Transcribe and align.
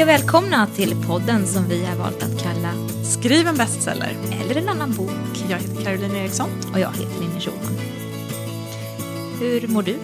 Hej 0.00 0.04
och 0.04 0.08
välkomna 0.08 0.66
till 0.66 0.96
podden 1.06 1.46
som 1.46 1.68
vi 1.68 1.84
har 1.84 1.96
valt 1.96 2.22
att 2.22 2.42
kalla 2.42 2.72
Skriv 3.04 3.46
en 3.46 3.56
bestseller. 3.56 4.16
Eller 4.40 4.56
en 4.56 4.68
annan 4.68 4.92
bok. 4.92 5.10
Jag 5.48 5.58
heter 5.58 5.84
Caroline 5.84 6.16
Eriksson. 6.16 6.50
Och 6.72 6.80
jag 6.80 6.90
heter 6.90 7.20
Ninni 7.20 7.40
Schulman. 7.40 7.78
Hur 9.40 9.68
mår 9.68 9.82
du? 9.82 9.98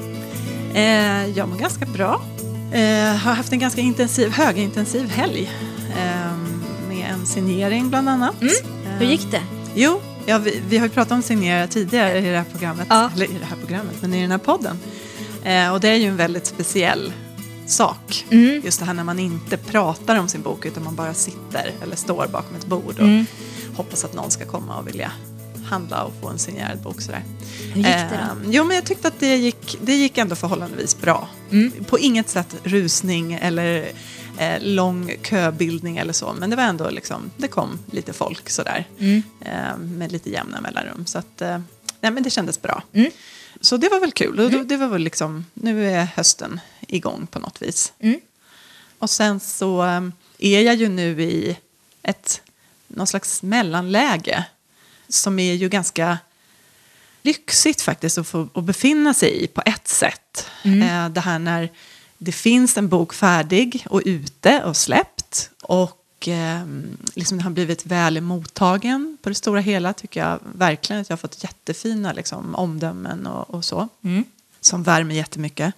Eh, 0.75 1.27
jag 1.27 1.49
mår 1.49 1.57
ganska 1.57 1.87
bra. 1.87 2.23
Eh, 2.73 3.17
har 3.17 3.35
haft 3.35 3.53
en 3.53 3.59
ganska 3.59 3.81
intensiv, 3.81 4.31
högintensiv 4.31 5.09
helg. 5.09 5.51
Eh, 5.91 6.37
med 6.89 7.11
en 7.11 7.27
signering 7.27 7.89
bland 7.89 8.09
annat. 8.09 8.43
Mm. 8.43 8.55
Hur 8.99 9.07
gick 9.07 9.31
det? 9.31 9.43
Jo, 9.75 10.01
ja, 10.27 10.39
vi, 10.39 10.63
vi 10.69 10.79
har 10.79 10.87
ju 10.87 10.93
pratat 10.93 11.13
om 11.13 11.23
signera 11.23 11.67
tidigare 11.67 12.19
i 12.19 12.31
det 12.31 12.37
här 12.37 12.47
programmet. 12.53 12.87
Ja. 12.91 13.11
Eller 13.15 13.27
i 13.27 13.39
det 13.41 13.47
här 13.47 13.57
programmet, 13.57 13.95
men 14.01 14.15
i 14.15 14.23
den 14.23 14.31
här 14.31 14.39
podden. 14.39 14.79
Eh, 15.45 15.73
och 15.73 15.81
det 15.81 15.89
är 15.89 15.97
ju 15.97 16.09
en 16.09 16.17
väldigt 16.17 16.47
speciell 16.47 17.13
sak. 17.67 18.27
Mm. 18.31 18.61
Just 18.65 18.79
det 18.79 18.85
här 18.85 18.95
när 18.95 19.05
man 19.05 19.19
inte 19.19 19.57
pratar 19.57 20.17
om 20.21 20.29
sin 20.29 20.43
bok 20.43 20.67
utan 20.67 20.85
man 20.85 20.95
bara 20.95 21.15
sitter 21.15 21.73
eller 21.83 21.97
står 21.97 22.27
bakom 22.27 22.57
ett 22.57 22.67
bord 22.67 22.95
och 22.99 23.01
Mm. 23.07 23.27
hoppas 23.77 24.05
att 24.05 24.15
någon 24.15 24.31
ska 24.31 24.45
komma 24.45 24.79
och 24.79 24.89
vilja 24.89 25.13
handla 25.65 26.05
och 26.05 26.13
få 26.23 26.29
en 26.29 26.39
signerad 26.39 26.79
bok. 26.83 27.01
Sådär. 27.01 27.23
Hur 27.73 27.77
gick 27.77 27.85
det 27.87 28.09
då? 28.11 28.47
Eh, 28.49 28.51
jo, 28.55 28.65
men 28.65 28.75
jag 28.77 28.85
tyckte 28.85 29.09
att 29.09 29.21
det 29.21 29.37
gick, 29.37 29.79
det 29.83 29.95
gick 29.95 30.19
ändå 30.19 30.37
förhållandevis 30.37 31.01
bra. 31.01 31.29
Mm. 31.51 31.73
På 31.85 31.99
inget 31.99 32.29
sätt 32.29 32.57
rusning 32.65 33.33
eller 33.35 33.89
eh, 34.39 34.61
lång 34.61 35.13
köbildning 35.23 35.97
eller 35.97 36.13
så. 36.13 36.35
Men 36.39 36.51
det 36.51 36.57
var 36.57 36.63
ändå 36.63 36.91
liksom, 36.91 37.31
det 37.37 37.49
kom 37.49 37.79
lite 37.91 38.13
folk 38.13 38.51
sådär. 38.51 38.89
Mm. 38.99 39.23
Eh, 39.41 39.79
med 39.79 40.13
lite 40.13 40.31
jämna 40.31 40.61
mellanrum. 40.61 41.07
Så 41.07 41.19
att, 41.19 41.43
eh, 41.43 41.59
nej, 42.01 42.13
men 42.13 42.23
det 42.23 42.31
kändes 42.31 42.63
bra. 42.63 42.83
Mm. 42.93 43.11
Så 43.61 43.77
det 43.77 43.89
var 43.89 44.01
väl 44.01 44.13
kul. 44.13 44.37
Då- 44.37 44.65
Det 44.65 44.77
var 44.77 44.89
väl 44.89 45.03
liksom, 45.03 45.45
nu 45.55 45.91
är 45.93 46.05
hösten 46.17 46.61
igång 46.87 47.27
på 47.27 47.39
något 47.39 47.63
vis. 47.63 47.93
Mm. 47.99 48.21
Och 48.99 49.11
sen 49.11 49.41
så 49.41 49.85
eh, 49.85 50.01
är 50.39 50.61
jag 50.61 50.75
ju 50.75 50.89
nu 50.89 51.23
i 51.23 51.57
ett 52.03 52.43
någon 52.89 53.07
slags 53.07 53.43
mellanläge 53.43 54.45
som 55.09 55.39
är 55.39 55.55
ju 55.55 55.69
ganska 55.69 56.19
lyxigt 57.23 57.83
faktiskt 57.83 58.19
att 58.19 58.27
få 58.27 58.49
att 58.55 58.65
befinna 58.65 59.15
sig 59.15 59.45
i 59.45 59.47
på 59.47 59.63
ett 59.67 59.89
sätt. 59.89 60.47
Eh, 60.65 61.09
det 61.09 61.21
här 61.21 61.39
när 61.39 61.71
det 62.19 62.33
finns 62.33 62.77
en 62.79 62.89
bok 62.89 63.15
färdig 63.15 63.87
och 63.91 64.03
ute 64.05 64.63
och 64.65 64.77
släppt 64.77 65.51
och 65.63 66.29
eh, 66.29 66.67
liksom 67.15 67.39
den 67.39 67.45
har 67.45 67.51
blivit 67.51 67.87
väl 67.87 68.21
mottagen 68.21 69.19
på 69.23 69.29
det 69.29 69.35
stora 69.35 69.61
hela 69.61 69.93
tycker 69.93 70.21
jag 70.21 70.41
verkligen 70.55 71.03
att 71.03 71.09
jag 71.09 71.17
har 71.17 71.19
fått 71.21 71.43
jättefina 71.43 72.13
liksom, 72.13 72.55
omdömen 72.55 73.27
och, 73.27 73.51
och 73.51 73.65
så 73.65 73.89
Mm. 74.05 74.25
som 74.61 74.83
värmer 74.83 75.15
jättemycket. 75.15 75.75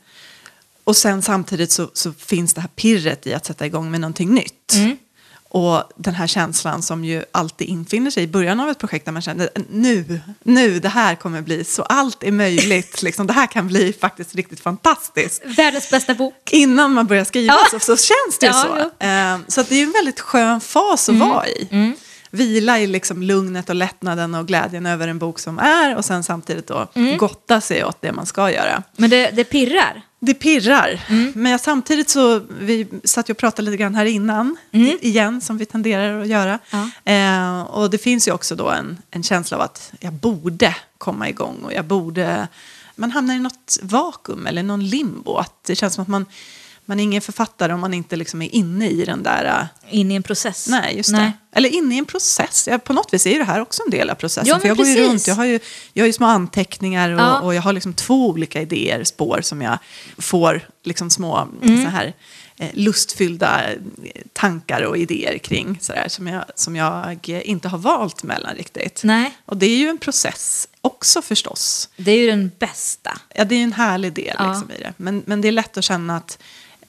Och 0.89 0.97
sen 0.97 1.23
samtidigt 1.23 1.73
så, 1.73 1.91
så 1.93 2.13
finns 2.13 2.55
det 2.55 2.61
här 2.61 2.69
pirret 2.69 3.27
i 3.27 3.35
att 3.35 3.47
sätta 3.47 3.67
igång 3.67 3.91
med 3.91 4.01
någonting 4.01 4.35
nytt. 4.35 4.75
Mm. 4.75 4.97
Och 5.49 5.83
den 5.97 6.15
här 6.15 6.27
känslan 6.27 6.83
som 6.83 7.05
ju 7.05 7.25
alltid 7.33 7.69
infinner 7.69 8.11
sig 8.11 8.23
i 8.23 8.27
början 8.27 8.61
av 8.61 8.69
ett 8.69 8.79
projekt 8.79 9.05
där 9.05 9.13
man 9.13 9.23
känner 9.23 9.49
nu, 9.71 10.21
nu, 10.43 10.81
det 10.81 10.89
här 10.89 11.15
kommer 11.15 11.43
bli 11.43 11.65
så 11.65 11.83
allt 11.83 12.23
är 12.23 12.33
möjligt. 12.33 13.03
liksom, 13.03 13.27
det 13.27 13.33
här 13.33 13.47
kan 13.47 13.67
bli 13.67 13.93
faktiskt 14.01 14.35
riktigt 14.35 14.61
fantastiskt. 14.61 15.43
Världens 15.45 15.91
bästa 15.91 16.15
bok. 16.15 16.53
Innan 16.53 16.93
man 16.93 17.07
börjar 17.07 17.25
skriva 17.25 17.55
Ja. 17.55 17.67
så, 17.71 17.79
så 17.81 17.97
känns 17.97 18.39
det 18.41 18.47
ju 18.47 18.53
Ja, 18.53 18.63
så. 18.63 18.91
jo. 19.01 19.07
Eh, 19.07 19.39
så 19.49 19.61
att 19.61 19.69
det 19.69 19.75
är 19.75 19.79
ju 19.79 19.85
en 19.85 19.93
väldigt 19.93 20.21
skön 20.21 20.61
fas 20.61 21.09
att 21.09 21.15
vara 21.15 21.49
i. 21.49 21.69
Mm. 21.71 21.95
Vila 22.31 22.79
i 22.81 22.87
liksom 22.87 23.23
lugnet 23.23 23.69
och 23.69 23.75
lättnaden 23.75 24.35
och 24.35 24.47
glädjen 24.47 24.87
över 24.87 25.09
en 25.09 25.19
bok 25.19 25.39
som 25.39 25.59
är 25.59 25.97
och 25.97 26.05
sen 26.05 26.23
samtidigt 26.23 26.67
då 26.67 26.87
Mm. 26.95 27.17
gotta 27.19 27.61
sig 27.61 27.85
åt 27.85 28.03
det 28.03 28.13
man 28.13 28.27
ska 28.27 28.51
göra. 28.51 28.83
Men 28.97 29.11
det, 29.11 29.31
det 29.31 29.45
pirrar. 29.45 30.03
Det 30.21 30.35
pirrar. 30.35 31.01
Mm. 31.09 31.33
Men 31.37 31.53
jag, 31.53 31.61
samtidigt 31.61 32.09
så, 32.11 32.41
vi 32.61 32.87
satt 33.05 33.29
ju 33.29 33.33
och 33.33 33.39
pratade 33.39 33.63
lite 33.71 33.77
grann 33.83 33.95
här 33.95 34.05
innan, 34.05 34.57
i- 34.71 34.99
igen, 35.09 35.41
som 35.41 35.59
vi 35.59 35.67
tenderar 35.67 36.21
att 36.23 36.29
göra. 36.29 36.59
Mm. 36.71 36.91
Ja. 37.05 37.13
Eh, 37.13 37.61
och 37.63 37.91
det 37.91 37.99
finns 37.99 38.29
ju 38.29 38.33
också 38.33 38.55
då 38.57 38.71
en, 38.71 38.99
en 39.11 39.23
känsla 39.23 39.57
av 39.57 39.63
att 39.63 39.93
jag 40.01 40.13
borde 40.13 40.77
komma 40.99 41.29
igång 41.29 41.57
och 41.65 41.73
jag 41.73 41.85
borde... 41.85 42.49
Man 42.97 43.11
hamnar 43.11 43.35
i 43.35 43.39
något 43.39 43.79
vakuum 43.83 44.47
eller 44.47 44.63
någon 44.63 44.89
limbo. 44.89 45.37
Att 45.37 45.65
det 45.65 45.75
känns 45.77 45.95
som 45.95 46.03
att 46.03 46.09
man, 46.09 46.27
man 46.89 47.01
är 47.01 47.05
ingen 47.05 47.23
författare 47.23 47.73
om 47.73 47.81
man 47.81 47.95
inte 47.95 48.17
liksom 48.17 48.43
är 48.43 48.55
inne 48.55 48.89
i 48.91 49.05
den 49.05 49.23
där... 49.23 49.45
eh, 49.45 49.95
In 49.99 50.11
i 50.11 50.15
en 50.15 50.23
process. 50.23 50.67
Nej, 50.69 50.97
just 50.97 51.11
Nej. 51.13 51.21
det. 51.21 51.33
Eller 51.59 51.69
inne 51.69 51.95
i 51.95 51.99
en 51.99 52.05
process. 52.05 52.69
Ja, 52.71 52.79
på 52.79 52.93
något 52.93 53.15
vis 53.15 53.27
är 53.27 53.31
ju 53.33 53.39
det 53.39 53.45
här 53.45 53.61
också 53.61 53.83
en 53.87 53.91
del 53.91 54.11
av 54.11 54.15
processen. 54.15 54.49
Ja, 54.49 54.59
för 54.59 54.69
jag 54.69 54.77
går 54.77 54.87
ju 54.87 54.95
precis. 54.95 55.11
runt, 55.11 55.27
jag 55.27 55.35
har 55.35 55.45
ju, 55.45 55.61
jag 55.93 56.03
har 56.03 56.07
ju 56.07 56.13
små 56.13 56.27
anteckningar 56.27 57.11
och, 57.11 57.21
Ja. 57.21 57.41
och 57.41 57.55
jag 57.55 57.63
har 57.63 57.73
liksom 57.73 57.95
två 57.95 58.29
olika 58.29 58.61
idéer, 58.63 59.05
spår 59.05 59.41
som 59.43 59.63
jag 59.63 59.79
får 60.19 60.69
liksom 60.85 61.11
små 61.11 61.49
Mm. 61.63 61.85
så 61.85 61.91
här, 61.91 62.15
eh, 62.57 62.69
lustfyllda 62.73 63.73
eh, 63.73 63.79
tankar 64.33 64.83
och 64.83 64.97
idéer 64.99 65.39
kring. 65.39 65.79
Så 65.81 65.93
där, 65.93 66.09
som, 66.09 66.27
jag, 66.27 66.45
som 66.55 66.77
jag 66.77 67.29
inte 67.29 67.69
har 67.69 67.79
valt 67.79 68.23
mellan 68.23 68.55
riktigt. 68.55 69.01
Nej, 69.05 69.37
Och 69.45 69.57
det 69.57 69.67
är 69.67 69.77
ju 69.77 69.89
en 69.89 69.99
process 69.99 70.69
också 70.81 71.23
förstås. 71.23 71.89
det 71.97 72.13
är 72.13 72.17
ju 72.19 72.27
den 72.27 72.51
bästa. 72.59 73.19
Ja, 73.35 73.45
det 73.45 73.55
är 73.55 73.57
ju 73.59 73.63
en 73.65 73.73
härlig 73.73 74.13
del 74.13 74.35
Ja. 74.39 74.49
liksom, 74.53 74.71
i 74.71 74.79
det. 74.83 74.93
Men, 74.97 75.23
men 75.27 75.41
det 75.41 75.49
är 75.49 75.53
lätt 75.53 75.77
att 75.77 75.85
känna 75.85 76.17
att, 76.17 76.39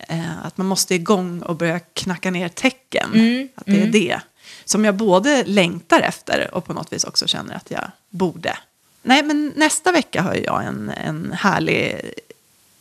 eh, 0.08 0.46
att 0.46 0.58
man 0.58 0.68
måste 0.68 0.96
igång 0.96 1.42
och 1.42 1.56
börja 1.56 1.80
knacka 1.80 2.32
ner 2.32 2.50
tecken. 2.50 3.10
Mm, 3.14 3.50
Att 3.56 3.66
det 3.66 3.82
är 3.82 3.88
det. 3.88 4.22
Som 4.66 4.86
jag 4.86 4.96
både 4.96 5.44
längtar 5.46 6.00
efter 6.02 6.50
och 6.54 6.66
på 6.66 6.74
något 6.74 6.94
vis 6.94 7.04
också 7.04 7.28
känner 7.28 7.56
att 7.56 7.72
jag 7.72 7.92
borde. 8.10 8.58
Nej, 9.02 9.24
men 9.24 9.54
nästa 9.56 9.92
vecka 9.92 10.22
har 10.22 10.36
jag 10.36 10.64
en, 10.66 10.90
en 10.90 11.32
härlig 11.40 12.02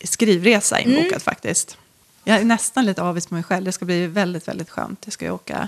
skrivresa 0.03 0.77
Mm. 0.79 0.97
inbokad 0.97 1.21
faktiskt. 1.21 1.77
Jag 2.23 2.37
är 2.39 2.43
nästan 2.43 2.85
lite 2.85 3.01
avis 3.03 3.27
på 3.27 3.33
mig 3.33 3.43
själv. 3.43 3.65
Det 3.65 3.71
ska 3.71 3.85
bli 3.85 4.07
väldigt, 4.07 4.47
väldigt 4.47 4.69
skönt. 4.69 5.01
Jag 5.05 5.13
ska 5.13 5.25
ju 5.25 5.31
åka 5.31 5.67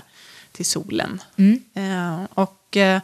till 0.52 0.66
solen. 0.66 1.22
Mm. 1.36 1.60
Eh, 1.74 2.24
och, 2.34 2.76
eh, 2.76 3.00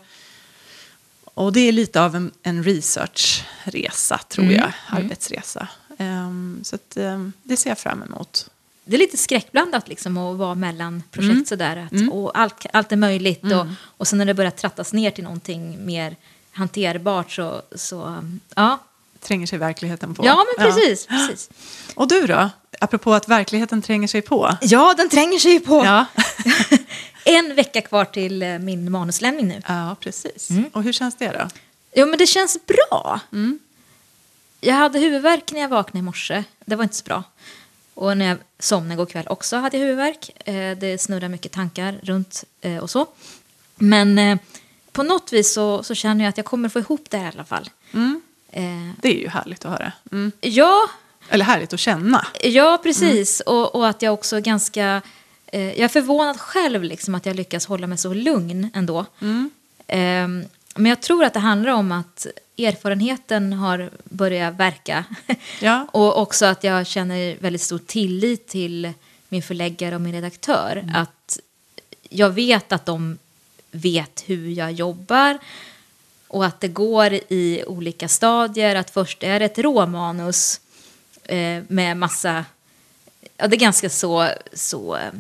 och 1.25 1.53
det 1.53 1.61
är 1.61 1.73
lite 1.73 2.03
av 2.03 2.17
en, 2.17 2.31
en 2.43 2.65
researchresa, 2.65 4.19
tror 4.29 4.45
Mm. 4.45 4.57
jag. 4.57 4.73
Arbetsresa. 4.89 5.69
Ehm, 5.99 6.61
så 6.63 6.75
att, 6.75 6.97
ehm, 6.97 7.33
det 7.43 7.57
ser 7.57 7.71
jag 7.71 7.79
fram 7.79 8.03
emot. 8.03 8.51
Det 8.85 8.97
är 8.97 8.99
lite 8.99 9.17
skräckblandat 9.17 9.89
liksom 9.89 10.17
att 10.17 10.37
vara 10.39 10.55
mellan 10.55 11.03
projekt 11.11 11.33
Mm. 11.33 11.47
sådär. 11.47 11.89
Att, 11.93 12.13
och 12.13 12.39
allt, 12.39 12.67
allt 12.73 12.93
är 12.93 12.97
möjligt 12.97 13.45
och, 13.45 13.67
och 13.83 14.09
sen 14.09 14.19
när 14.19 14.25
det 14.25 14.35
börjar 14.35 14.51
trattas 14.51 14.93
ner 14.93 15.11
till 15.11 15.25
någonting 15.25 15.87
mer 15.87 16.17
hanterbart 16.53 17.31
så, 17.33 17.63
så 17.75 18.25
ja. 18.55 18.79
Tränger 19.21 19.47
sig 19.47 19.59
verkligheten 19.59 20.15
på. 20.15 20.27
Ja, 20.27 20.45
men 20.57 20.67
precis. 20.67 21.07
precis. 21.29 21.51
Och 21.95 22.09
du 22.09 22.27
då? 22.27 22.51
Apropå 22.81 23.15
att 23.15 23.29
verkligheten 23.29 23.83
tränger 23.83 24.09
sig 24.09 24.23
på. 24.23 24.57
Ja, 24.61 24.95
den 24.97 25.09
tränger 25.09 25.39
sig 25.39 25.61
på. 25.61 25.85
Ja, 25.85 26.07
en 27.25 27.55
vecka 27.55 27.81
kvar 27.81 28.05
till 28.05 28.43
eh, 28.43 28.59
min 28.59 28.91
manuslämning 28.91 29.49
nu. 29.49 29.63
ja 29.69 29.97
precis. 30.01 30.51
Mm. 30.51 30.65
Och 30.73 30.83
hur 30.83 30.93
känns 30.93 31.15
det 31.17 31.29
då? 31.33 31.49
Jo, 31.95 32.07
men 32.07 32.19
det 32.19 32.27
känns 32.27 32.59
bra. 32.67 33.21
Mm. 33.33 33.59
Jag 34.61 34.75
hade 34.75 34.99
huvudvärk 34.99 35.53
när 35.53 35.61
jag 35.61 35.69
vaknade 35.69 35.99
i 35.99 36.03
morse. 36.03 36.45
Det 36.65 36.77
var 36.77 36.83
inte 36.83 36.97
så 36.97 37.05
bra. 37.05 37.23
Och 37.95 38.17
när 38.17 38.27
jag 38.29 38.39
somnade 38.59 38.95
igår 38.95 39.07
kväll 39.07 39.27
också 39.29 39.57
hade 39.57 39.77
jag 39.77 39.83
huvudvärk. 39.85 40.49
Eh, 40.49 40.79
Det 40.79 41.01
snurrar 41.01 41.29
mycket 41.29 41.53
tankar 41.53 41.99
runt 42.03 42.45
eh, 42.61 42.77
och 42.79 42.91
så. 42.91 43.07
Men 43.77 44.19
eh, 44.19 44.39
på 44.93 45.03
något 45.03 45.33
vis 45.33 45.53
så, 45.53 45.83
så 45.83 45.95
känner 45.95 46.25
jag 46.25 46.29
att 46.29 46.37
jag 46.37 46.47
kommer 46.47 46.69
få 46.69 46.79
ihop 46.79 47.05
det 47.11 47.19
här 47.19 47.27
i 47.33 47.35
alla 47.35 47.45
fall. 47.45 47.71
Mm. 47.95 48.21
Det 49.01 49.09
är 49.09 49.21
ju 49.21 49.29
härligt 49.29 49.65
att 49.65 49.71
höra. 49.71 49.93
Mm. 50.13 50.33
Ja, 50.41 50.91
Eller 51.29 51.45
härligt 51.45 51.73
att 51.73 51.81
känna. 51.81 52.27
ja 52.43 52.79
precis. 52.83 53.41
Och, 53.41 53.75
och 53.75 53.89
att 53.89 54.03
jag 54.03 54.15
också 54.15 54.41
ganska... 54.41 55.03
Jag 55.53 55.79
är 55.79 55.89
förvånad 55.89 56.41
själv 56.41 56.83
liksom 56.83 57.15
att 57.15 57.27
jag 57.27 57.37
lyckas 57.37 57.67
hålla 57.67 57.87
mig 57.87 57.99
så 57.99 58.15
lugn 58.15 58.71
ändå. 58.75 59.07
Mm. 59.21 59.51
Men 60.79 60.87
jag 60.87 61.01
tror 61.01 61.25
att 61.25 61.35
det 61.35 61.41
handlar 61.41 61.73
om 61.73 61.93
att 61.93 62.27
erfarenheten 62.59 63.53
har 63.53 63.91
börjat 64.05 64.55
verka. 64.55 65.05
Ja. 65.61 65.87
och 65.93 66.19
också 66.19 66.47
att 66.47 66.65
jag 66.65 66.87
känner 66.87 67.37
väldigt 67.41 67.63
stor 67.63 67.79
tillit 67.79 68.49
till 68.49 68.93
min 69.29 69.43
förläggare 69.43 69.95
och 69.95 70.01
min 70.01 70.13
redaktör. 70.13 70.85
Att 70.95 71.39
jag 72.09 72.31
vet 72.31 72.73
att 72.73 72.87
de 72.87 73.19
vet 73.71 74.25
hur 74.27 74.51
jag 74.51 74.73
jobbar 74.73 75.39
och 76.29 76.47
att 76.47 76.61
det 76.61 76.69
går 76.69 77.13
i 77.13 77.65
olika 77.67 78.09
stadier. 78.09 78.75
Att 78.75 78.91
först 78.91 79.23
är 79.23 79.39
det 79.39 79.45
ett 79.45 79.59
råmanus 79.59 80.61
eh, 81.25 81.63
med 81.69 81.97
massa... 81.97 82.45
Ja, 83.37 83.47
det 83.49 83.57
är 83.57 83.61
ganska 83.61 83.91
så... 83.91 84.29
så 84.53 84.97
eh, 84.97 85.13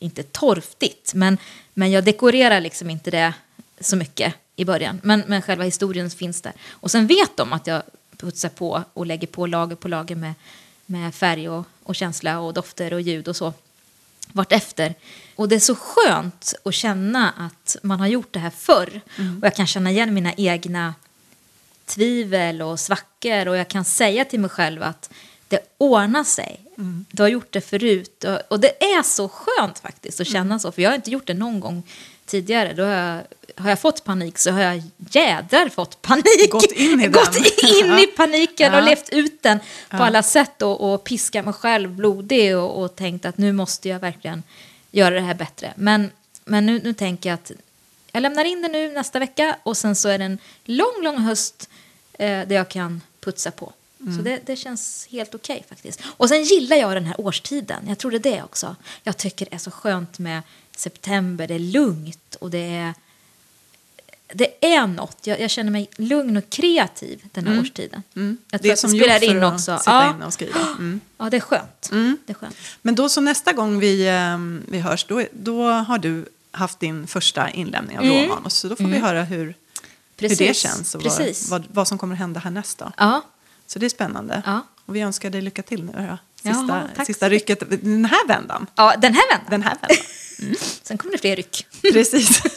inte 0.00 0.22
torftigt, 0.22 1.14
men, 1.14 1.38
men 1.74 1.90
jag 1.90 2.04
dekorerar 2.04 2.60
liksom 2.60 2.90
inte 2.90 3.10
det 3.10 3.34
så 3.80 3.96
mycket 3.96 4.34
i 4.58 4.64
början. 4.64 5.00
Men, 5.02 5.24
men 5.26 5.42
själva 5.42 5.64
historien 5.64 6.10
finns 6.10 6.40
där. 6.40 6.52
Och 6.70 6.90
sen 6.90 7.06
vet 7.06 7.36
de 7.36 7.52
att 7.52 7.66
jag 7.66 7.82
putsar 8.16 8.48
på 8.48 8.84
och 8.92 9.06
lägger 9.06 9.26
på 9.26 9.46
lager 9.46 9.76
på 9.76 9.88
lager 9.88 10.16
med, 10.16 10.34
med 10.86 11.14
färg 11.14 11.48
och, 11.48 11.66
och 11.82 11.96
känsla 11.96 12.40
och 12.40 12.54
dofter 12.54 12.92
och 12.92 13.00
ljud 13.00 13.28
och 13.28 13.36
så 13.36 13.52
vartefter. 14.32 14.94
Och 15.36 15.48
det 15.48 15.54
är 15.54 15.60
så 15.60 15.74
skönt 15.74 16.54
att 16.64 16.74
känna 16.74 17.30
att 17.30 17.76
man 17.82 18.00
har 18.00 18.06
gjort 18.06 18.32
det 18.32 18.38
här 18.38 18.50
förr. 18.50 19.00
Och 19.16 19.46
jag 19.46 19.54
kan 19.54 19.66
känna 19.66 19.90
igen 19.90 20.14
mina 20.14 20.32
egna 20.36 20.94
tvivel 21.86 22.62
och 22.62 22.80
svackor 22.80 23.48
och 23.48 23.56
jag 23.56 23.68
kan 23.68 23.84
säga 23.84 24.24
till 24.24 24.40
mig 24.40 24.50
själv 24.50 24.82
att 24.82 25.10
det 25.48 25.60
ordnar 25.78 26.24
sig. 26.24 26.60
Du 27.10 27.22
har 27.22 27.28
gjort 27.28 27.52
det 27.52 27.60
förut. 27.60 28.24
Och, 28.24 28.40
och 28.48 28.60
det 28.60 28.82
är 28.84 29.02
så 29.02 29.28
skönt 29.28 29.78
faktiskt 29.78 30.20
att 30.20 30.26
känna 30.26 30.58
så. 30.58 30.72
För 30.72 30.82
jag 30.82 30.90
har 30.90 30.96
inte 30.96 31.10
gjort 31.10 31.26
det 31.26 31.34
någon 31.34 31.60
gång 31.60 31.82
tidigare. 32.28 32.72
Då 32.72 32.82
har 32.84 32.90
jag, 32.92 33.22
har 33.56 33.68
jag 33.70 33.78
fått 33.80 34.04
panik 34.04 34.38
så 34.38 34.50
har 34.50 34.60
jag 34.60 34.82
jädrar 35.10 35.68
fått 35.68 36.02
panik. 36.02 36.50
Gått 36.50 36.72
in 36.72 37.00
i. 37.00 37.06
Gått 37.06 37.36
in 37.62 37.98
i 37.98 38.06
paniken 38.16 38.74
och 38.74 38.80
Ja. 38.80 38.84
levt 38.84 39.08
ut 39.08 39.42
den 39.42 39.58
på 39.90 39.96
alla 39.96 40.22
sätt. 40.22 40.62
Och, 40.62 40.92
och 40.92 41.04
piskat 41.04 41.44
mig 41.44 41.54
själv 41.54 41.90
blodig 41.90 42.56
och, 42.56 42.82
och 42.82 42.96
tänkt 42.96 43.24
att 43.26 43.38
nu 43.38 43.52
måste 43.52 43.88
jag 43.88 43.98
verkligen 43.98 44.42
göra 44.90 45.14
det 45.14 45.20
här 45.20 45.34
bättre. 45.34 45.72
Men, 45.76 46.10
men 46.44 46.66
nu, 46.66 46.80
nu 46.84 46.92
tänker 46.92 47.28
jag 47.28 47.34
att 47.34 47.52
jag 48.12 48.20
lämnar 48.20 48.44
in 48.44 48.62
det 48.62 48.68
nu 48.68 48.88
nästa 48.92 49.18
vecka 49.18 49.56
och 49.62 49.76
sen 49.76 49.96
så 49.96 50.08
är 50.08 50.18
det 50.18 50.24
en 50.24 50.38
lång, 50.64 51.02
lång 51.02 51.18
höst 51.18 51.68
eh, 52.12 52.26
där 52.48 52.54
jag 52.54 52.68
kan 52.68 53.00
putsa 53.20 53.50
på. 53.50 53.72
Så 53.98 54.22
det, 54.22 54.40
det 54.46 54.56
känns 54.56 55.08
helt 55.10 55.34
okej 55.34 55.64
faktiskt. 55.68 56.00
Och 56.06 56.28
sen 56.28 56.42
gillar 56.44 56.76
jag 56.76 56.96
den 56.96 57.04
här 57.04 57.20
årstiden. 57.20 57.88
Jag 57.88 57.98
tror 57.98 58.10
det 58.10 58.16
är 58.16 58.32
det 58.36 58.42
också. 58.42 58.76
Jag 59.02 59.16
tycker 59.16 59.46
det 59.50 59.54
är 59.54 59.58
så 59.58 59.70
skönt 59.70 60.18
med 60.18 60.42
september. 60.76 61.46
Det 61.46 61.54
är 61.54 61.58
lugnt 61.58 62.34
och 62.40 62.50
det 62.50 62.58
är, 62.58 62.94
det 64.32 64.74
är 64.74 64.86
något. 64.86 65.26
Jag, 65.26 65.40
jag 65.40 65.50
känner 65.50 65.70
mig 65.70 65.88
lugn 65.96 66.36
och 66.36 66.50
kreativ 66.50 67.24
den 67.32 67.46
här 67.46 67.60
årstiden. 67.60 68.02
Jag 68.12 68.22
tror 68.22 68.58
Det 68.62 68.68
är 68.68 68.72
att 68.72 68.78
som 68.78 68.90
det 68.90 68.96
gjort 68.96 69.06
spelar 69.06 69.36
in 69.36 69.42
att 69.42 69.54
också. 69.54 69.80
Ja, 69.86 70.14
inne 70.14 70.26
och 70.26 70.32
skriva. 70.32 70.60
Mm. 70.60 71.00
ja, 71.18 71.30
det 71.30 71.36
är 71.36 71.40
skönt. 71.40 71.88
Det 72.26 72.32
är 72.32 72.34
skönt. 72.34 72.56
Men 72.82 72.94
då 72.94 73.08
så 73.08 73.20
nästa 73.20 73.52
gång 73.52 73.78
vi, 73.78 74.06
eh, 74.08 74.38
vi 74.72 74.78
hörs, 74.78 75.04
då, 75.04 75.24
då 75.32 75.62
har 75.64 75.98
du 75.98 76.28
haft 76.50 76.80
din 76.80 77.06
första 77.06 77.50
inlämning 77.50 77.98
av 77.98 78.04
råmanus. 78.04 78.54
Så 78.54 78.68
då 78.68 78.76
får 78.76 78.84
vi 78.84 78.98
höra 78.98 79.24
hur, 79.24 79.54
hur 80.18 80.28
det 80.28 80.56
känns 80.56 80.94
och 80.94 81.02
vad, 81.02 81.34
vad, 81.48 81.64
vad 81.72 81.88
som 81.88 81.98
kommer 81.98 82.14
att 82.14 82.18
hända 82.18 82.40
härnäst. 82.40 82.78
Då. 82.78 82.92
Ja, 82.96 83.22
Så 83.68 83.78
det 83.78 83.86
är 83.86 83.90
spännande. 83.90 84.42
Ja. 84.46 84.66
Och 84.86 84.96
vi 84.96 85.00
önskar 85.00 85.30
dig 85.30 85.42
lycka 85.42 85.62
till 85.62 85.84
nu 85.84 85.92
då. 85.92 86.18
Sista, 86.52 86.88
tack 86.96 87.06
sista 87.06 87.28
rycket 87.30 87.62
den 87.82 88.04
här 88.04 88.28
vändan. 88.28 88.66
ja 88.74 88.94
den 88.98 89.14
här 89.14 89.30
vändan. 89.30 89.50
Den 89.50 89.62
här 89.62 89.76
vändan. 89.80 90.56
Sen 90.82 90.98
kommer 90.98 91.12
det 91.12 91.18
fler 91.18 91.36
ryck. 91.36 91.66
Precis. 91.92 92.42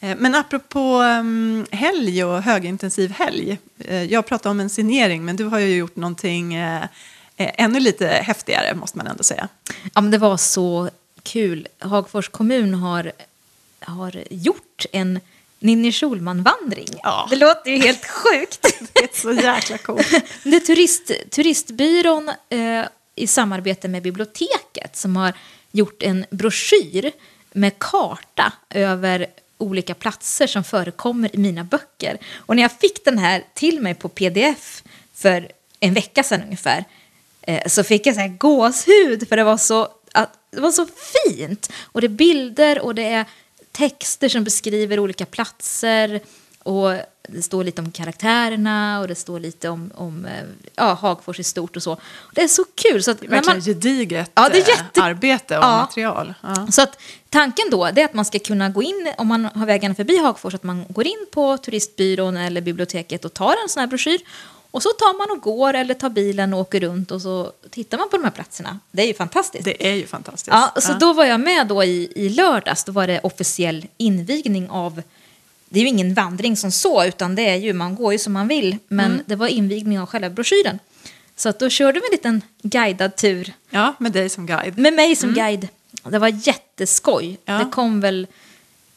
Eh, 0.00 0.16
Men 0.16 0.34
apropå 0.34 1.02
um, 1.02 1.66
helg 1.70 2.24
och 2.24 2.42
högintensiv 2.42 3.10
helg. 3.10 3.58
Eh, 3.78 4.02
jag 4.02 4.26
pratar 4.26 4.50
om 4.50 4.60
en 4.60 4.70
signering, 4.70 5.24
men 5.24 5.36
du 5.36 5.44
har 5.44 5.58
ju 5.58 5.76
gjort 5.76 5.96
någonting 5.96 6.54
eh, 6.54 6.84
ännu 7.36 7.80
lite 7.80 8.06
häftigare, 8.06 8.74
måste 8.74 8.98
man 8.98 9.06
ändå 9.06 9.22
säga. 9.22 9.48
Ja, 9.94 10.00
men 10.00 10.10
det 10.10 10.18
var 10.18 10.36
så 10.36 10.90
kul. 11.22 11.68
Hagfors 11.78 12.28
kommun 12.28 12.74
har, 12.74 13.12
har 13.80 14.24
gjort 14.30 14.84
en 14.92 15.20
Ninni 15.64 15.92
Schulman-vandring. 15.92 16.98
Ja. 17.02 17.26
Det 17.30 17.36
låter 17.36 17.70
ju 17.70 17.78
helt 17.78 18.06
sjukt. 18.06 18.62
Det 18.92 19.04
är 19.04 19.20
så 19.20 19.32
jäkla 19.32 19.78
coolt. 19.78 20.10
Det 20.42 20.56
är 20.56 20.60
turist, 20.60 21.10
turistbyrån 21.30 22.30
eh, 22.48 22.84
i 23.14 23.26
samarbete 23.26 23.88
med 23.88 24.02
biblioteket 24.02 24.96
som 24.96 25.16
har 25.16 25.32
gjort 25.72 26.02
en 26.02 26.26
broschyr 26.30 27.12
med 27.52 27.78
karta 27.78 28.52
över 28.70 29.26
olika 29.58 29.94
platser 29.94 30.46
som 30.46 30.64
förekommer 30.64 31.36
i 31.36 31.38
mina 31.38 31.64
böcker. 31.64 32.18
Och 32.36 32.56
när 32.56 32.62
jag 32.62 32.72
fick 32.72 33.04
den 33.04 33.18
här 33.18 33.44
till 33.54 33.80
mig 33.80 33.94
på 33.94 34.08
pdf 34.08 34.82
för 35.14 35.50
en 35.80 35.94
vecka 35.94 36.22
sedan 36.22 36.42
ungefär 36.42 36.84
eh, 37.42 37.66
så 37.66 37.84
fick 37.84 38.06
jag 38.06 38.14
så 38.14 38.20
här 38.20 38.28
gåshud 38.28 39.28
för 39.28 39.36
det 39.36 39.44
var 39.44 39.56
så, 39.56 39.88
att, 40.12 40.32
det 40.50 40.60
var 40.60 40.72
så 40.72 40.86
fint. 40.86 41.72
Och 41.82 42.00
det 42.00 42.06
är 42.06 42.08
bilder 42.08 42.80
och 42.80 42.94
det 42.94 43.04
är 43.04 43.26
texter 43.74 44.28
som 44.28 44.44
beskriver 44.44 44.98
olika 44.98 45.26
platser 45.26 46.20
och 46.62 46.92
det 47.28 47.42
står 47.42 47.64
lite 47.64 47.82
om 47.82 47.90
karaktärerna 47.90 49.00
och 49.00 49.08
det 49.08 49.14
står 49.14 49.40
lite 49.40 49.68
om, 49.68 49.90
om 49.94 50.24
eh, 50.26 50.32
ja, 50.74 50.92
Hagfors 50.94 51.40
i 51.40 51.44
stort 51.44 51.76
och 51.76 51.82
så. 51.82 51.98
Det 52.34 52.42
är 52.42 52.48
så 52.48 52.64
kul. 52.74 53.02
Så 53.02 53.10
att 53.10 53.20
när 53.22 53.28
Verkligen 53.28 53.56
man, 53.56 53.64
gediget 53.64 54.30
Ja, 54.34 54.48
det 54.48 54.58
är 54.58 54.62
eh, 54.62 54.68
jätte- 54.68 55.02
arbete 55.02 55.58
och 55.58 55.64
Ja. 55.64 55.76
material. 55.76 56.34
Ja. 56.42 56.66
så 56.72 56.82
att 56.82 56.98
tanken 57.30 57.64
då 57.70 57.90
det 57.90 58.00
är 58.00 58.04
att 58.04 58.14
man 58.14 58.24
ska 58.24 58.38
kunna 58.38 58.68
gå 58.68 58.82
in, 58.82 59.12
om 59.18 59.26
man 59.26 59.44
har 59.44 59.66
vägarna 59.66 59.94
förbi 59.94 60.18
Hagfors, 60.18 60.54
att 60.54 60.62
man 60.62 60.84
går 60.88 61.06
in 61.06 61.26
på 61.32 61.56
turistbyrån 61.58 62.36
eller 62.36 62.60
biblioteket 62.60 63.24
och 63.24 63.34
tar 63.34 63.54
en 63.62 63.68
sån 63.68 63.80
här 63.80 63.86
broschyr. 63.86 64.20
Och 64.74 64.82
så 64.82 64.88
tar 64.88 65.18
man 65.18 65.36
och 65.36 65.42
går 65.42 65.74
eller 65.74 65.94
tar 65.94 66.10
bilen 66.10 66.54
och 66.54 66.60
åker 66.60 66.80
runt 66.80 67.10
och 67.10 67.22
så 67.22 67.52
tittar 67.70 67.98
man 67.98 68.08
på 68.10 68.16
de 68.16 68.24
här 68.24 68.30
platserna. 68.30 68.78
Det 68.90 69.02
är 69.02 69.06
ju 69.06 69.14
fantastiskt. 69.14 69.64
Det 69.64 69.88
är 69.88 69.94
ju 69.94 70.06
fantastiskt. 70.06 70.46
Ja, 70.50 70.74
så 70.80 70.92
Ja. 70.92 70.96
då 71.00 71.12
var 71.12 71.24
jag 71.24 71.40
med 71.40 71.66
då 71.66 71.84
i, 71.84 72.12
i 72.16 72.28
lördags. 72.28 72.84
Då 72.84 72.92
var 72.92 73.06
det 73.06 73.20
officiell 73.22 73.86
invigning 73.96 74.70
av... 74.70 75.02
Det 75.68 75.78
är 75.78 75.82
ju 75.82 75.88
ingen 75.88 76.14
vandring 76.14 76.56
som 76.56 76.72
så, 76.72 77.04
utan 77.04 77.34
det 77.34 77.42
är 77.48 77.54
ju, 77.56 77.72
man 77.72 77.94
går 77.94 78.12
ju 78.12 78.18
som 78.18 78.32
man 78.32 78.48
vill. 78.48 78.76
Men 78.88 79.12
Mm. 79.12 79.22
det 79.26 79.36
var 79.36 79.46
invigning 79.48 80.00
av 80.00 80.06
själva 80.06 80.30
broschyren. 80.30 80.78
Så 81.36 81.48
att 81.48 81.58
då 81.58 81.68
körde 81.68 82.00
vi 82.00 82.06
en 82.06 82.12
liten 82.12 82.42
guidad 82.62 83.16
tur 83.16 83.52
ja, 83.70 83.94
med 83.98 84.12
dig 84.12 84.28
som 84.28 84.46
guide. 84.46 84.78
med 84.78 84.92
mig 84.92 85.16
som 85.16 85.34
guide. 85.34 85.68
Det 86.02 86.18
var 86.18 86.28
jätteskoj. 86.48 87.24
Mm. 87.24 87.38
Ja. 87.44 87.64
Det 87.64 87.70
kom 87.70 88.00
väl 88.00 88.26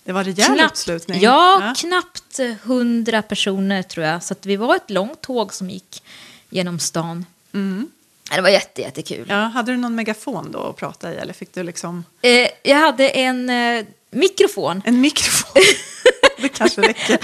Det 0.08 0.14
var 0.14 0.24
rejäl 0.24 0.56
knappt, 0.56 0.72
uppslutning. 0.72 1.22
ja, 1.22 1.74
knappt 1.78 2.40
hundra 2.64 3.22
personer 3.22 3.84
tror 3.84 4.06
jag. 4.06 4.24
Så 4.24 4.34
att 4.34 4.46
vi 4.46 4.56
var 4.56 4.76
ett 4.76 4.90
långt 4.90 5.22
tåg 5.22 5.54
som 5.54 5.70
gick 5.70 6.04
genom 6.50 6.80
stan. 6.80 7.26
Ja, 8.30 8.36
Det 8.36 8.42
var 8.42 8.50
jätte, 8.50 8.82
jättekul. 8.82 9.26
Ja, 9.30 9.36
hade 9.36 9.72
du 9.72 9.78
någon 9.78 9.96
megafon 9.96 10.52
då 10.52 10.60
att 10.60 10.76
prata 10.76 11.14
i 11.14 11.18
eller 11.18 11.34
fick 11.34 11.54
du 11.54 11.64
liksom 11.64 12.04
Eh, 12.22 12.48
jag 12.64 12.78
hade 12.78 13.10
en 13.10 13.50
eh, 13.50 13.86
mikrofon. 14.12 14.82
en 14.86 15.02
mikrofon? 15.02 15.62
det 16.42 16.50
kanske 16.50 16.82
räcker. 16.82 17.20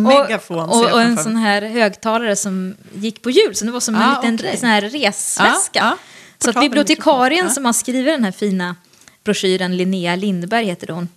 Megafon 0.00 0.58
och, 0.68 0.84
och, 0.84 0.92
och 0.92 1.00
en 1.02 1.16
sån 1.18 1.36
här 1.36 1.62
högtalare 1.62 2.36
som 2.36 2.76
gick 2.94 3.22
på 3.22 3.30
hjul. 3.30 3.54
Så 3.54 3.64
det 3.64 3.70
var 3.70 3.80
som 3.80 3.94
en 3.94 4.02
Ah, 4.02 4.16
liten 4.22 4.34
okej. 4.34 4.56
sån 4.56 4.68
här 4.68 4.80
resväska. 4.82 5.50
Ja, 5.72 5.80
ja. 5.90 5.98
Så 6.38 6.50
att 6.50 6.60
bibliotekarien 6.60 7.46
ja. 7.46 7.52
som 7.52 7.64
har 7.64 7.72
skrivit 7.72 8.14
den 8.14 8.24
här 8.24 8.32
fina 8.32 8.76
broschyren, 9.24 9.76
Linnea 9.76 10.16
Lindberg 10.16 10.64
heter 10.66 10.88
hon. 10.88 11.08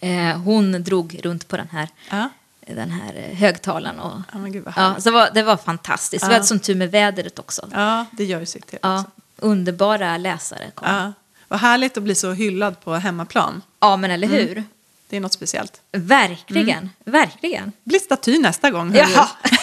Eh, 0.00 0.36
hon 0.38 0.82
drog 0.82 1.20
runt 1.24 1.48
på 1.48 1.56
den 1.56 1.68
här, 1.72 1.88
Ja. 2.10 2.28
den 2.66 2.90
här 2.90 3.14
eh, 3.16 3.36
högtalaren. 3.36 4.00
Och, 4.00 4.12
Ja, 4.32 4.38
gud 4.38 4.64
vad 4.64 4.74
ja, 4.76 4.94
så 4.98 5.00
det 5.10 5.14
var, 5.14 5.30
det 5.34 5.42
var 5.42 5.56
fantastiskt. 5.56 6.24
Vi 6.24 6.28
Ja. 6.28 6.32
hade 6.32 6.44
sån 6.46 6.60
tur 6.60 6.74
med 6.74 6.90
vädret 6.90 7.38
också. 7.38 7.68
ja, 7.72 8.04
det 8.12 8.24
gör 8.24 8.40
ju 8.40 8.46
sitt 8.46 8.66
till. 8.66 8.78
Ja, 8.82 9.04
underbara 9.36 10.16
läsare 10.16 10.70
kom. 10.74 10.88
Ja. 10.88 11.02
Ja. 11.02 11.12
Vad 11.48 11.60
härligt 11.60 11.96
att 11.96 12.02
bli 12.02 12.14
så 12.14 12.32
hyllad 12.32 12.80
på 12.80 12.94
hemmaplan. 12.94 13.62
men 13.80 14.04
eller 14.04 14.26
Mm. 14.28 14.38
hur? 14.48 14.64
Det 15.08 15.16
är 15.16 15.20
något 15.20 15.32
speciellt. 15.32 15.80
Verkligen, 15.92 16.90
verkligen. 17.04 17.72
Bli 17.84 17.98
staty 18.00 18.38
nästa 18.38 18.70
gång. 18.70 18.94
Jaha. 18.94 19.28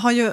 har 0.00 0.12
ju 0.12 0.32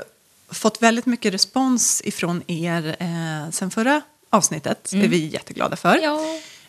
fått 0.49 0.81
väldigt 0.81 1.05
mycket 1.05 1.33
respons 1.33 2.01
ifrån 2.05 2.43
er 2.47 2.95
eh, 2.99 3.51
sen 3.51 3.71
förra 3.71 4.01
avsnittet. 4.29 4.89
Det 4.91 5.03
är 5.03 5.07
vi 5.07 5.27
jätteglada 5.27 5.75
för. 5.75 5.97
Ja. 5.97 6.19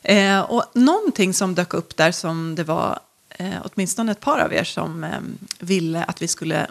Eh, 0.03 0.41
och 0.41 0.65
någonting 0.75 1.35
som 1.35 1.55
dök 1.55 1.75
upp 1.75 1.97
där 1.97 2.13
som 2.13 2.55
det 2.55 2.65
var 2.65 2.99
eh, 3.29 3.55
åtminstone 3.65 4.13
ett 4.13 4.21
par 4.21 4.39
av 4.39 4.53
er 4.53 4.65
som 4.65 5.05
eh, 5.05 5.11
ville 5.59 6.05
att 6.05 6.23
vi 6.23 6.29
skulle 6.29 6.67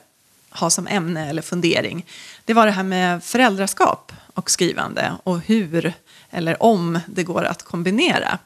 ha 0.50 0.70
som 0.70 0.88
ämne 0.88 1.30
eller 1.30 1.42
fundering. 1.42 2.06
Det 2.46 2.54
var 2.54 2.66
det 2.66 2.72
här 2.72 2.84
med 2.84 3.24
föräldraskap 3.24 4.12
och 4.34 4.52
skrivande 4.52 5.14
och 5.24 5.40
hur 5.40 5.94
eller 6.30 6.64
om 6.64 7.00
det 7.08 7.24
går 7.24 7.44
att 7.44 7.64
kombinera. 7.64 8.40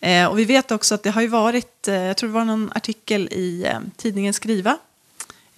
Eh, 0.00 0.26
och 0.26 0.38
vi 0.38 0.44
vet 0.44 0.70
också 0.70 0.94
att 0.94 1.02
det 1.02 1.10
har 1.10 1.22
ju 1.22 1.28
varit, 1.28 1.88
eh, 1.88 1.94
jag 1.94 2.16
tror 2.16 2.28
det 2.28 2.34
var 2.34 2.44
någon 2.44 2.72
artikel 2.74 3.28
i 3.32 3.64
eh, 3.66 3.78
tidningen 3.96 4.34
Skriva 4.34 4.78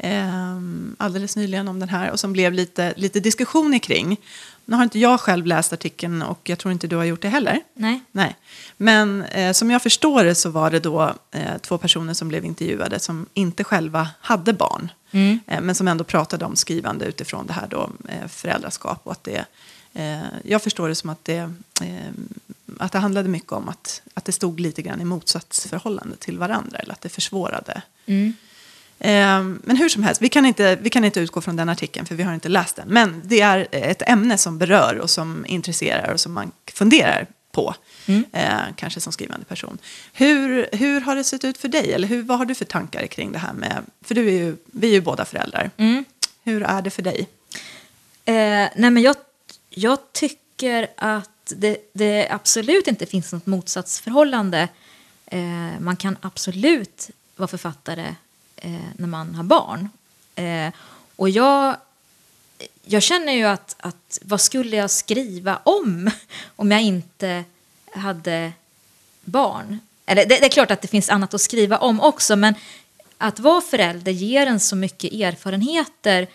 eh, 0.03 0.61
alldeles 0.97 1.37
nyligen 1.37 1.69
om 1.69 1.81
den 1.81 1.89
här 1.89 2.11
och 2.11 2.21
som 2.21 2.33
blev 2.33 2.53
lite, 2.53 2.95
lite 2.97 3.21
diskussioner 3.21 3.79
kring. 3.79 4.17
Nu 4.65 4.77
har 4.77 4.83
inte 4.83 4.99
jag 4.99 5.21
själv 5.21 5.47
läst 5.47 5.73
artikeln 5.73 6.23
och 6.23 6.49
jag 6.49 6.59
tror 6.59 6.73
inte 6.73 6.87
du 6.87 6.97
har 6.97 7.05
gjort 7.05 7.23
det 7.23 7.29
heller. 7.29 7.61
Nej. 7.75 8.01
Nej. 8.13 8.37
Men 8.77 9.23
eh, 9.23 9.53
som 9.53 9.71
jag 9.71 9.83
förstår 9.83 10.25
det 10.25 10.35
så 10.35 10.51
var 10.51 10.71
det 10.71 10.81
då 10.81 11.15
eh, 11.31 11.59
två 11.61 11.79
personer 11.79 12.15
som 12.15 12.29
blev 12.29 12.45
intervjuade 12.45 12.99
som 13.01 13.27
inte 13.35 13.65
själva 13.65 14.09
hade 14.21 14.53
barn. 14.53 14.93
Eh, 15.47 15.61
men 15.61 15.75
som 15.75 15.89
ändå 15.89 16.05
pratade 16.05 16.45
om 16.45 16.57
skrivande 16.57 17.05
utifrån 17.05 17.47
det 17.47 17.53
här 17.53 17.67
då, 17.71 17.91
eh, 18.09 18.29
föräldraskap. 18.29 19.01
Och 19.05 19.13
att 19.13 19.25
det, 19.25 19.45
eh, 19.93 20.23
jag 20.45 20.63
förstår 20.63 20.89
det 20.89 20.95
som 20.95 21.11
att 21.11 21.25
det, 21.25 21.53
eh, 21.83 22.13
att 22.79 22.93
det 22.93 22.99
handlade 22.99 23.29
mycket 23.29 23.53
om 23.53 23.69
att, 23.69 24.03
att 24.15 24.25
det 24.25 24.33
stod 24.33 24.61
lite 24.61 24.83
grann 24.83 25.01
i 25.01 25.05
motsatsförhållande 25.05 26.17
till 26.17 26.39
varandra. 26.39 26.79
Eller 26.79 26.93
att 26.93 27.01
det 27.01 27.09
försvårade. 27.09 27.83
Eh, 28.07 28.31
Men 28.99 29.77
hur 29.77 29.89
som 29.89 30.03
helst, 30.03 30.23
vi 30.23 30.29
kan, 30.29 30.47
inte, 30.47 30.77
vi 30.77 30.91
kan 30.91 31.05
inte 31.05 31.21
utgå 31.21 31.41
från 31.41 31.57
den 31.57 31.69
artikeln 31.69 32.07
för 32.07 32.15
vi 32.15 32.23
har 32.23 32.35
inte 32.35 32.49
läst 32.49 32.77
den. 32.77 32.89
Men 32.89 33.23
det 33.25 33.41
är 33.41 33.69
ett 33.71 34.03
ämne 34.09 34.39
som 34.39 34.59
berör 34.59 34.99
och 34.99 35.11
som 35.11 35.47
intresserar 35.47 36.13
och 36.13 36.21
som 36.21 36.33
man 36.33 36.53
funderar 36.73 37.27
på. 37.53 37.75
Eh, 38.33 38.61
kanske 38.77 39.01
som 39.01 39.13
skrivande 39.13 39.47
person. 39.47 39.79
Hur, 40.13 40.69
hur 40.73 41.01
har 41.01 41.17
det 41.17 41.25
sett 41.25 41.45
ut 41.45 41.59
för 41.59 41.69
dig? 41.69 41.93
Eller 41.93 42.09
hur, 42.09 42.23
vad 42.23 42.39
har 42.39 42.45
du 42.45 42.55
för 42.55 42.65
tankar 42.65 43.07
kring 43.07 43.33
det 43.33 43.39
här 43.39 43.53
med... 43.53 43.85
För 44.01 44.15
du 44.15 44.29
är 44.29 44.33
ju, 44.33 44.57
vi 44.65 44.89
är 44.89 44.93
ju 44.93 45.01
båda 45.01 45.25
föräldrar. 45.25 45.71
Hur 46.45 46.63
är 46.63 46.83
det 46.83 46.91
för 46.91 47.03
dig? 47.03 47.29
Eh, 48.25 48.35
nej 48.77 48.91
men 48.91 48.99
jag, 48.99 49.17
jag 49.71 49.99
tycker 50.13 50.87
att 50.97 51.53
det, 51.57 51.77
det 51.93 52.29
absolut 52.31 52.89
inte 52.89 53.07
finns 53.07 53.33
något 53.33 53.47
motsatsförhållande. 53.47 54.69
Eh, 55.27 55.41
man 55.81 55.97
kan 55.97 56.17
absolut 56.21 57.11
vara 57.37 57.49
författare 57.49 58.15
Eh, 58.65 58.71
när 58.97 59.09
man 59.09 59.35
har 59.35 59.45
barn. 59.45 59.89
Eh, 60.35 60.73
och 61.17 61.31
jag, 61.31 61.77
jag 62.85 63.03
känner 63.03 63.33
ju 63.33 63.45
att, 63.45 63.77
att 63.79 64.19
vad 64.23 64.41
skulle 64.41 64.77
jag 64.77 64.91
skriva 64.91 65.57
om 65.65 66.11
om 66.57 66.71
jag 66.71 66.83
inte 66.83 67.45
hade 67.95 68.53
barn? 69.25 69.79
Eller 70.07 70.27
det, 70.27 70.37
det 70.37 70.45
är 70.45 70.49
klart 70.49 70.71
att 70.71 70.83
det 70.83 70.89
finns 70.89 71.09
annat 71.09 71.35
att 71.35 71.41
skriva 71.41 71.79
om 71.79 72.01
också 72.01 72.37
men 72.37 72.55
att 73.19 73.41
vara 73.41 73.61
förälder 73.61 74.13
ger 74.13 74.47
en 74.47 74.61
så 74.61 74.77
mycket 74.77 75.13
erfarenheter 75.13 76.27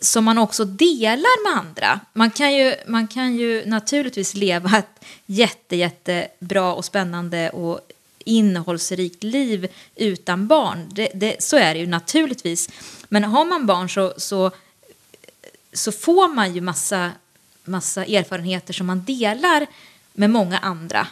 som 0.00 0.24
man 0.24 0.38
också 0.38 0.64
delar 0.64 1.52
med 1.52 1.60
andra. 1.60 2.00
Man 2.12 2.30
kan 2.30 2.54
ju, 2.54 2.74
man 2.86 3.08
kan 3.08 3.36
ju 3.36 3.66
naturligtvis 3.66 4.34
leva 4.34 4.78
ett 4.78 5.04
jätte, 5.26 5.76
jättebra 5.76 6.74
och 6.74 6.84
spännande 6.84 7.50
och 7.50 7.80
innehållsrikt 8.26 9.22
liv 9.22 9.68
utan 9.94 10.46
barn. 10.46 10.90
Det, 10.92 11.08
det, 11.14 11.42
så 11.42 11.56
är 11.56 11.74
det 11.74 11.80
ju 11.80 11.86
naturligtvis. 11.86 12.68
Men 13.08 13.24
har 13.24 13.44
man 13.44 13.66
barn 13.66 13.90
så, 13.90 14.14
så, 14.16 14.50
så 15.72 15.92
får 15.92 16.34
man 16.34 16.54
ju 16.54 16.60
massa, 16.60 17.12
massa 17.64 18.04
erfarenheter 18.04 18.74
som 18.74 18.86
man 18.86 19.04
delar 19.04 19.66
med 20.12 20.30
många 20.30 20.58
andra. 20.58 21.06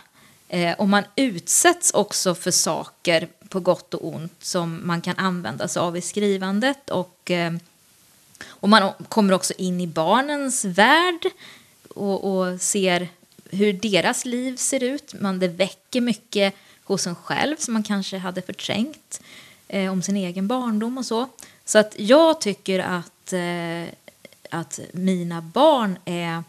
Eh, 0.48 0.72
och 0.72 0.88
man 0.88 1.04
utsätts 1.16 1.90
också 1.90 2.34
för 2.34 2.50
saker 2.50 3.28
på 3.48 3.60
gott 3.60 3.94
och 3.94 4.14
ont 4.14 4.44
som 4.44 4.80
man 4.84 5.00
kan 5.00 5.16
använda 5.16 5.68
sig 5.68 5.80
av 5.80 5.96
i 5.96 6.00
skrivandet. 6.00 6.90
Och, 6.90 7.30
eh, 7.30 7.52
och 8.46 8.68
man 8.68 8.92
kommer 9.08 9.32
också 9.32 9.54
in 9.58 9.80
i 9.80 9.86
barnens 9.86 10.64
värld 10.64 11.26
och, 11.88 12.24
och 12.24 12.60
ser 12.60 13.08
hur 13.50 13.72
deras 13.72 14.24
liv 14.24 14.56
ser 14.56 14.82
ut. 14.82 15.14
Man, 15.20 15.38
det 15.38 15.48
väcker 15.48 16.00
mycket 16.00 16.54
hos 16.84 17.06
en 17.06 17.14
själv 17.14 17.56
som 17.56 17.74
man 17.74 17.82
kanske 17.82 18.18
hade 18.18 18.42
förträngt 18.42 19.20
eh, 19.68 19.92
om 19.92 20.02
sin 20.02 20.16
egen 20.16 20.48
barndom 20.48 20.98
och 20.98 21.06
så. 21.06 21.28
Så 21.64 21.78
att 21.78 21.94
jag 21.98 22.40
tycker 22.40 22.78
att, 22.78 23.32
eh, 23.32 23.94
att 24.50 24.80
mina 24.92 25.42
barn 25.42 25.98
är 26.04 26.42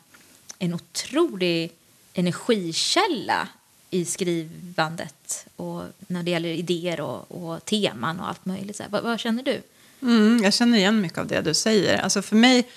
en 0.60 0.74
otrolig 0.74 1.72
energikälla 2.14 3.48
i 3.90 4.06
skrivandet 4.06 5.46
och 5.56 5.84
när 6.00 6.24
det 6.24 6.32
gäller 6.32 6.50
idéer 6.50 7.02
och, 7.02 7.26
och 7.32 7.66
teman 7.66 8.20
och 8.20 8.28
allt 8.28 8.46
möjligt. 8.46 8.76
Så 8.76 8.84
vad, 8.90 9.04
vad, 9.04 9.20
känner 9.20 9.44
du? 9.44 9.62
Mm, 10.02 10.44
jag 10.44 10.54
känner 10.54 10.78
igen 10.78 11.02
mycket 11.02 11.18
av 11.18 11.28
det 11.28 11.42
du 11.42 11.54
säger. 11.54 11.98
Alltså 11.98 12.22
för 12.22 12.36
mig 12.36 12.68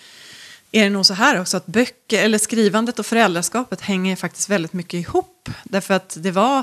är 0.72 0.84
det 0.84 0.90
nog 0.90 1.06
så 1.06 1.14
här 1.14 1.40
också 1.40 1.56
att 1.56 1.66
böcker, 1.66 2.24
eller 2.24 2.38
skrivandet 2.38 2.98
och 2.98 3.06
föräldraskapet 3.06 3.80
hänger 3.80 4.16
faktiskt 4.16 4.48
väldigt 4.48 4.72
mycket 4.72 4.94
ihop. 4.94 5.48
Därför 5.64 5.94
att 5.94 6.16
det 6.20 6.30
var 6.30 6.62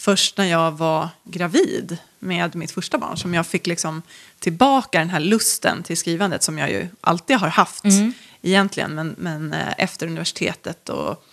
först 0.00 0.38
när 0.38 0.44
jag 0.44 0.72
var 0.72 1.08
gravid 1.24 1.98
med 2.18 2.56
mitt 2.56 2.70
första 2.70 2.98
barn 2.98 3.16
som 3.16 3.34
jag 3.34 3.46
fick 3.46 3.66
liksom 3.66 4.02
tillbaka 4.38 4.98
den 4.98 5.10
här 5.10 5.20
lusten 5.20 5.82
till 5.82 5.96
skrivandet 5.96 6.42
som 6.42 6.58
jag 6.58 6.70
ju 6.70 6.88
alltid 7.00 7.36
har 7.36 7.48
haft 7.48 7.84
mm. 7.84 8.12
egentligen. 8.42 8.94
Men, 8.94 9.14
men 9.18 9.52
eh, 9.52 9.74
efter 9.78 10.06
universitetet 10.06 10.88
och 10.88 11.24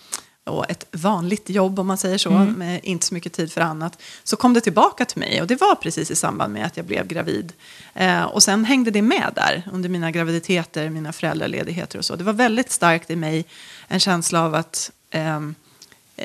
och 0.44 0.70
ett 0.70 0.84
vanligt 0.92 1.50
jobb 1.50 1.78
om 1.78 1.86
man 1.86 1.98
säger 1.98 2.18
så, 2.18 2.30
mm. 2.30 2.52
med 2.52 2.80
inte 2.82 3.06
så 3.06 3.14
mycket 3.14 3.32
tid 3.32 3.52
för 3.52 3.60
annat, 3.60 4.02
så 4.24 4.36
kom 4.36 4.54
det 4.54 4.60
tillbaka 4.60 5.04
till 5.04 5.18
mig 5.18 5.40
och 5.40 5.46
det 5.46 5.60
var 5.60 5.74
precis 5.74 6.10
i 6.10 6.16
samband 6.16 6.52
med 6.52 6.66
att 6.66 6.76
jag 6.76 6.86
blev 6.86 7.06
gravid. 7.06 7.52
Eh, 7.94 8.22
och 8.22 8.42
sen 8.42 8.64
hängde 8.64 8.90
det 8.90 9.02
med 9.02 9.32
där 9.34 9.68
under 9.72 9.88
mina 9.88 10.10
graviditeter, 10.10 10.90
mina 10.90 11.12
föräldraledigheter 11.12 11.98
och 11.98 12.04
så. 12.04 12.16
Det 12.16 12.24
var 12.24 12.32
väldigt 12.32 12.70
starkt 12.70 13.10
i 13.10 13.16
mig 13.16 13.44
en 13.88 14.00
känsla 14.00 14.44
av 14.44 14.54
att, 14.54 14.90
eh, 15.10 15.40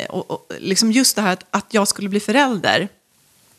och, 0.09 0.31
och, 0.31 0.51
liksom 0.59 0.91
just 0.91 1.15
det 1.15 1.21
här 1.21 1.33
att, 1.33 1.45
att 1.51 1.65
jag 1.69 1.87
skulle 1.87 2.09
bli 2.09 2.19
förälder 2.19 2.87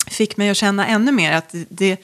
fick 0.06 0.36
mig 0.36 0.50
att 0.50 0.56
känna 0.56 0.86
ännu 0.86 1.12
mer 1.12 1.32
att 1.32 1.54
det, 1.68 1.96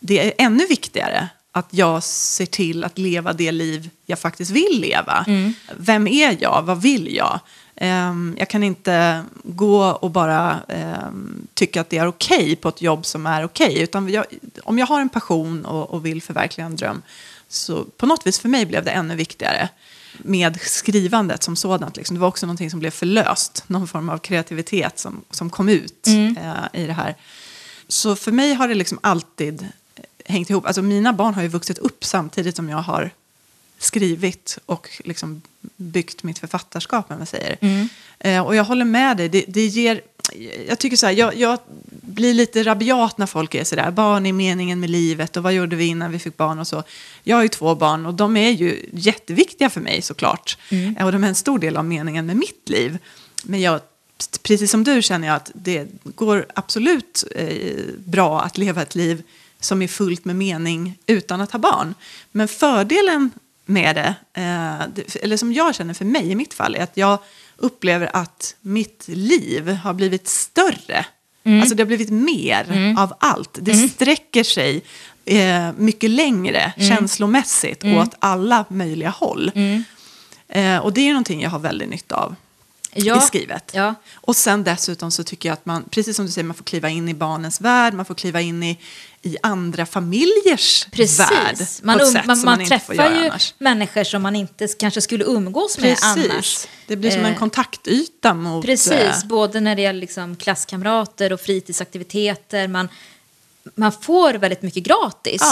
det 0.00 0.20
är 0.20 0.32
ännu 0.38 0.66
viktigare 0.66 1.28
att 1.52 1.68
jag 1.70 2.02
ser 2.02 2.46
till 2.46 2.84
att 2.84 2.98
leva 2.98 3.32
det 3.32 3.52
liv 3.52 3.90
jag 4.06 4.18
faktiskt 4.18 4.50
vill 4.50 4.80
leva. 4.80 5.24
Mm. 5.26 5.54
Vem 5.76 6.06
är 6.06 6.36
jag? 6.40 6.62
Vad 6.62 6.82
vill 6.82 7.14
jag? 7.14 7.40
Um, 7.80 8.36
jag 8.38 8.48
kan 8.48 8.62
inte 8.62 9.22
gå 9.42 9.84
och 9.84 10.10
bara 10.10 10.60
um, 11.08 11.46
tycka 11.54 11.80
att 11.80 11.90
det 11.90 11.98
är 11.98 12.06
okej 12.06 12.38
okay 12.38 12.56
på 12.56 12.68
ett 12.68 12.82
jobb 12.82 13.06
som 13.06 13.26
är 13.26 13.44
okej. 13.44 13.70
Okay, 13.70 13.82
utan 13.82 14.08
jag, 14.08 14.24
om 14.64 14.78
jag 14.78 14.86
har 14.86 15.00
en 15.00 15.08
passion 15.08 15.64
och, 15.64 15.90
och, 15.90 16.06
vill 16.06 16.22
förverkliga 16.22 16.66
en 16.66 16.76
dröm 16.76 17.02
så 17.48 17.84
på 17.84 18.06
något 18.06 18.26
vis 18.26 18.38
för 18.38 18.48
mig 18.48 18.66
blev 18.66 18.84
det 18.84 18.90
ännu 18.90 19.16
viktigare 19.16 19.68
med 20.18 20.60
skrivandet 20.60 21.42
som 21.42 21.56
sådant. 21.56 21.96
Liksom. 21.96 22.14
Det 22.14 22.20
var 22.20 22.28
också 22.28 22.46
någonting 22.46 22.70
som 22.70 22.80
blev 22.80 22.90
förlöst, 22.90 23.64
någon 23.66 23.88
form 23.88 24.08
av 24.08 24.18
kreativitet 24.18 24.98
som, 24.98 25.24
som 25.30 25.50
kom 25.50 25.68
ut 25.68 26.06
mm. 26.06 26.36
uh, 26.36 26.80
i 26.82 26.86
det 26.86 26.92
här. 26.92 27.16
Så 27.88 28.16
för 28.16 28.32
mig 28.32 28.54
har 28.54 28.68
det 28.68 28.74
liksom 28.74 28.98
alltid 29.00 29.68
hängt 30.24 30.50
ihop. 30.50 30.66
Alltså 30.66 30.82
mina 30.82 31.12
barn 31.12 31.34
har 31.34 31.42
ju 31.42 31.48
vuxit 31.48 31.78
upp 31.78 32.04
samtidigt 32.04 32.56
som 32.56 32.68
jag 32.68 32.78
har 32.78 33.10
skrivit 33.78 34.58
och 34.66 34.88
liksom 35.04 35.42
byggt 35.76 36.22
mitt 36.22 36.38
författarskap, 36.38 37.10
om 37.10 37.18
man 37.18 37.26
säger. 37.26 37.56
Mm. 37.60 37.88
Eh, 38.18 38.46
och 38.46 38.54
jag 38.54 38.64
håller 38.64 38.84
med 38.84 39.16
dig. 39.16 39.28
Det, 39.28 39.44
det 39.48 39.66
ger, 39.66 40.00
jag 40.68 40.78
tycker 40.78 40.96
så 40.96 41.06
här, 41.06 41.12
jag, 41.12 41.36
jag, 41.36 41.58
blir 42.00 42.34
lite 42.34 42.62
rabiat 42.62 43.18
när 43.18 43.26
folk 43.26 43.54
är 43.54 43.64
så 43.64 43.76
där, 43.76 43.90
barn 43.90 44.26
är 44.26 44.32
meningen 44.32 44.80
med 44.80 44.90
livet 44.90 45.36
och 45.36 45.42
vad 45.42 45.52
gjorde 45.52 45.76
vi 45.76 45.86
innan 45.86 46.12
vi 46.12 46.18
fick 46.18 46.36
barn 46.36 46.58
och 46.58 46.66
så. 46.66 46.82
Jag 47.22 47.36
har 47.36 47.42
ju 47.42 47.48
två 47.48 47.74
barn 47.74 48.06
och 48.06 48.14
de 48.14 48.36
är 48.36 48.50
ju 48.50 48.88
jätteviktiga 48.92 49.70
för 49.70 49.80
mig 49.80 50.02
såklart. 50.02 50.58
Mm. 50.70 50.96
Och 51.06 51.12
de 51.12 51.24
är 51.24 51.28
en 51.28 51.34
stor 51.34 51.58
del 51.58 51.76
av 51.76 51.84
meningen 51.84 52.26
med 52.26 52.36
mitt 52.36 52.68
liv. 52.68 52.98
Men 53.42 53.60
jag, 53.60 53.80
precis 54.42 54.70
som 54.70 54.84
du 54.84 55.02
känner 55.02 55.28
jag 55.28 55.36
att 55.36 55.50
det 55.54 55.86
går 56.04 56.46
absolut 56.54 57.24
eh, 57.34 57.84
bra 57.98 58.40
att 58.40 58.58
leva 58.58 58.82
ett 58.82 58.94
liv 58.94 59.22
som 59.60 59.82
är 59.82 59.88
fullt 59.88 60.24
med 60.24 60.36
mening 60.36 60.98
utan 61.06 61.40
att 61.40 61.52
ha 61.52 61.58
barn. 61.58 61.94
Men 62.32 62.48
fördelen 62.48 63.30
med 63.68 63.96
det, 63.96 64.14
eh, 64.34 65.22
eller 65.22 65.36
som 65.36 65.52
jag 65.52 65.74
känner 65.74 65.94
för 65.94 66.04
mig 66.04 66.30
i 66.30 66.34
mitt 66.34 66.54
fall, 66.54 66.74
är 66.74 66.82
att 66.82 66.96
jag 66.96 67.18
upplever 67.56 68.16
att 68.16 68.54
mitt 68.60 69.04
liv 69.08 69.68
har 69.68 69.94
blivit 69.94 70.28
större. 70.28 71.06
Mm. 71.44 71.60
Alltså 71.60 71.74
det 71.74 71.82
har 71.82 71.86
blivit 71.86 72.10
mer 72.10 72.66
mm. 72.68 72.98
av 72.98 73.14
allt. 73.20 73.58
Det 73.60 73.72
mm. 73.72 73.88
sträcker 73.88 74.44
sig 74.44 74.82
eh, 75.24 75.72
mycket 75.76 76.10
längre 76.10 76.72
mm. 76.76 76.88
känslomässigt 76.88 77.84
mm. 77.84 77.98
åt 77.98 78.14
alla 78.18 78.64
möjliga 78.68 79.10
håll. 79.10 79.50
Mm. 79.54 79.84
Eh, 80.48 80.78
och 80.78 80.92
det 80.92 81.00
är 81.00 81.08
någonting 81.08 81.42
jag 81.42 81.50
har 81.50 81.58
väldigt 81.58 81.88
nytta 81.88 82.16
av 82.16 82.34
ja. 82.94 83.18
i 83.18 83.20
skrivet. 83.20 83.70
Ja. 83.74 83.94
Och 84.14 84.36
sen 84.36 84.64
dessutom 84.64 85.10
så 85.10 85.24
tycker 85.24 85.48
jag 85.48 85.54
att 85.54 85.66
man, 85.66 85.84
precis 85.90 86.16
som 86.16 86.26
du 86.26 86.32
säger, 86.32 86.44
man 86.44 86.56
får 86.56 86.64
kliva 86.64 86.88
in 86.88 87.08
i 87.08 87.14
barnens 87.14 87.60
värld, 87.60 87.94
man 87.94 88.04
får 88.04 88.14
kliva 88.14 88.40
in 88.40 88.62
i, 88.62 88.78
i 89.22 89.36
andra 89.42 89.86
familjers 89.86 90.86
Precis. 90.90 91.20
värld. 91.20 91.56
Man, 91.82 92.00
um, 92.00 92.12
man, 92.26 92.44
man 92.44 92.66
träffar 92.66 92.94
ju 92.94 93.00
annars. 93.00 93.54
människor 93.58 94.04
som 94.04 94.22
man 94.22 94.36
inte 94.36 94.68
kanske 94.78 95.00
skulle 95.00 95.24
umgås 95.24 95.76
Precis. 95.76 96.16
med 96.16 96.26
annars. 96.32 96.66
Det 96.86 96.96
blir 96.96 97.10
som 97.10 97.20
en 97.24 97.32
eh, 97.32 97.38
kontaktyta 97.38 98.34
mot... 98.34 98.64
Precis, 98.64 98.92
eh, 98.92 99.26
både 99.26 99.60
när 99.60 99.76
det 99.76 99.82
gäller 99.82 100.00
liksom 100.00 100.36
klasskamrater 100.36 101.32
och 101.32 101.40
fritidsaktiviteter. 101.40 102.68
Man, 102.68 102.88
man 103.74 103.92
får 103.92 104.34
väldigt 104.34 104.62
mycket 104.62 104.82
gratis 104.82 105.42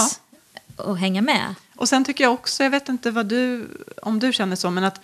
ja. 0.77 0.85
att 0.85 0.99
hänga 0.99 1.23
med. 1.23 1.55
Och 1.77 1.89
sen 1.89 2.05
tycker 2.05 2.25
jag 2.25 2.33
också, 2.33 2.63
jag 2.63 2.71
vet 2.71 2.89
inte 2.89 3.11
vad 3.11 3.27
du, 3.27 3.69
om 4.03 4.19
du 4.19 4.33
känner 4.33 4.57
så, 4.57 4.71
men 4.71 4.85
att 4.85 5.01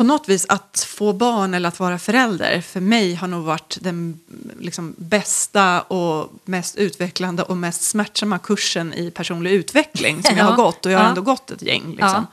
på 0.00 0.04
något 0.04 0.28
vis 0.28 0.46
att 0.48 0.86
få 0.88 1.12
barn 1.12 1.54
eller 1.54 1.68
att 1.68 1.80
vara 1.80 1.98
förälder 1.98 2.60
för 2.60 2.80
mig 2.80 3.14
har 3.14 3.28
nog 3.28 3.44
varit 3.44 3.78
den 3.80 4.20
liksom, 4.60 4.94
bästa 4.98 5.80
och 5.80 6.32
mest 6.44 6.76
utvecklande 6.76 7.42
och 7.42 7.56
mest 7.56 7.82
smärtsamma 7.82 8.38
kursen 8.38 8.94
i 8.94 9.10
personlig 9.10 9.50
utveckling 9.50 10.22
som 10.22 10.36
ja. 10.36 10.38
jag 10.38 10.50
har 10.50 10.56
gått. 10.56 10.86
Och 10.86 10.92
jag 10.92 10.98
har 10.98 11.04
ja. 11.04 11.08
ändå 11.08 11.22
gått 11.22 11.50
ett 11.50 11.62
gäng. 11.62 11.90
Liksom. 11.90 12.26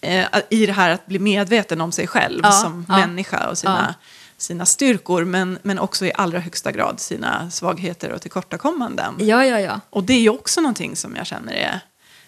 Ja. 0.00 0.08
Eh, 0.08 0.26
I 0.50 0.66
det 0.66 0.72
här 0.72 0.90
att 0.90 1.06
bli 1.06 1.18
medveten 1.18 1.80
om 1.80 1.92
sig 1.92 2.06
själv 2.06 2.42
som 2.42 2.86
människa 2.88 3.48
och 3.48 3.58
sina, 3.58 3.94
sina 4.36 4.66
styrkor 4.66 5.24
men, 5.24 5.58
men 5.62 5.78
också 5.78 6.06
i 6.06 6.12
allra 6.14 6.38
högsta 6.38 6.72
grad 6.72 7.00
sina 7.00 7.50
svagheter 7.50 8.10
och 8.10 8.22
tillkortakommanden. 8.22 9.14
Ja, 9.18 9.44
ja, 9.44 9.60
ja. 9.60 9.80
Och 9.90 10.04
det 10.04 10.12
är 10.12 10.20
ju 10.20 10.30
också 10.30 10.60
någonting 10.60 10.96
som 10.96 11.16
jag 11.16 11.26
känner 11.26 11.52
är 11.52 11.80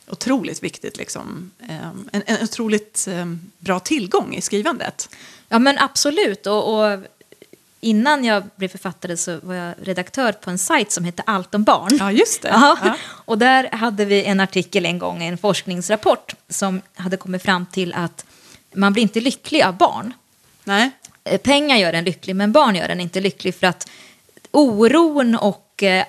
otroligt 0.07 0.63
viktigt. 0.63 0.97
Liksom. 0.97 1.51
Ehm, 1.69 2.09
en, 2.13 2.23
en 2.27 2.43
otroligt 2.43 3.07
ehm, 3.11 3.41
bra 3.59 3.81
tillgång 3.81 4.35
i 4.35 4.41
skrivandet. 4.41 5.09
Ja 5.49 5.59
men 5.59 5.79
absolut. 5.79 6.47
Och, 6.47 6.75
och, 6.75 7.01
innan 7.81 8.25
jag 8.25 8.43
blev 8.57 8.69
författare 8.69 9.17
så 9.17 9.39
var 9.43 9.55
jag 9.55 9.75
redaktör 9.83 10.33
på 10.33 10.51
en 10.51 10.59
sajt 10.59 10.93
som 10.93 11.05
hette 11.05 11.23
Allt 11.27 11.55
om 11.55 11.65
barn. 11.65 11.97
Ja, 11.99 12.13
just 12.13 12.43
det. 12.43 12.49
Ja. 12.49 12.97
Och 13.25 13.39
där 13.39 13.69
hade 13.73 14.05
vi 14.05 14.25
en 14.25 14.41
artikel 14.41 14.87
en 14.87 14.99
gång, 14.99 15.23
en 15.23 15.39
forskningsrapport 15.39 16.35
som 16.49 16.81
hade 16.95 17.17
kommit 17.17 17.43
fram 17.43 17.67
till 17.67 17.95
att 17.95 18.25
man 18.75 18.93
blir 18.93 19.03
inte 19.03 19.21
lycklig 19.21 19.63
av 19.63 19.77
barn. 19.77 20.13
Nej. 20.65 20.91
Eh, 21.25 21.41
pengar 21.41 21.77
gör 21.77 21.93
en 21.93 22.05
lycklig, 22.05 22.37
men 22.37 22.53
barn 22.53 22.75
gör 22.77 22.89
en 22.89 23.01
inte 23.01 23.21
lycklig 23.21 23.55
för 23.55 23.67
att 23.67 23.91
oron 24.51 25.35
och, 25.35 25.83
eh, 25.83 26.05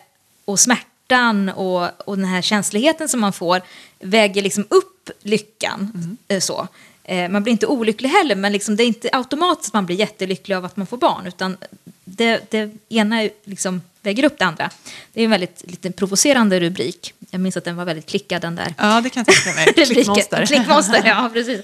och 0.45 0.59
smärtan 0.59 0.89
smärtan 1.07 1.49
och, 1.49 2.07
och 2.07 2.17
den 2.17 2.25
här 2.25 2.41
känsligheten 2.41 3.09
som 3.09 3.21
man 3.21 3.33
får 3.33 3.61
väger 3.99 4.41
liksom 4.41 4.65
upp 4.69 5.09
lyckan. 5.21 5.91
Mm. 6.29 6.41
Så. 6.41 6.67
Eh, 7.03 7.29
man 7.29 7.43
blir 7.43 7.51
inte 7.51 7.67
olycklig 7.67 8.09
heller, 8.09 8.35
men 8.35 8.51
liksom, 8.51 8.75
det 8.75 8.83
är 8.83 8.87
inte 8.87 9.09
automatiskt 9.11 9.73
man 9.73 9.85
blir 9.85 9.95
jättelycklig 9.95 10.55
av 10.55 10.65
att 10.65 10.77
man 10.77 10.87
får 10.87 10.97
barn, 10.97 11.27
utan 11.27 11.57
det, 12.05 12.51
det 12.51 12.71
ena 12.89 13.29
liksom 13.43 13.81
väger 14.01 14.23
upp 14.23 14.37
det 14.39 14.45
andra. 14.45 14.69
Det 15.13 15.21
är 15.21 15.25
en 15.25 15.31
väldigt 15.31 15.63
lite 15.65 15.91
provocerande 15.91 16.59
rubrik. 16.59 17.13
Jag 17.29 17.41
minns 17.41 17.57
att 17.57 17.63
den 17.63 17.75
var 17.75 17.85
väldigt 17.85 18.05
klickad, 18.05 18.41
den 18.41 18.55
där. 18.55 18.73
Ja, 18.77 19.01
det 19.01 19.09
kan 19.09 19.25
jag 19.27 19.43
tänka 19.43 19.59
mig. 19.59 19.73
Klickmonster. 19.85 20.45
Klickmonster, 20.45 21.03
ja 21.05 21.29
precis. 21.33 21.61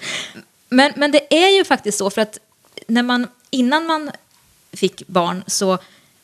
Men, 0.70 0.94
men 0.96 1.12
det 1.12 1.34
är 1.34 1.58
ju 1.58 1.66
faktiskt 1.66 1.98
så, 1.98 2.10
för 2.10 2.22
att 2.22 2.38
när 2.88 3.04
man, 3.04 3.28
innan 3.50 3.86
man 3.86 4.12
fick 4.74 5.08
barn 5.08 5.44
så 5.48 5.78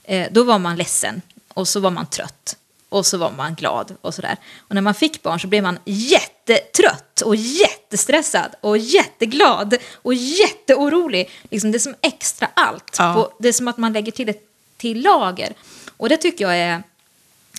eh, 0.04 0.28
då 0.32 0.44
var 0.44 0.60
man 0.60 0.76
ledsen 0.76 1.22
och 1.54 1.68
så 1.68 1.80
var 1.80 1.92
man 1.92 2.06
trött 2.06 2.58
och 2.90 3.06
så 3.06 3.18
var 3.18 3.32
man 3.32 3.56
glad 3.56 3.96
och 4.02 4.14
sådär. 4.14 4.38
Och 4.58 4.76
när 4.76 4.82
man 4.82 4.94
fick 4.94 5.24
barn 5.24 5.40
så 5.40 5.48
blev 5.48 5.64
man 5.64 5.80
jättetrött 5.86 7.22
och 7.22 7.36
jättestressad 7.36 8.56
och 8.62 8.78
jätteglad 8.78 9.78
och 9.94 10.14
jätteorolig. 10.14 11.30
Liksom 11.50 11.72
det 11.72 11.78
är 11.78 11.80
som 11.80 11.96
extra 12.02 12.48
allt. 12.54 12.96
Ja. 12.98 13.14
På, 13.14 13.34
det 13.40 13.48
är 13.48 13.54
som 13.54 13.68
att 13.68 13.78
man 13.78 13.94
lägger 13.94 14.12
till 14.12 14.30
ett 14.30 14.44
till 14.78 15.02
lager. 15.02 15.54
Och 15.98 16.10
det 16.10 16.18
tycker 16.18 16.46
jag 16.46 16.58
är, 16.58 16.84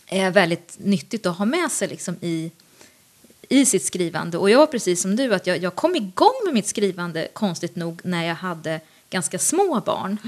är 0.06 0.30
väldigt 0.30 0.76
nyttigt 0.78 1.26
att 1.26 1.36
ha 1.36 1.44
med 1.44 1.72
sig 1.72 1.88
liksom 1.88 2.16
i, 2.20 2.50
i 3.48 3.66
sitt 3.66 3.84
skrivande. 3.84 4.38
Och 4.38 4.50
jag 4.50 4.58
var 4.58 4.66
precis 4.66 5.02
som 5.02 5.16
du, 5.16 5.34
att 5.34 5.46
jag, 5.46 5.58
jag 5.58 5.74
kom 5.74 5.96
igång 5.96 6.34
med 6.44 6.54
mitt 6.54 6.66
skrivande 6.66 7.28
konstigt 7.32 7.76
nog 7.76 8.00
när 8.04 8.26
jag 8.26 8.34
hade 8.34 8.80
ganska 9.10 9.38
små 9.38 9.80
barn. 9.80 10.18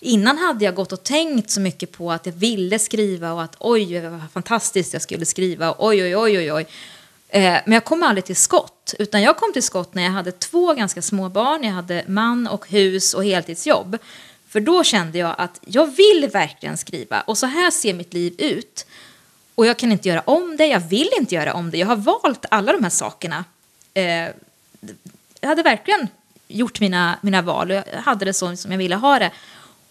Innan 0.00 0.38
hade 0.38 0.64
jag 0.64 0.74
gått 0.74 0.92
och 0.92 1.02
tänkt 1.02 1.50
så 1.50 1.60
mycket 1.60 1.92
på 1.92 2.12
att 2.12 2.26
jag 2.26 2.32
ville 2.32 2.78
skriva 2.78 3.32
och 3.32 3.42
att 3.42 3.56
oj, 3.58 4.00
vad 4.00 4.32
fantastiskt 4.32 4.92
jag 4.92 5.02
skulle 5.02 5.26
skriva. 5.26 5.74
Oj, 5.78 6.02
oj, 6.02 6.16
oj, 6.16 6.38
oj, 6.38 6.52
oj. 6.52 6.66
Eh, 7.28 7.60
men 7.64 7.72
jag 7.72 7.84
kom 7.84 8.02
aldrig 8.02 8.24
till 8.24 8.36
skott. 8.36 8.94
Utan 8.98 9.22
jag 9.22 9.36
kom 9.36 9.52
till 9.52 9.62
skott 9.62 9.94
när 9.94 10.02
jag 10.02 10.10
hade 10.10 10.32
två 10.32 10.74
ganska 10.74 11.02
små 11.02 11.28
barn. 11.28 11.64
Jag 11.64 11.72
hade 11.72 12.04
man 12.06 12.46
och 12.46 12.70
hus 12.70 13.14
och 13.14 13.24
heltidsjobb. 13.24 13.98
För 14.48 14.60
då 14.60 14.84
kände 14.84 15.18
jag 15.18 15.34
att 15.38 15.60
jag 15.64 15.86
vill 15.86 16.30
verkligen 16.32 16.76
skriva 16.76 17.20
och 17.20 17.38
så 17.38 17.46
här 17.46 17.70
ser 17.70 17.94
mitt 17.94 18.12
liv 18.14 18.34
ut. 18.38 18.86
Och 19.54 19.66
jag 19.66 19.76
kan 19.76 19.92
inte 19.92 20.08
göra 20.08 20.20
om 20.20 20.56
det, 20.56 20.66
jag 20.66 20.80
vill 20.80 21.10
inte 21.18 21.34
göra 21.34 21.54
om 21.54 21.70
det. 21.70 21.78
Jag 21.78 21.86
har 21.86 21.96
valt 21.96 22.44
alla 22.50 22.72
de 22.72 22.82
här 22.82 22.90
sakerna. 22.90 23.44
Eh, 23.94 24.28
jag 25.40 25.48
hade 25.48 25.62
verkligen 25.62 26.08
gjort 26.48 26.80
mina, 26.80 27.18
mina 27.20 27.42
val 27.42 27.70
och 27.70 27.76
jag 27.76 27.84
hade 28.04 28.24
det 28.24 28.32
så 28.32 28.56
som 28.56 28.70
jag 28.70 28.78
ville 28.78 28.96
ha 28.96 29.18
det. 29.18 29.30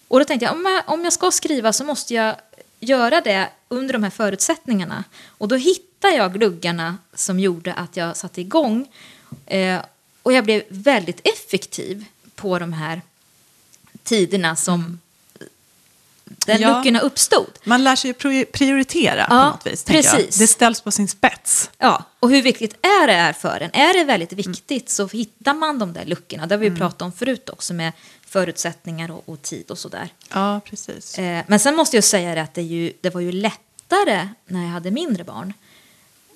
Och 0.07 0.19
då 0.19 0.25
tänkte 0.25 0.45
jag, 0.45 0.53
om 0.55 0.65
jag, 0.65 0.83
om 0.93 1.03
jag 1.03 1.13
ska 1.13 1.31
skriva 1.31 1.73
så 1.73 1.83
måste 1.83 2.13
jag 2.13 2.35
göra 2.79 3.21
det 3.21 3.49
under 3.67 3.93
de 3.93 4.03
här 4.03 4.09
förutsättningarna. 4.09 5.03
Och 5.27 5.47
då 5.47 5.55
hittade 5.55 6.15
jag 6.15 6.33
gluggarna 6.33 6.97
som 7.13 7.39
gjorde 7.39 7.73
att 7.73 7.97
jag 7.97 8.17
satte 8.17 8.41
igång. 8.41 8.87
Eh, 9.45 9.79
och 10.23 10.33
jag 10.33 10.43
blev 10.43 10.63
väldigt 10.69 11.27
effektiv 11.27 12.05
på 12.35 12.59
de 12.59 12.73
här 12.73 13.01
tiderna 14.03 14.55
som 14.55 14.99
den 16.23 16.61
Ja. 16.61 16.77
luckorna 16.77 16.99
uppstod. 16.99 17.51
Man 17.63 17.83
lär 17.83 17.95
sig 17.95 18.09
ju 18.09 18.13
pri- 18.13 18.45
prioritera 18.51 19.27
på 19.27 19.33
Ja, 19.35 19.49
något 19.49 19.67
vis. 19.67 19.83
precis. 19.83 20.37
Det 20.37 20.47
ställs 20.47 20.81
på 20.81 20.91
sin 20.91 21.07
spets. 21.07 21.69
Ja, 21.77 22.03
och 22.19 22.29
hur 22.29 22.41
viktigt 22.41 22.73
är 22.85 23.07
det 23.07 23.13
är 23.13 23.33
för 23.33 23.61
en? 23.61 23.73
Är 23.73 23.93
det 23.93 24.03
väldigt 24.03 24.33
viktigt 24.33 24.89
så 24.89 25.07
hittar 25.07 25.53
man 25.53 25.79
de 25.79 25.93
där 25.93 26.05
luckorna. 26.05 26.47
Det 26.47 26.55
har 26.55 26.59
vi 26.59 26.71
pratat 26.71 27.01
om 27.01 27.11
förut 27.11 27.49
också 27.49 27.73
med 27.73 27.93
förutsättningar 28.27 29.11
och, 29.11 29.29
och 29.29 29.41
tid 29.41 29.71
och 29.71 29.77
sådär. 29.77 30.09
Ja, 30.33 30.61
precis. 30.65 31.19
Eh, 31.19 31.43
men 31.47 31.59
sen 31.59 31.75
måste 31.75 31.97
jag 31.97 32.03
säga 32.03 32.35
det 32.35 32.41
att 32.41 32.53
det, 32.53 32.61
ju, 32.61 32.93
det 33.01 33.09
var 33.09 33.21
ju 33.21 33.31
lättare 33.31 34.29
när 34.45 34.63
jag 34.63 34.69
hade 34.69 34.91
mindre 34.91 35.23
barn. 35.23 35.53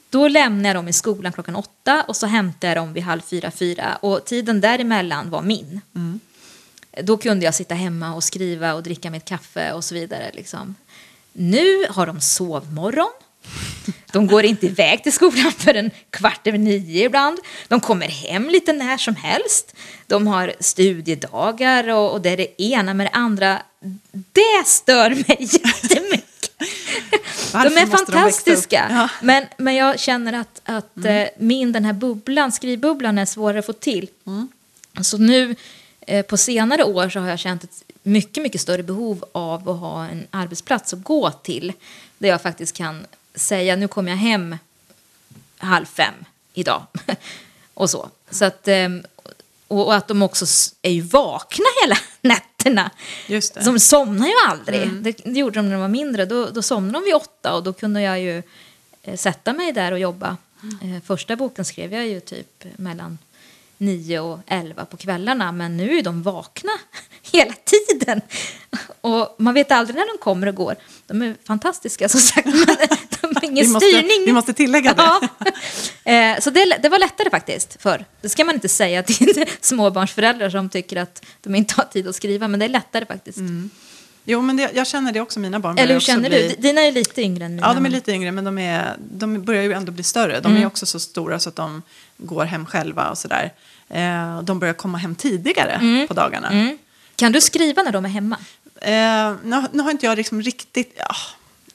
Då 0.09 0.27
lämnade 0.27 0.69
jag 0.69 0.75
dem 0.75 0.87
i 0.87 0.93
skolan 0.93 1.33
klockan 1.33 1.55
åtta 1.55 2.05
och 2.07 2.15
så 2.15 2.27
hämtade 2.27 2.67
jag 2.67 2.77
dem 2.77 2.93
vid 2.93 3.03
halv 3.03 3.21
fyra, 3.21 3.51
fyra. 3.51 3.95
Och 3.95 4.25
tiden 4.25 4.61
däremellan 4.61 5.29
var 5.29 5.41
min. 5.41 5.81
Då 7.03 7.17
kunde 7.17 7.45
jag 7.45 7.55
sitta 7.55 7.75
hemma 7.75 8.15
och 8.15 8.23
skriva 8.23 8.73
och 8.73 8.83
dricka 8.83 9.09
mitt 9.09 9.25
kaffe 9.25 9.71
och 9.71 9.83
så 9.83 9.95
vidare. 9.95 10.31
Liksom. 10.33 10.75
Nu 11.33 11.85
har 11.89 12.07
de 12.07 12.21
sovmorgon. 12.21 13.11
De 14.11 14.27
går 14.27 14.43
inte 14.45 14.65
iväg 14.65 15.03
till 15.03 15.13
skolan 15.13 15.51
förrän 15.57 15.91
kvart 16.09 16.47
över 16.47 16.57
nio 16.57 17.05
ibland. 17.05 17.39
De 17.67 17.79
kommer 17.79 18.07
hem 18.07 18.49
lite 18.49 18.73
när 18.73 18.97
som 18.97 19.15
helst. 19.15 19.75
De 20.07 20.27
har 20.27 20.53
studiedagar 20.59 21.89
och, 21.89 22.11
och 22.11 22.21
det 22.21 22.29
är 22.29 22.37
det 22.37 22.61
ena 22.61 22.93
med 22.93 23.05
det 23.05 23.11
andra. 23.11 23.61
Det 24.11 24.65
stör 24.65 25.09
mig 25.09 25.37
jättemycket. 25.39 26.51
Varför 27.53 27.69
de 27.69 27.81
är 27.81 27.85
måste 27.85 28.05
de 28.05 28.11
fantastiska. 28.11 28.87
Ja. 28.89 29.09
Men, 29.21 29.45
men 29.57 29.75
jag 29.75 29.99
känner 29.99 30.33
att, 30.33 30.61
att 30.63 31.05
eh, 31.05 31.23
min 31.37 31.71
den 31.71 31.85
här 31.85 31.93
bubblan, 31.93 32.51
skrivbubblan 32.51 33.17
är 33.17 33.25
svårare 33.25 33.59
att 33.59 33.65
få 33.65 33.73
till. 33.73 34.07
Så 35.01 35.17
nu 35.17 35.55
eh, 36.07 36.25
på 36.25 36.37
senare 36.37 36.83
år 36.83 37.09
så 37.09 37.19
har 37.19 37.29
jag 37.29 37.39
känt 37.39 37.63
ett 37.63 37.83
mycket, 38.03 38.43
mycket 38.43 38.61
större 38.61 38.83
behov 38.83 39.25
av 39.31 39.69
att 39.69 39.79
ha 39.79 40.05
en 40.05 40.27
arbetsplats 40.31 40.93
att 40.93 41.03
gå 41.03 41.31
till. 41.31 41.73
Där 42.17 42.29
jag 42.29 42.41
faktiskt 42.41 42.77
kan 42.77 43.05
säga 43.35 43.75
nu 43.75 43.87
kommer 43.87 44.11
jag 44.11 44.17
hem 44.17 44.55
halv 45.57 45.85
fem 45.85 46.13
idag. 46.53 46.83
och 47.73 47.89
så. 47.89 48.09
så 48.29 48.45
att, 48.45 48.67
ehm, 48.67 49.03
och, 49.67 49.95
att 49.95 50.07
de 50.07 50.21
också 50.21 50.45
är 50.81 50.91
ju 50.91 51.01
vakna 51.01 51.65
hela 51.83 51.97
nätterna. 52.21 52.91
Just 53.27 53.53
det. 53.53 53.65
De 53.65 53.79
somnar 53.79 54.27
ju 54.27 54.33
aldrig. 54.47 54.93
Det, 54.93 55.11
det 55.11 55.39
gjorde 55.39 55.59
de 55.59 55.65
när 55.65 55.71
de 55.71 55.81
var 55.81 55.87
mindre. 55.87 56.25
Då, 56.25 56.49
då 56.49 56.61
somnade 56.61 56.99
de 56.99 57.05
vid 57.05 57.15
åtta 57.15 57.53
och 57.53 57.63
då 57.63 57.73
kunde 57.73 58.01
jag 58.01 58.19
ju 58.19 58.43
eh, 59.03 59.17
sätta 59.17 59.53
mig 59.53 59.71
där 59.71 59.91
och 59.91 59.99
jobba. 59.99 60.37
Eh, 60.63 61.03
första 61.05 61.35
boken 61.35 61.65
skrev 61.65 61.93
jag 61.93 62.07
ju 62.07 62.19
typ 62.19 62.65
mellan 62.77 63.17
nio 63.77 64.19
och 64.19 64.39
elva 64.47 64.85
på 64.85 64.97
kvällarna. 64.97 65.51
Men 65.51 65.77
nu 65.77 65.97
är 65.97 66.03
de 66.03 66.23
vakna 66.23 66.71
hela 67.21 67.53
tiden. 67.53 68.21
Och 69.01 69.35
man 69.37 69.53
vet 69.53 69.71
aldrig 69.71 69.95
när 69.95 70.17
de 70.17 70.23
kommer 70.23 70.47
och 70.47 70.55
går. 70.55 70.75
De 71.07 71.21
är 71.21 71.35
fantastiska 71.43 72.09
som 72.09 72.19
sagt. 72.19 72.47
Ingen 73.41 73.65
Vi 73.65 73.71
måste- 73.71 73.87
styrning. 73.87 74.25
vi 74.25 74.31
måste 74.33 74.53
tillägga 74.53 74.93
det. 74.93 75.01
Ja. 75.01 75.21
Eh, 76.03 76.39
Så 76.39 76.49
det, 76.49 76.77
det 76.81 76.89
var 76.89 76.99
lättare 76.99 77.29
faktiskt 77.29 77.77
förr. 77.81 78.05
Det 78.21 78.29
ska 78.29 78.45
man 78.45 78.55
inte 78.55 78.69
säga 78.69 79.03
till 79.03 79.45
småbarnsföräldrar 79.61 80.49
som 80.49 80.69
tycker 80.69 80.97
att 80.97 81.25
de 81.41 81.55
inte 81.55 81.73
har 81.77 81.83
tid 81.83 82.07
att 82.07 82.15
skriva. 82.15 82.47
Men 82.47 82.59
det 82.59 82.65
är 82.65 82.69
lättare 82.69 83.05
faktiskt. 83.05 83.37
Jo, 84.25 84.41
men 84.41 84.57
det, 84.57 84.71
jag 84.73 84.87
känner 84.87 85.11
det 85.11 85.21
också. 85.21 85.39
Mina 85.39 85.59
barn 85.59 85.77
Eller 85.77 85.93
hur 85.93 86.01
känner 86.01 86.29
bli... 86.29 86.55
du? 86.55 86.61
Dina 86.61 86.81
är 86.81 86.91
lite 86.91 87.21
yngre 87.21 87.45
än 87.45 87.55
mina. 87.55 87.67
Ja, 87.67 87.73
de 87.73 87.85
är 87.85 87.89
lite 87.89 88.11
yngre, 88.11 88.31
men 88.31 88.43
de, 88.43 88.57
är, 88.57 88.95
de 88.99 89.43
börjar 89.43 89.63
ju 89.63 89.73
ändå 89.73 89.91
bli 89.91 90.03
större. 90.03 90.39
De 90.39 90.51
Mm. 90.51 90.61
är 90.63 90.67
också 90.67 90.85
så 90.85 90.99
stora 90.99 91.39
så 91.39 91.49
att 91.49 91.55
de 91.55 91.81
går 92.17 92.45
hem 92.45 92.65
själva 92.65 93.09
och 93.09 93.17
sådär. 93.17 93.53
Eh, 93.89 94.41
de 94.41 94.59
börjar 94.59 94.73
komma 94.73 94.97
hem 94.97 95.15
tidigare 95.15 95.71
Mm. 95.71 96.07
på 96.07 96.13
dagarna. 96.13 96.71
Kan 97.15 97.31
du 97.31 97.41
skriva 97.41 97.81
när 97.83 97.91
de 97.91 98.05
är 98.05 98.09
hemma? 98.09 98.37
Eh, 98.81 99.33
nu, 99.43 99.63
nu 99.71 99.83
har 99.83 99.91
inte 99.91 100.05
jag 100.05 100.17
liksom 100.17 100.41
riktigt... 100.41 100.93
Ja, 100.97 101.15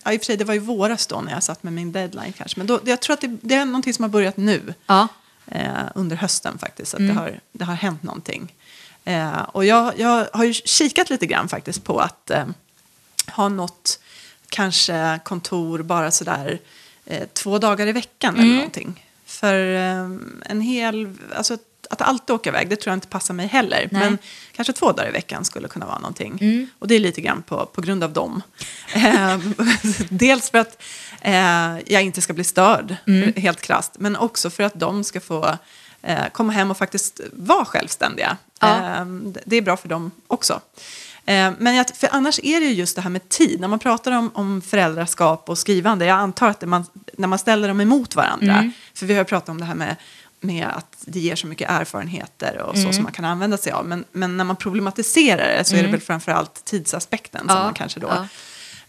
ja, 0.07 0.12
i 0.12 0.16
och 0.16 0.21
för 0.21 0.25
sig, 0.27 0.37
det 0.37 0.45
var 0.45 0.55
ju 0.55 0.61
våras 0.61 1.07
då 1.07 1.21
när 1.21 1.33
jag 1.33 1.42
satt 1.42 1.62
med 1.62 1.73
min 1.73 1.92
deadline 1.92 2.33
kanske. 2.33 2.61
Men 2.61 2.66
då, 2.66 2.81
jag 2.85 3.01
tror 3.01 3.14
att 3.14 3.21
det, 3.21 3.37
det 3.42 3.55
är 3.55 3.64
någonting 3.64 3.95
som 3.95 4.03
har 4.03 4.11
börjat 4.11 4.37
nu. 4.37 4.75
Ja. 4.87 5.09
eh, 5.47 5.71
under 5.95 6.16
hösten 6.16 6.59
faktiskt. 6.59 6.95
Att 6.95 7.01
Mm. 7.01 7.14
det, 7.16 7.21
har, 7.23 7.40
det 7.53 7.64
har 7.64 7.75
hänt 7.75 8.03
någonting. 8.03 8.55
Eh, 9.05 9.40
och 9.42 9.64
jag, 9.64 9.99
jag 9.99 10.27
har 10.33 10.45
ju 10.45 10.53
kikat 10.53 11.11
lite 11.11 11.27
grann 11.27 11.49
faktiskt 11.49 11.85
på 11.85 11.99
att 12.01 12.31
eh, 12.31 12.45
ha 13.33 13.49
något 13.49 13.99
kanske 14.49 15.21
kontor 15.25 15.83
bara 15.83 16.11
sådär 16.11 16.59
eh, 17.07 17.29
två 17.33 17.59
dagar 17.59 17.87
i 17.87 17.92
veckan 17.92 18.35
Mm. 18.35 18.47
eller 18.47 18.57
någonting. 18.57 19.05
För 19.27 19.75
eh, 19.75 20.11
en 20.51 20.61
hel, 20.61 21.12
alltså 21.37 21.59
att 21.90 22.03
alltid 22.03 22.35
åka 22.35 22.51
iväg, 22.51 22.68
det 22.68 22.77
tror 22.77 22.90
jag 22.90 22.96
inte 22.96 23.09
passar 23.09 23.35
mig 23.35 23.46
heller. 23.46 23.88
Nej. 23.90 24.01
Men 24.01 24.18
kanske 24.53 24.72
två 24.72 24.92
dagar 24.92 25.09
i 25.09 25.12
veckan 25.12 25.44
skulle 25.44 25.68
kunna 25.68 25.87
vara 25.87 25.99
någonting. 25.99 26.38
Mm. 26.40 26.68
Och 26.79 26.88
det 26.88 26.94
är 26.94 27.01
lite 27.01 27.20
grann 27.20 27.42
på, 27.42 27.66
på 27.66 27.81
grund 27.81 28.05
av 28.05 28.12
dem. 28.12 28.42
Eh, 28.94 29.38
Dels 30.09 30.51
för 30.51 30.59
att 30.59 30.83
eh, 31.20 31.79
jag 31.87 32.03
inte 32.03 32.20
ska 32.20 32.33
bli 32.33 32.44
störd, 32.44 32.96
Mm. 33.07 33.33
helt 33.37 33.61
krasst. 33.61 33.92
Men 33.99 34.16
också 34.16 34.51
för 34.51 34.62
att 34.62 34.81
de 34.81 35.05
ska 35.05 35.20
få 35.20 35.57
eh, 36.03 36.27
komma 36.33 36.53
hem 36.53 36.70
och 36.70 36.77
faktiskt 36.79 37.20
vara 37.33 37.64
självständiga. 37.64 38.37
Ja. 38.61 38.77
Eh, 38.77 39.05
det 39.46 39.57
är 39.57 39.62
bra 39.62 39.77
för 39.77 39.88
dem 39.88 40.11
också. 40.27 40.61
Eh, 41.29 41.53
men 41.59 41.75
jag, 41.75 41.87
för 41.96 42.09
annars 42.12 42.40
är 42.42 42.61
det 42.61 42.66
ju 42.66 42.72
just 42.72 42.96
det 42.96 43.03
här 43.03 43.11
med 43.11 43.29
tid. 43.29 43.61
När 43.61 43.68
man 43.68 43.79
pratar 43.79 44.12
om, 44.12 44.31
om 44.35 44.62
föräldraskap 44.62 45.49
och 45.49 45.59
skrivande. 45.59 46.05
Jag 46.05 46.18
antar 46.18 46.49
att 46.49 46.62
man, 46.68 46.85
när 47.18 47.29
man 47.29 47.38
ställer 47.38 47.68
dem 47.68 47.81
emot 47.81 48.14
varandra. 48.14 48.53
Mm. 48.53 48.72
För 48.94 49.07
vi 49.07 49.14
har 49.14 49.25
pratat 49.25 49.49
om 49.49 49.59
det 49.61 49.64
här 49.66 49.75
med, 49.75 49.96
med 50.46 50.66
att 50.66 50.96
det 51.00 51.20
ger 51.20 51.37
så 51.37 51.46
mycket 51.46 51.70
erfarenheter 51.70 52.59
och 52.59 52.78
så 52.78 52.92
som 52.92 53.02
man 53.02 53.12
kan 53.12 53.24
använda 53.24 53.56
sig 53.56 53.72
av. 53.72 53.87
Men, 53.87 54.04
men 54.12 54.37
när 54.37 54.44
man 54.44 54.56
problematiserar 54.56 55.56
det 55.59 55.64
så 55.64 55.76
är 55.76 55.82
det 55.82 55.88
väl 55.88 56.00
framförallt 56.00 56.64
tidsaspekten 56.64 57.48
som 57.48 57.56
Ja, 57.56 57.64
man 57.64 57.74
kanske 57.74 58.00
då... 58.00 58.09
ja. 58.09 58.28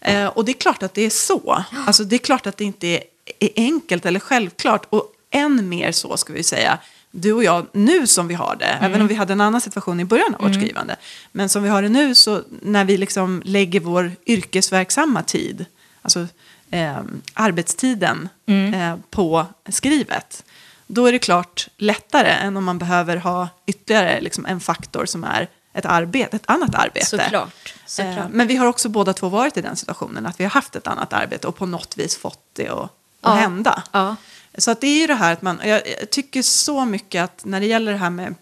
Eh, 0.00 0.26
och 0.26 0.44
det 0.44 0.52
är 0.52 0.60
klart 0.60 0.82
att 0.82 0.94
det 0.94 1.02
är 1.02 1.10
så. 1.10 1.64
Alltså, 1.86 2.04
det 2.04 2.16
är 2.16 2.18
klart 2.18 2.46
att 2.46 2.56
det 2.56 2.64
inte 2.64 2.86
är, 2.86 3.02
är 3.40 3.50
enkelt 3.56 4.06
eller 4.06 4.20
självklart. 4.20 4.86
Och 4.90 5.12
än 5.30 5.68
mer 5.68 5.92
så, 5.92 6.16
ska 6.16 6.32
vi 6.32 6.42
säga, 6.42 6.78
du 7.10 7.32
och 7.32 7.44
jag, 7.44 7.66
nu 7.72 8.06
som 8.06 8.28
vi 8.28 8.34
har 8.34 8.56
det, 8.58 8.78
även 8.80 9.00
om 9.00 9.06
vi 9.06 9.14
hade 9.14 9.32
en 9.32 9.40
annan 9.40 9.60
situation 9.60 10.00
i 10.00 10.04
början 10.04 10.34
av 10.34 10.40
vårt 10.40 10.54
skrivande, 10.54 10.96
men 11.32 11.48
som 11.48 11.62
vi 11.62 11.68
har 11.68 11.82
det 11.82 11.88
nu, 11.88 12.14
så 12.14 12.42
när 12.62 12.84
vi 12.84 12.96
liksom 12.96 13.42
lägger 13.44 13.80
vår 13.80 14.12
yrkesverksamma 14.26 15.22
tid, 15.22 15.64
alltså 16.02 16.26
eh, 16.70 16.98
arbetstiden 17.34 18.28
eh, 18.46 18.96
på 19.10 19.46
skrivet, 19.68 20.44
då 20.90 21.06
är 21.06 21.12
det 21.12 21.18
klart 21.18 21.68
lättare 21.76 22.28
än 22.30 22.56
om 22.56 22.64
man 22.64 22.78
behöver 22.78 23.16
ha 23.16 23.48
ytterligare 23.66 24.20
liksom, 24.20 24.46
en 24.46 24.60
faktor 24.60 25.06
som 25.06 25.24
är 25.24 25.48
ett, 25.74 25.86
arbete, 25.86 26.36
ett 26.36 26.42
annat 26.50 26.74
arbete. 26.74 27.06
Såklart. 27.06 27.74
Såklart. 27.86 28.18
Eh, 28.18 28.24
Men 28.30 28.46
vi 28.46 28.56
har 28.56 28.66
också 28.66 28.88
båda 28.88 29.12
två 29.12 29.28
varit 29.28 29.56
i 29.56 29.60
den 29.60 29.76
situationen 29.76 30.26
att 30.26 30.40
vi 30.40 30.44
har 30.44 30.50
haft 30.50 30.76
ett 30.76 30.86
annat 30.86 31.12
arbete 31.12 31.46
och 31.46 31.56
på 31.56 31.66
något 31.66 31.98
vis 31.98 32.16
fått 32.16 32.40
det 32.52 32.68
att, 32.68 32.78
att 32.80 32.90
Ja. 33.20 33.30
hända. 33.34 33.82
Ja. 33.92 34.16
Så 34.58 34.70
att 34.70 34.80
det 34.80 34.86
är 34.86 35.00
ju 35.00 35.06
det 35.06 35.14
här 35.14 35.32
att 35.32 35.42
man, 35.42 35.60
jag 35.64 35.82
jag 36.00 36.10
tycker 36.10 36.42
så 36.42 36.84
mycket 36.84 37.24
att 37.24 37.44
när 37.44 37.60
det 37.60 37.66
gäller 37.66 37.92
det 37.92 37.98
här 37.98 38.10
med 38.10 38.34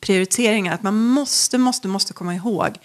prioriteringar, 0.00 0.74
att 0.74 0.82
man 0.82 0.96
måste, 0.96 1.58
måste, 1.58 1.88
måste 1.88 2.12
komma 2.12 2.34
ihåg 2.34 2.78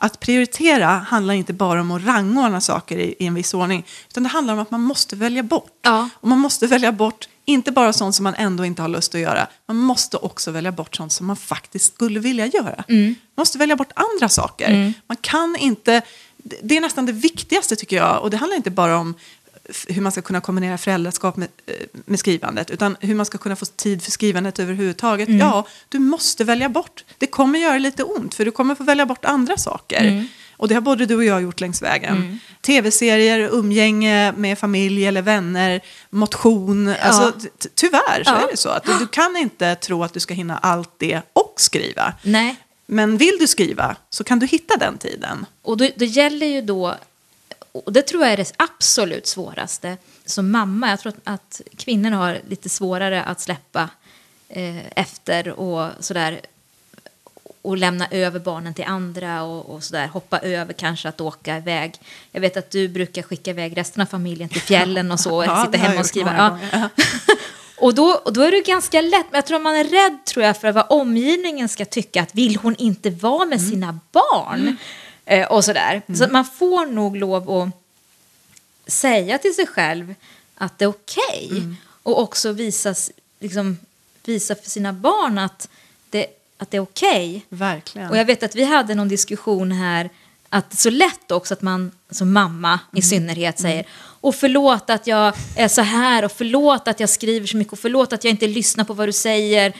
att 0.00 0.20
prioritera 0.20 0.86
handlar 0.86 1.34
inte 1.34 1.52
bara 1.52 1.80
om 1.80 1.90
att 1.90 2.04
rangordna 2.04 2.60
saker 2.60 2.98
i, 2.98 3.14
i 3.18 3.26
en 3.26 3.34
viss 3.34 3.54
ordning, 3.54 3.86
utan 4.08 4.22
det 4.22 4.28
handlar 4.28 4.54
om 4.54 4.60
att 4.60 4.70
man 4.70 4.80
måste 4.82 5.16
välja 5.16 5.42
bort. 5.42 5.70
Ja. 5.82 6.08
Och 6.14 6.28
man 6.28 6.38
måste 6.38 6.66
välja 6.66 6.92
bort 6.92 7.28
inte 7.44 7.72
bara 7.72 7.92
sånt 7.92 8.14
som 8.14 8.24
man 8.24 8.34
ändå 8.34 8.64
inte 8.64 8.82
har 8.82 8.88
lust 8.88 9.14
att 9.14 9.20
göra, 9.20 9.46
man 9.66 9.76
måste 9.76 10.16
också 10.16 10.50
välja 10.50 10.72
bort 10.72 10.96
sånt 10.96 11.12
som 11.12 11.26
man 11.26 11.36
faktiskt 11.36 11.94
skulle 11.94 12.20
vilja 12.20 12.46
göra. 12.46 12.84
Man 12.88 13.14
måste 13.36 13.58
välja 13.58 13.76
bort 13.76 13.92
andra 13.94 14.28
saker. 14.28 14.92
Man 15.06 15.16
kan 15.20 15.56
inte, 15.56 16.02
det- 16.62 16.76
är 16.76 16.80
nästan 16.80 17.06
det 17.06 17.12
viktigaste 17.12 17.76
tycker 17.76 17.96
jag, 17.96 18.22
och 18.22 18.30
det 18.30 18.36
handlar 18.36 18.56
inte 18.56 18.70
bara 18.70 18.98
om 18.98 19.14
hur 19.88 20.02
man 20.02 20.12
ska 20.12 20.22
kunna 20.22 20.40
kombinera 20.40 20.78
föräldraskap 20.78 21.36
med, 21.36 21.48
eh, 21.66 21.74
med 22.04 22.18
skrivandet, 22.18 22.70
utan 22.70 22.96
hur 23.00 23.14
man 23.14 23.26
ska 23.26 23.38
kunna 23.38 23.56
få 23.56 23.64
tid 23.66 24.02
för 24.02 24.10
skrivandet 24.10 24.58
överhuvudtaget. 24.58 25.28
Ja, 25.28 25.66
du 25.88 25.98
måste 25.98 26.44
välja 26.44 26.68
bort. 26.68 27.04
Det 27.18 27.26
kommer 27.26 27.58
göra 27.58 27.78
lite 27.78 28.02
ont, 28.02 28.34
för 28.34 28.44
du 28.44 28.50
kommer 28.50 28.74
få 28.74 28.84
välja 28.84 29.06
bort 29.06 29.24
andra 29.24 29.56
saker. 29.56 30.26
Och 30.56 30.68
det 30.68 30.74
har 30.74 30.80
både 30.82 31.06
du 31.06 31.14
och 31.16 31.24
jag 31.24 31.42
gjort 31.42 31.60
längs 31.60 31.82
vägen. 31.82 32.40
Tv-serier, 32.62 33.38
umgänge 33.52 34.32
med 34.32 34.58
familj 34.58 35.06
eller 35.06 35.22
vänner, 35.22 35.80
motion. 36.10 36.94
Alltså, 37.02 37.32
ty- 37.58 37.68
tyvärr 37.74 38.24
så 38.24 38.30
Ja. 38.30 38.36
är 38.46 38.50
det 38.50 38.56
så. 38.56 38.68
att 38.68 38.84
du, 38.84 38.98
du 38.98 39.06
kan 39.06 39.36
inte 39.36 39.74
tro 39.74 40.04
att 40.04 40.12
du 40.14 40.20
ska 40.20 40.34
hinna 40.34 40.58
allt 40.58 40.92
det 40.98 41.20
och 41.32 41.54
skriva. 41.56 42.14
Nej. 42.22 42.56
Men 42.86 43.16
vill 43.16 43.36
du 43.40 43.46
skriva 43.46 43.96
så 44.10 44.24
kan 44.24 44.38
du 44.38 44.46
hitta 44.46 44.76
den 44.76 44.98
tiden. 44.98 45.46
Och 45.62 45.76
då, 45.76 45.88
det 45.96 46.06
gäller 46.06 46.46
ju 46.46 46.62
då, 46.62 46.94
och 47.72 47.92
det 47.92 48.02
tror 48.02 48.22
jag 48.22 48.32
är 48.32 48.36
det 48.36 48.52
absolut 48.56 49.26
svåraste 49.26 49.96
som 50.26 50.50
mamma. 50.50 50.90
Jag 50.90 51.00
tror 51.00 51.12
att, 51.12 51.34
att 51.34 51.60
kvinnor 51.76 52.10
har 52.10 52.40
lite 52.48 52.68
svårare 52.68 53.22
att 53.22 53.40
släppa 53.40 53.88
eh, 54.48 54.98
efter 54.98 55.48
och 55.48 55.90
sådär 56.00 56.40
och 57.62 57.76
lämna 57.76 58.08
över 58.10 58.40
barnen 58.40 58.74
till 58.74 58.84
andra 58.84 59.42
och, 59.42 59.74
och 59.74 59.84
sådär. 59.84 60.06
Hoppa 60.06 60.38
över 60.38 60.72
kanske 60.72 61.08
att 61.08 61.20
åka 61.20 61.56
iväg. 61.56 61.94
Jag 62.32 62.40
vet 62.40 62.56
att 62.56 62.70
du 62.70 62.88
brukar 62.88 63.22
skicka 63.22 63.50
iväg 63.50 63.76
resten 63.76 64.02
av 64.02 64.06
familjen 64.06 64.48
till 64.48 64.60
fjällen 64.60 65.12
och 65.12 65.20
så. 65.20 65.42
Ja, 65.44 65.64
sitta 65.64 65.78
hemma 65.78 66.00
och 66.00 66.06
skriva. 66.06 66.58
Ja. 66.72 66.88
Och 67.80 67.94
då, 67.94 68.20
och 68.24 68.32
då 68.32 68.40
är 68.42 68.50
det 68.50 68.60
ganska 68.60 69.00
lätt, 69.00 69.26
men 69.30 69.38
jag 69.38 69.46
tror 69.46 69.58
man 69.58 69.76
är 69.76 69.84
rädd 69.84 70.24
tror 70.24 70.44
jag, 70.44 70.56
för 70.60 70.72
vad 70.72 70.86
omgivningen 70.88 71.68
ska 71.68 71.84
tycka, 71.84 72.22
att 72.22 72.34
vill 72.34 72.56
hon 72.56 72.74
inte 72.78 73.10
vara 73.10 73.44
med 73.44 73.58
Mm. 73.58 73.70
sina 73.70 73.98
barn? 74.12 74.76
Eh, 75.30 75.46
och 75.46 75.64
sådär. 75.64 76.02
Så 76.14 76.24
att 76.24 76.32
man 76.32 76.44
får 76.44 76.86
nog 76.86 77.16
lov 77.16 77.50
att 77.50 77.68
säga 78.86 79.38
till 79.38 79.54
sig 79.54 79.66
själv 79.66 80.14
att 80.54 80.78
det 80.78 80.84
är 80.84 80.88
okej. 80.88 81.48
Mm. 81.50 81.76
Och 82.02 82.20
också 82.22 82.52
visa, 82.52 82.94
liksom, 83.40 83.78
visa 84.24 84.54
för 84.54 84.70
sina 84.70 84.92
barn 84.92 85.38
att 85.38 85.68
det, 86.10 86.26
att 86.58 86.70
det 86.70 86.76
är 86.76 86.80
okej. 86.80 87.46
Verkligen. 87.48 88.10
Och 88.10 88.16
jag 88.16 88.24
vet 88.24 88.42
att 88.42 88.54
vi 88.54 88.64
hade 88.64 88.94
någon 88.94 89.08
diskussion 89.08 89.72
här 89.72 90.10
att 90.48 90.70
det 90.70 90.74
är 90.74 90.76
så 90.76 90.90
lätt 90.90 91.30
också 91.30 91.54
att 91.54 91.62
man 91.62 91.92
som 92.10 92.32
mamma 92.32 92.80
i 92.92 93.02
synnerhet 93.02 93.58
säger 93.58 93.86
och 94.20 94.34
förlåt 94.34 94.90
att 94.90 95.06
jag 95.06 95.34
är 95.56 95.68
så 95.68 95.82
här 95.82 96.24
och 96.24 96.32
förlåt 96.32 96.88
att 96.88 97.00
jag 97.00 97.08
skriver 97.08 97.46
så 97.46 97.56
mycket 97.56 97.72
och 97.72 97.78
förlåt 97.78 98.12
att 98.12 98.24
jag 98.24 98.30
inte 98.30 98.46
lyssnar 98.46 98.84
på 98.84 98.94
vad 98.94 99.08
du 99.08 99.12
säger. 99.12 99.72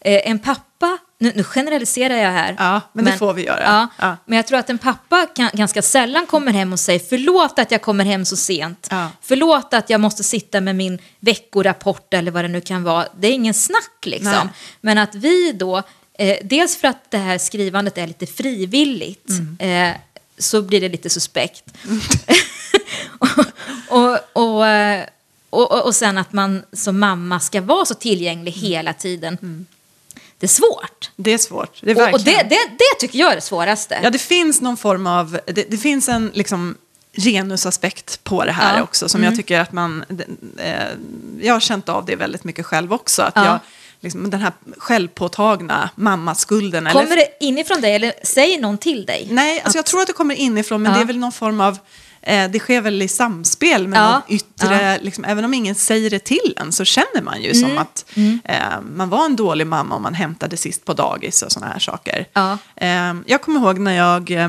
Eh, 0.00 0.30
en 0.30 0.38
pappa, 0.38 0.73
nu, 1.18 1.32
nu 1.34 1.44
generaliserar 1.44 2.16
jag 2.16 2.30
här. 2.30 2.54
Ja, 2.58 2.80
men 2.92 3.04
det 3.04 3.12
får 3.18 3.34
vi 3.34 3.44
göra. 3.46 3.62
Ja, 3.62 3.88
Ja. 3.98 4.16
Men 4.26 4.36
jag 4.36 4.46
tror 4.46 4.58
att 4.58 4.70
en 4.70 4.78
pappa 4.78 5.26
kan, 5.26 5.50
ganska 5.52 5.82
sällan 5.82 6.26
kommer 6.26 6.52
hem 6.52 6.72
och 6.72 6.80
säger 6.80 7.00
förlåt 7.08 7.58
att 7.58 7.70
jag 7.70 7.82
kommer 7.82 8.04
hem 8.04 8.24
så 8.24 8.36
sent. 8.36 8.88
Ja. 8.90 9.10
Förlåt 9.22 9.74
att 9.74 9.90
jag 9.90 10.00
måste 10.00 10.24
sitta 10.24 10.60
med 10.60 10.76
min 10.76 10.98
veckorapport 11.20 12.14
eller 12.14 12.30
vad 12.30 12.44
det 12.44 12.48
nu 12.48 12.60
kan 12.60 12.82
vara. 12.82 13.06
Det 13.18 13.28
är 13.28 13.32
ingen 13.32 13.54
snack 13.54 14.04
liksom. 14.06 14.32
Nej. 14.32 14.48
Men 14.80 14.98
att 14.98 15.14
vi 15.14 15.52
då, 15.52 15.82
eh, 16.18 16.36
dels 16.42 16.76
för 16.76 16.88
att 16.88 17.10
det 17.10 17.18
här 17.18 17.38
skrivandet 17.38 17.98
är 17.98 18.06
lite 18.06 18.26
frivilligt, 18.26 19.28
Mm. 19.28 19.90
eh, 19.90 19.96
så 20.38 20.62
blir 20.62 20.80
det 20.80 20.88
lite 20.88 21.10
suspekt. 21.10 21.64
och, 23.18 23.28
och, 23.88 24.18
och, 24.32 24.66
eh, 24.66 25.04
och, 25.50 25.72
och, 25.72 25.86
och 25.86 25.94
sen 25.94 26.18
att 26.18 26.32
man 26.32 26.62
som 26.72 26.98
mamma 26.98 27.40
ska 27.40 27.60
vara 27.60 27.84
så 27.84 27.94
tillgänglig 27.94 28.52
hela 28.52 28.92
tiden. 28.92 29.66
Det 30.44 30.46
är 30.46 30.48
svårt. 30.48 31.10
Det 31.16 31.32
är 31.32 31.38
svårt. 31.38 31.78
Det 31.82 31.90
är 31.90 31.96
Och, 31.96 32.02
och 32.02 32.08
verkligen. 32.12 32.48
det, 32.48 32.54
det, 32.54 32.70
det 32.78 33.00
tycker 33.00 33.18
jag 33.18 33.30
är 33.32 33.34
det 33.34 33.40
svåraste. 33.40 34.00
Ja, 34.02 34.10
det 34.10 34.18
finns 34.18 34.60
någon 34.60 34.76
form 34.76 35.06
av, 35.06 35.38
det, 35.46 35.70
det 35.70 35.76
finns 35.78 36.08
en 36.08 36.30
liksom 36.34 36.76
genusaspekt 37.16 38.24
på 38.24 38.44
det 38.44 38.52
här 38.52 38.76
Ja. 38.76 38.82
också 38.82 39.08
som 39.08 39.24
jag 39.24 39.36
tycker 39.36 39.60
att 39.60 39.72
man, 39.72 40.04
eh, 40.58 40.74
jag 41.40 41.52
har 41.54 41.60
känt 41.60 41.88
av 41.88 42.04
det 42.04 42.16
väldigt 42.16 42.44
mycket 42.44 42.66
själv 42.66 42.92
också. 42.92 43.22
Att 43.22 43.32
Ja. 43.36 43.44
jag, 43.46 43.58
liksom, 44.00 44.30
den 44.30 44.40
här 44.40 44.52
självpåtagna 44.78 45.90
mammaskulden. 45.96 46.86
eller- 46.86 47.00
Kommer 47.00 47.16
det 47.16 47.28
inifrån 47.40 47.80
dig 47.80 47.94
eller 47.94 48.12
säger 48.22 48.60
någon 48.60 48.78
till 48.78 49.06
dig? 49.06 49.28
Nej, 49.30 49.60
alltså 49.60 49.78
jag 49.78 49.86
tror 49.86 50.00
att 50.00 50.06
det 50.06 50.12
kommer 50.12 50.34
inifrån, 50.34 50.82
men 50.82 50.92
Ja. 50.92 50.98
det 50.98 51.04
är 51.04 51.06
väl 51.06 51.18
någon 51.18 51.32
form 51.32 51.60
av 51.60 51.78
eh, 52.26 52.50
det 52.50 52.58
sker 52.58 52.80
väl 52.80 53.02
i 53.02 53.08
samspel 53.08 53.88
med 53.88 53.98
Ja. 53.98 54.10
någon 54.12 54.22
yttre, 54.28 54.98
liksom, 55.02 55.24
även 55.24 55.44
om 55.44 55.54
ingen 55.54 55.74
säger 55.74 56.10
det 56.10 56.18
till 56.24 56.54
en 56.56 56.72
så 56.72 56.84
känner 56.84 57.22
man 57.22 57.42
ju 57.42 57.50
Mm. 57.50 57.60
som 57.70 57.78
att 57.78 58.04
eh, 58.44 58.80
man 58.94 59.08
var 59.08 59.24
en 59.24 59.36
dålig 59.36 59.66
mamma 59.66 59.94
om 59.96 60.02
man 60.02 60.14
hämtade 60.14 60.56
sist 60.56 60.84
på 60.84 60.92
dagis 60.94 61.42
och 61.42 61.52
sådana 61.52 61.72
här 61.72 61.78
saker. 61.80 62.26
Ja. 62.32 62.58
Eh, 62.76 63.14
jag 63.26 63.42
kommer 63.42 63.60
ihåg 63.60 63.78
när 63.78 63.96
jag, 63.96 64.30
eh, 64.30 64.48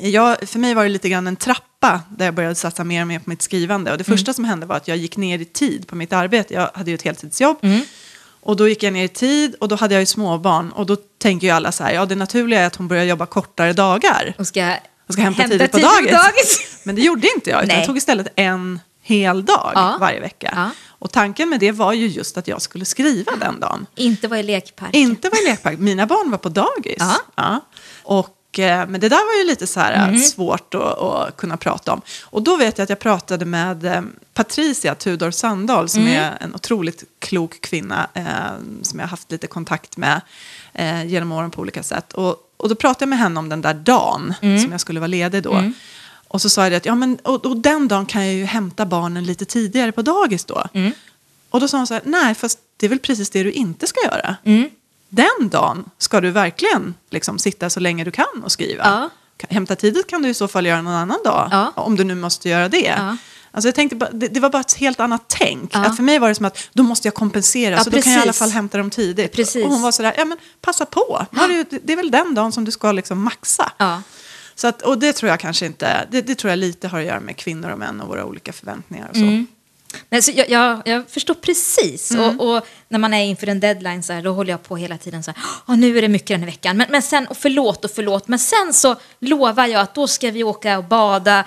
jag, 0.00 0.48
för 0.48 0.58
mig 0.58 0.74
var 0.74 0.82
det 0.82 0.88
lite 0.88 1.08
grann 1.08 1.26
en 1.26 1.36
trappa 1.36 2.00
där 2.16 2.24
jag 2.24 2.34
började 2.34 2.54
satsa 2.54 2.84
mer 2.84 3.00
och 3.00 3.06
mer 3.08 3.18
på 3.18 3.30
mitt 3.30 3.42
skrivande. 3.42 3.92
Och 3.92 3.98
det 3.98 4.04
första 4.04 4.32
som 4.32 4.44
hände 4.44 4.66
var 4.66 4.76
att 4.76 4.88
jag 4.88 4.96
gick 4.96 5.16
ner 5.16 5.38
i 5.38 5.44
tid 5.44 5.86
på 5.86 5.96
mitt 5.96 6.12
arbete. 6.12 6.54
Jag 6.54 6.70
hade 6.74 6.90
ju 6.90 6.94
ett 6.94 7.02
heltidsjobb. 7.02 7.56
Och 8.40 8.56
då 8.56 8.68
gick 8.68 8.82
jag 8.82 8.92
ner 8.92 9.04
i 9.04 9.08
tid 9.08 9.54
och 9.60 9.68
då 9.68 9.76
hade 9.76 9.94
jag 9.94 10.02
ju 10.02 10.06
småbarn. 10.06 10.70
Och 10.72 10.86
då 10.86 10.96
tänker 10.96 11.46
ju 11.46 11.50
alla 11.52 11.72
så 11.72 11.84
här, 11.84 11.92
ja 11.92 12.06
det 12.06 12.14
naturliga 12.14 12.60
är 12.60 12.66
att 12.66 12.76
hon 12.76 12.88
börjar 12.88 13.04
jobba 13.04 13.26
kortare 13.26 13.72
dagar. 13.72 14.34
Och 14.38 14.46
ska, 14.46 14.74
Och 15.08 15.12
ska 15.12 15.22
hämta, 15.22 15.42
Hämta 15.42 15.58
tidigt 15.58 15.72
på 15.72 15.78
dagis. 15.78 16.10
dagis. 16.12 16.78
Men 16.84 16.94
det 16.94 17.02
gjorde 17.02 17.28
inte 17.36 17.50
jag, 17.50 17.58
utan 17.58 17.68
Nej. 17.68 17.76
jag 17.76 17.86
tog 17.86 17.96
istället 17.96 18.26
en 18.36 18.80
hel 19.02 19.44
dag 19.44 19.72
Ja. 19.74 19.96
varje 20.00 20.20
vecka. 20.20 20.52
Ja. 20.56 20.70
Och 21.00 21.12
tanken 21.12 21.48
med 21.48 21.60
det 21.60 21.72
var 21.72 21.92
ju 21.92 22.06
just 22.06 22.38
att 22.38 22.48
jag 22.48 22.62
skulle 22.62 22.84
skriva 22.84 23.32
den 23.36 23.60
dagen. 23.60 23.86
inte 23.96 24.28
vara 24.28 24.40
i 24.40 24.42
lekparken. 24.42 25.00
Inte 25.00 25.28
var 25.28 25.42
i 25.42 25.44
lekpark, 25.50 25.78
mina 25.78 26.06
barn 26.06 26.30
var 26.30 26.38
på 26.38 26.48
dagis. 26.48 27.02
Ja. 27.36 27.60
Och, 28.02 28.28
men 28.56 29.00
det 29.00 29.08
där 29.08 29.26
var 29.34 29.42
ju 29.44 29.50
lite 29.50 29.66
så 29.66 29.80
här 29.80 29.92
Mm. 30.08 30.14
eh, 30.14 30.20
svårt 30.20 30.74
att, 30.74 30.98
att 30.98 31.36
kunna 31.36 31.56
prata 31.56 31.92
om. 31.92 32.00
Och 32.24 32.42
då 32.42 32.56
vet 32.56 32.78
jag 32.78 32.82
att 32.82 32.88
jag 32.90 32.98
pratade 32.98 33.44
med 33.44 33.84
eh, 33.84 34.02
Patricia 34.34 34.94
Tudor 34.94 35.30
Sandahl 35.30 35.88
som 35.88 36.00
Mm. 36.02 36.14
är 36.14 36.38
en 36.40 36.54
otroligt 36.54 37.04
klok 37.18 37.60
kvinna 37.60 38.08
eh, 38.14 38.24
som 38.82 38.98
jag 38.98 39.06
har 39.06 39.10
haft 39.10 39.30
lite 39.30 39.46
kontakt 39.46 39.96
med 39.96 40.20
eh, 40.74 41.04
genom 41.06 41.32
åren 41.32 41.50
på 41.50 41.60
olika 41.60 41.82
sätt. 41.82 42.12
Och, 42.12 42.36
och 42.56 42.68
då 42.68 42.74
pratade 42.74 43.02
jag 43.02 43.08
med 43.08 43.18
henne 43.18 43.40
om 43.40 43.48
den 43.48 43.60
där 43.62 43.74
dagen 43.74 44.34
Mm. 44.42 44.62
som 44.62 44.72
jag 44.72 44.80
skulle 44.80 45.00
vara 45.00 45.06
ledig 45.08 45.42
då. 45.42 45.62
Och 46.28 46.42
så 46.42 46.48
sa 46.48 46.62
jag 46.64 46.74
att 46.74 46.86
ja, 46.86 46.94
men, 46.94 47.18
och, 47.22 47.46
och 47.46 47.56
den 47.56 47.88
dagen 47.88 48.06
kan 48.06 48.26
jag 48.26 48.34
ju 48.34 48.44
hämta 48.44 48.86
barnen 48.86 49.24
lite 49.24 49.44
tidigare 49.44 49.92
på 49.92 50.02
dagis 50.02 50.44
då. 50.44 50.64
Mm. 50.74 50.92
Och 51.50 51.60
då 51.60 51.68
sa 51.68 51.76
hon 51.76 51.86
så 51.86 51.94
här, 51.94 52.02
nej 52.06 52.34
fast 52.34 52.58
det 52.76 52.86
är 52.86 52.90
väl 52.90 52.98
precis 52.98 53.30
det 53.30 53.42
du 53.42 53.52
inte 53.52 53.86
ska 53.86 54.00
göra. 54.04 54.36
Den 55.08 55.48
dagen 55.50 55.84
ska 55.98 56.20
du 56.20 56.30
verkligen 56.30 56.94
liksom 57.10 57.38
sitta 57.38 57.70
så 57.70 57.80
länge 57.80 58.04
du 58.04 58.10
kan 58.10 58.42
och 58.44 58.52
skriva. 58.52 58.84
Ja. 58.84 59.10
Hämta 59.48 59.76
tidigt 59.76 60.06
kan 60.06 60.22
du 60.22 60.28
i 60.28 60.34
så 60.34 60.48
fall 60.48 60.66
göra 60.66 60.82
någon 60.82 60.94
annan 60.94 61.18
dag. 61.24 61.48
Ja. 61.50 61.72
Om 61.76 61.96
du 61.96 62.04
nu 62.04 62.14
måste 62.14 62.48
göra 62.48 62.68
det. 62.68 62.94
Ja. 62.98 63.16
Alltså 63.50 63.68
jag 63.68 63.74
tänkte 63.74 64.08
det, 64.12 64.28
det 64.28 64.40
var 64.40 64.50
bara 64.50 64.60
ett 64.60 64.72
helt 64.72 65.00
annat 65.00 65.24
tänk. 65.26 65.74
Ja. 65.74 65.84
Att 65.84 65.96
för 65.96 66.02
mig 66.02 66.18
var 66.18 66.28
det 66.28 66.34
som 66.34 66.44
att 66.44 66.68
då 66.72 66.82
måste 66.82 67.08
jag 67.08 67.14
kompensera. 67.14 67.74
Ja, 67.74 67.84
så 67.84 67.90
då 67.90 68.02
kan 68.02 68.12
jag 68.12 68.18
i 68.18 68.22
alla 68.22 68.26
precis. 68.26 68.38
fall 68.38 68.50
hämta 68.50 68.78
dem 68.78 68.90
tidigt. 68.90 69.32
Precis. 69.32 69.64
Och 69.64 69.70
hon 69.70 69.82
var 69.82 69.92
sådär, 69.92 70.14
ja 70.16 70.24
men 70.24 70.38
passa 70.60 70.86
på. 70.86 71.26
Har 71.32 71.48
du, 71.48 71.64
det 71.82 71.92
är 71.92 71.96
väl 71.96 72.10
den 72.10 72.34
dagen 72.34 72.52
som 72.52 72.64
du 72.64 72.70
ska 72.70 72.92
liksom 72.92 73.22
maxa. 73.22 73.72
Ja. 73.76 74.02
Så 74.54 74.66
att, 74.66 74.82
och 74.82 74.98
det 74.98 75.12
tror 75.12 75.30
jag 75.30 75.40
kanske 75.40 75.66
inte, 75.66 76.06
det, 76.10 76.22
det 76.22 76.34
tror 76.34 76.50
jag 76.50 76.58
lite 76.58 76.88
har 76.88 77.00
att 77.00 77.06
göra 77.06 77.20
med 77.20 77.36
kvinnor 77.36 77.70
och 77.70 77.78
män 77.78 78.00
och 78.00 78.08
våra 78.08 78.24
olika 78.24 78.52
förväntningar 78.52 79.08
och 79.08 79.16
så. 79.16 79.22
Mm. 79.22 79.46
Nej, 80.10 80.22
så 80.22 80.32
jag, 80.34 80.50
jag, 80.50 80.82
jag 80.84 81.10
förstår 81.10 81.34
precis. 81.34 82.10
Mm. 82.10 82.40
Och, 82.40 82.56
och 82.56 82.66
när 82.88 82.98
man 82.98 83.14
är 83.14 83.24
inför 83.24 83.46
en 83.46 83.60
deadline 83.60 84.02
så 84.02 84.12
här, 84.12 84.22
då 84.22 84.32
håller 84.32 84.50
jag 84.50 84.62
på 84.62 84.76
hela 84.76 84.98
tiden 84.98 85.22
så 85.22 85.30
här, 85.30 85.42
"Åh, 85.66 85.76
nu 85.76 85.98
är 85.98 86.02
det 86.02 86.08
mycket 86.08 86.28
den 86.28 86.40
här 86.40 86.46
veckan. 86.46 86.76
Men, 86.76 86.86
men 86.90 87.02
sen, 87.02 87.26
och 87.26 87.36
förlåt 87.36 87.84
och 87.84 87.90
förlåt, 87.90 88.28
men 88.28 88.38
sen 88.38 88.74
så 88.74 88.96
lovar 89.20 89.66
jag 89.66 89.80
att 89.80 89.94
då 89.94 90.06
ska 90.08 90.30
vi 90.30 90.44
åka 90.44 90.78
och 90.78 90.84
bada 90.84 91.44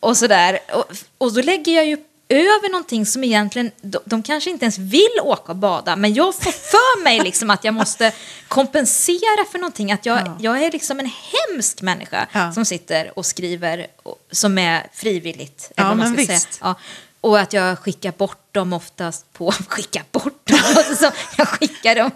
och 0.00 0.16
så 0.16 0.26
där. 0.26 0.58
Och, 0.72 0.84
och 1.18 1.32
då 1.34 1.42
lägger 1.42 1.72
jag 1.72 1.86
ju 1.86 1.96
över 2.28 2.68
någonting 2.72 3.06
som 3.06 3.24
egentligen, 3.24 3.70
de, 3.82 3.98
de 4.04 4.22
kanske 4.22 4.50
inte 4.50 4.64
ens 4.64 4.78
vill 4.78 5.18
åka 5.22 5.52
och 5.52 5.56
bada, 5.58 5.96
men 5.96 6.14
jag 6.14 6.34
får 6.34 6.50
för 6.52 7.02
mig 7.04 7.20
liksom 7.20 7.50
att 7.50 7.64
jag 7.64 7.74
måste 7.74 8.12
kompensera 8.48 9.44
för 9.52 9.58
någonting. 9.58 9.92
Att 9.92 10.06
jag, 10.06 10.18
Ja. 10.20 10.36
jag 10.40 10.62
är 10.62 10.70
liksom 10.72 11.00
en 11.00 11.10
hemsk 11.50 11.82
människa 11.82 12.26
Ja. 12.32 12.52
som 12.52 12.64
sitter 12.64 13.18
och 13.18 13.26
skriver 13.26 13.86
och, 14.02 14.18
som 14.30 14.58
är 14.58 14.86
frivilligt. 14.92 15.72
Ja, 15.76 15.84
eller 15.84 15.94
man 15.94 16.06
ska 16.06 16.16
visst. 16.16 16.52
Säga. 16.54 16.58
Ja. 16.60 16.74
Och 17.22 17.40
att 17.40 17.52
jag 17.52 17.78
skickar 17.78 18.12
bort 18.12 18.54
dem 18.54 18.72
oftast 18.72 19.32
på... 19.32 19.52
Skickar 19.68 20.04
bort 20.12 20.48
dem? 20.48 20.58
Alltså, 20.76 20.94
så 20.94 21.12
jag 21.36 21.48
skickar 21.48 21.94
dem 21.94 22.10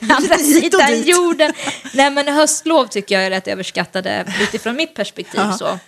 andra 0.16 0.38
sidan 0.38 1.02
jorden. 1.02 1.52
Nej, 1.94 2.10
men 2.10 2.28
höstlov 2.28 2.86
tycker 2.86 3.14
jag 3.14 3.24
är 3.24 3.30
rätt 3.30 3.48
överskattade 3.48 4.34
utifrån 4.40 4.76
mitt 4.76 4.94
perspektiv. 4.94 5.40
Så. 5.58 5.78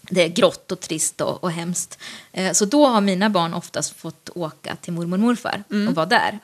Det 0.00 0.22
är 0.22 0.28
grått 0.28 0.72
och 0.72 0.80
trist 0.80 1.20
och, 1.20 1.44
och 1.44 1.50
hemskt. 1.50 1.98
Eh, 2.32 2.52
så 2.52 2.64
då 2.64 2.86
har 2.86 3.00
mina 3.00 3.30
barn 3.30 3.54
oftast 3.54 3.96
fått 3.96 4.30
åka 4.34 4.76
till 4.76 4.92
mormor 4.92 5.16
och 5.16 5.20
morfar 5.20 5.64
och 5.88 5.94
vara 5.94 6.06
där 6.06 6.38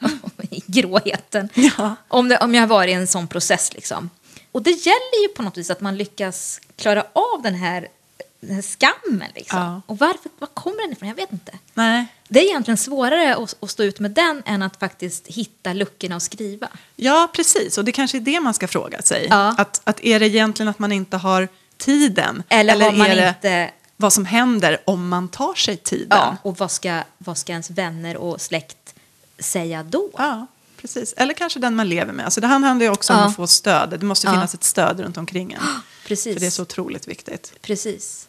i 0.50 0.62
gråheten. 0.66 1.48
Mm. 1.54 1.70
Ja. 1.78 1.96
Om, 2.08 2.28
det, 2.28 2.38
om 2.38 2.54
jag 2.54 2.62
har 2.62 2.68
varit 2.68 2.90
i 2.90 2.92
en 2.92 3.06
sån 3.06 3.28
process. 3.28 3.72
Liksom. 3.74 4.10
Och 4.52 4.62
det 4.62 4.70
gäller 4.70 5.22
ju 5.22 5.28
på 5.28 5.42
något 5.42 5.58
vis 5.58 5.70
att 5.70 5.80
man 5.80 5.96
lyckas 5.96 6.60
klara 6.76 7.04
av 7.12 7.42
den 7.42 7.54
här, 7.54 7.88
den 8.40 8.54
här 8.54 8.62
skammen. 8.62 9.28
Liksom. 9.34 9.58
Ja. 9.58 9.82
Och 9.86 9.98
varför, 9.98 10.30
var 10.38 10.48
kommer 10.48 10.82
den 10.82 10.92
ifrån? 10.92 11.08
Jag 11.08 11.16
vet 11.16 11.32
inte. 11.32 11.52
Nej. 11.74 12.06
Det 12.28 12.40
är 12.40 12.44
egentligen 12.44 12.78
svårare 12.78 13.36
att, 13.36 13.56
att 13.60 13.70
stå 13.70 13.82
ut 13.82 14.00
med 14.00 14.10
den 14.10 14.42
än 14.46 14.62
att 14.62 14.76
faktiskt 14.76 15.26
hitta 15.26 15.72
luckorna 15.72 16.16
och 16.16 16.22
skriva. 16.22 16.68
Ja, 16.96 17.28
precis. 17.32 17.78
Och 17.78 17.84
det 17.84 17.92
kanske 17.92 18.18
är 18.18 18.20
det 18.20 18.40
man 18.40 18.54
ska 18.54 18.68
fråga 18.68 19.02
sig. 19.02 19.26
Ja. 19.30 19.54
Att, 19.58 19.80
att 19.84 20.00
är 20.04 20.20
det 20.20 20.26
egentligen 20.26 20.68
att 20.68 20.78
man 20.78 20.92
inte 20.92 21.16
har 21.16 21.48
tiden? 21.76 22.42
Eller, 22.48 22.80
har 22.80 22.92
man 22.92 23.06
är 23.06 23.16
det 23.16 23.28
inte... 23.28 23.70
vad 23.96 24.12
som 24.12 24.24
händer 24.24 24.78
om 24.84 25.08
man 25.08 25.28
tar 25.28 25.54
sig 25.54 25.76
tiden? 25.76 26.18
Ja, 26.18 26.36
och 26.42 26.58
vad 26.58 26.70
ska, 26.70 27.02
vad 27.18 27.38
ska 27.38 27.52
ens 27.52 27.70
vänner 27.70 28.16
och 28.16 28.40
släkt 28.40 28.94
säga 29.38 29.82
då? 29.82 30.10
Ja, 30.16 30.46
precis. 30.80 31.12
Eller 31.16 31.34
kanske 31.34 31.58
den 31.58 31.76
man 31.76 31.88
lever 31.88 32.12
med. 32.12 32.24
Alltså 32.24 32.40
det 32.40 32.46
här 32.46 32.58
handlar 32.58 32.86
ju 32.86 32.92
också 32.92 33.12
om 33.12 33.18
Ja. 33.18 33.24
att 33.26 33.36
få 33.36 33.46
stöd. 33.46 33.90
Det 34.00 34.06
måste 34.06 34.30
finnas 34.30 34.54
ett 34.54 34.64
stöd 34.64 35.00
runt 35.00 35.16
omkring 35.16 35.52
en. 35.52 35.60
Precis. 36.06 36.34
För 36.34 36.40
det 36.40 36.46
är 36.46 36.50
så 36.50 36.62
otroligt 36.62 37.08
viktigt. 37.08 37.52
Precis. 37.62 38.27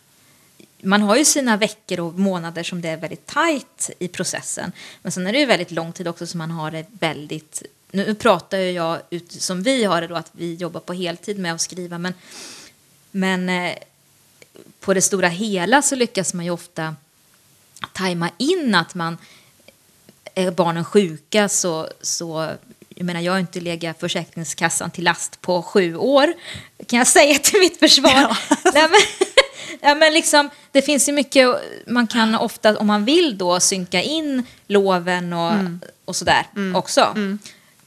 Man 0.82 1.02
har 1.02 1.15
ju 1.15 1.26
sina 1.26 1.58
veckor 1.58 2.00
och 2.00 2.20
månader 2.20 2.63
som 2.63 2.82
det 2.82 2.89
är 2.89 2.98
väldigt 2.98 3.26
tajt 3.26 3.89
i 4.00 4.08
processen. 4.08 4.72
Men 5.02 5.12
sen 5.12 5.28
är 5.28 5.34
det 5.34 5.39
ju 5.39 5.46
väldigt 5.46 5.72
lång 5.72 5.94
tid 5.94 6.08
också 6.08 6.28
som 6.28 6.38
man 6.38 6.52
har 6.52 6.72
det 6.72 6.86
väldigt... 6.89 7.63
Nu 7.92 8.15
pratar 8.15 8.58
ju 8.58 8.72
jag 8.72 9.02
ut 9.10 9.32
som 9.32 9.63
vi 9.63 9.84
har 9.84 10.02
det 10.02 10.08
då, 10.08 10.15
att 10.15 10.30
vi 10.32 10.56
jobbar 10.56 10.80
på 10.80 10.94
heltid 10.94 11.39
med 11.39 11.54
att 11.54 11.62
skriva. 11.62 11.98
Men, 11.98 12.13
men 13.12 13.50
eh, 13.50 13.74
på 14.80 14.94
det 14.94 15.02
stora 15.02 15.28
hela 15.28 15.82
så 15.82 15.96
lyckas 15.96 16.34
man 16.34 16.46
ju 16.46 16.52
ofta 16.52 16.96
tajma 17.94 18.30
in 18.38 18.76
att 18.76 18.96
man 18.96 19.18
är 20.36 20.52
barnen 20.52 20.86
sjuka 20.86 21.50
så, 21.50 21.89
så 22.02 22.52
jag 22.89 23.06
menar 23.06 23.22
jag 23.22 23.34
har 23.34 23.39
inte 23.39 23.60
legat 23.60 24.00
Försäkringskassan 24.00 24.92
till 24.92 25.04
last 25.04 25.42
på 25.42 25.62
sju 25.62 25.96
år 25.96 26.34
kan 26.86 26.98
jag 26.98 27.08
säga 27.08 27.39
till 27.39 27.60
mitt 27.60 27.80
försvar. 27.80 28.12
Ja. 28.12 28.36
Nej, 28.74 28.89
men, 28.89 29.28
ja, 29.82 29.95
men 29.95 30.13
liksom, 30.13 30.50
det 30.72 30.82
finns 30.82 31.10
ju 31.10 31.13
mycket 31.13 31.48
man 31.88 32.08
kan 32.08 32.36
ofta 32.36 32.78
om 32.78 32.88
man 32.88 33.06
vill 33.06 33.38
då 33.38 33.60
synka 33.60 34.02
in 34.02 34.43
loven 34.67 35.34
och, 35.34 35.54
och 36.06 36.15
sådär 36.15 36.45
också. 36.76 37.02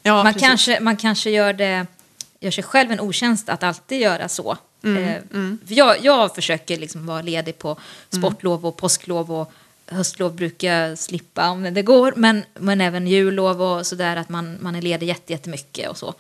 Ja, 0.03 0.23
man, 0.23 0.33
precis. 0.33 0.49
kanske, 0.49 0.81
man 0.81 0.97
kanske 0.97 1.31
gör, 1.31 1.53
det, 1.53 1.87
gör 2.41 2.51
sig 2.51 2.65
själv 2.65 2.93
en 2.93 3.01
otjänst 3.01 3.49
att 3.49 3.63
alltid 3.63 4.01
göra 4.01 4.29
så. 4.29 4.57
Mm, 4.85 5.05
Eh, 5.05 5.67
För 5.69 5.75
jag, 5.75 6.05
jag 6.05 6.35
försöker 6.35 6.77
liksom 6.77 7.07
vara 7.07 7.23
ledig 7.23 7.59
på 7.59 7.77
sportlov 8.11 8.67
och 8.67 8.77
påsklov 8.77 9.33
och 9.33 9.53
höstlov 9.87 10.35
brukar 10.35 10.75
jag 10.75 10.99
slippa 10.99 11.51
om 11.51 11.75
det 11.75 11.83
går. 11.83 12.13
Men, 12.17 12.45
men 12.55 12.81
även 12.81 13.07
jullov 13.07 13.63
och 13.63 13.87
sådär 13.87 14.17
att 14.17 14.29
man, 14.29 14.59
man 14.61 14.75
är 14.75 14.83
ledig 14.83 15.07
jätte- 15.09 15.33
jättemycket 15.33 15.89
och 15.91 15.97
så. 15.99 16.15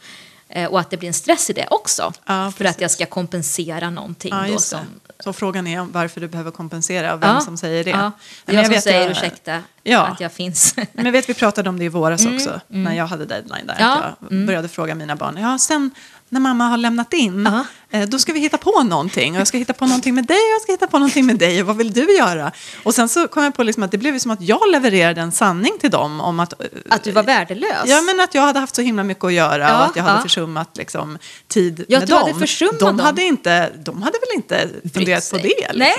Eh, 0.48 0.66
och 0.66 0.80
att 0.80 0.90
det 0.90 0.96
blir 0.96 1.06
en 1.08 1.14
stress 1.14 1.50
i 1.50 1.52
det 1.52 1.66
också. 1.70 2.12
Ja, 2.26 2.52
för 2.56 2.64
att 2.64 2.80
jag 2.80 2.90
ska 2.90 3.06
kompensera 3.06 3.90
någonting 3.90 4.30
Ja, 4.34 4.46
då 4.52 4.58
som... 4.58 4.80
Så 5.24 5.32
frågan 5.32 5.66
är 5.66 5.80
varför 5.80 6.20
du 6.20 6.28
behöver 6.28 6.50
kompensera 6.50 7.14
och 7.14 7.22
vem 7.22 7.28
Ja, 7.34 7.40
som 7.40 7.56
säger 7.56 7.84
det. 7.84 7.90
Ja, 7.90 8.12
Men 8.44 8.54
är 8.54 8.58
jag 8.58 8.66
som 8.66 8.74
vet 8.74 8.84
säger 8.84 9.00
jag- 9.00 9.10
ursäkta 9.10 9.58
Ja. 9.82 10.00
att 10.06 10.20
jag 10.20 10.32
finns. 10.32 10.74
Men 10.92 11.12
vet, 11.12 11.28
vi 11.28 11.34
pratade 11.34 11.68
om 11.68 11.78
det 11.78 11.84
i 11.84 11.88
våras 11.88 12.26
också, 12.26 12.60
när 12.68 12.94
jag 12.94 13.06
hade 13.06 13.24
deadline 13.26 13.66
där. 13.66 13.76
Ja, 13.78 13.92
Att 13.94 14.14
jag 14.30 14.46
började 14.46 14.68
fråga 14.68 14.94
mina 14.94 15.16
barn, 15.16 15.36
ja 15.40 15.58
sen 15.58 15.90
när 16.28 16.40
mamma 16.40 16.64
har 16.64 16.76
lämnat 16.76 17.12
in, 17.12 17.48
Ja. 17.90 17.98
eh, 17.98 18.08
då 18.08 18.18
ska 18.18 18.32
vi 18.32 18.40
hitta 18.40 18.58
på 18.58 18.82
någonting. 18.82 19.34
Och 19.34 19.40
jag 19.40 19.46
ska 19.48 19.58
hitta 19.58 19.72
på 19.72 19.86
någonting 19.86 20.14
med 20.14 20.24
dig 20.26 20.36
och 20.36 20.54
jag 20.54 20.62
ska 20.62 20.72
hitta 20.72 20.86
på 20.86 20.98
någonting 20.98 21.26
med 21.26 21.36
dig. 21.38 21.60
Och 21.60 21.66
vad 21.66 21.76
vill 21.76 21.92
du 21.92 22.16
göra? 22.16 22.52
Och 22.82 22.94
sen 22.94 23.08
så 23.08 23.28
kom 23.28 23.44
jag 23.44 23.54
på 23.54 23.62
liksom 23.62 23.82
att 23.82 23.90
det 23.90 23.98
blev 23.98 24.18
som 24.18 24.30
att 24.30 24.40
jag 24.42 24.60
levererade 24.72 25.20
en 25.20 25.32
sanning 25.32 25.72
till 25.80 25.90
dem 25.90 26.20
om 26.20 26.40
att... 26.40 26.52
eh, 26.60 26.66
att 26.90 27.02
du 27.04 27.10
var 27.10 27.22
värdelös. 27.22 27.84
Ja, 27.86 28.00
men 28.02 28.20
att 28.20 28.34
jag 28.34 28.42
hade 28.42 28.58
haft 28.58 28.74
så 28.74 28.82
himla 28.82 29.02
mycket 29.04 29.24
att 29.24 29.32
göra 29.32 29.68
Ja, 29.68 29.78
och 29.78 29.84
att 29.84 29.96
jag 29.96 30.02
hade 30.02 30.16
ja. 30.18 30.22
försummat 30.22 30.76
liksom, 30.76 31.18
tid 31.48 31.84
Ja, 31.88 31.98
med 31.98 32.08
du 32.08 32.12
dem. 32.14 32.22
hade 32.22 32.38
försummat 32.38 32.78
de, 32.80 32.84
dem. 32.96 32.98
hade 33.06 33.22
inte, 33.22 33.70
de 33.76 34.02
hade 34.02 34.18
väl 34.18 34.36
inte 34.36 34.68
funderat 34.94 35.30
på 35.30 35.36
det? 35.36 35.42
Liksom. 35.42 35.78
Nej. 35.78 35.94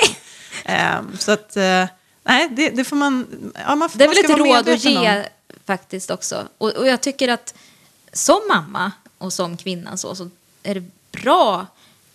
Ehm, 0.66 1.18
så 1.20 1.32
att, 1.32 1.58
eh, 1.58 1.86
nej, 2.24 2.50
det, 2.52 2.70
det 2.70 2.84
får 2.84 2.96
man... 2.96 3.28
Ja, 3.68 3.76
man 3.76 3.90
Det 3.94 4.04
är 4.04 4.08
man 4.08 4.16
väl 4.16 4.26
ett 4.26 4.38
råd 4.38 4.70
att 4.70 4.86
ge 4.86 5.18
om. 5.18 5.24
faktiskt 5.66 6.12
också. 6.12 6.48
Och, 6.58 6.70
och 6.70 6.88
jag 6.88 7.02
tycker 7.02 7.28
att 7.28 7.54
som 8.14 8.42
mamma 8.48 8.92
och 9.18 9.34
som 9.34 9.58
kvinna 9.58 9.98
så, 9.98 10.16
så 10.16 10.30
är 10.64 10.76
det 10.76 10.84
bra, 11.12 11.68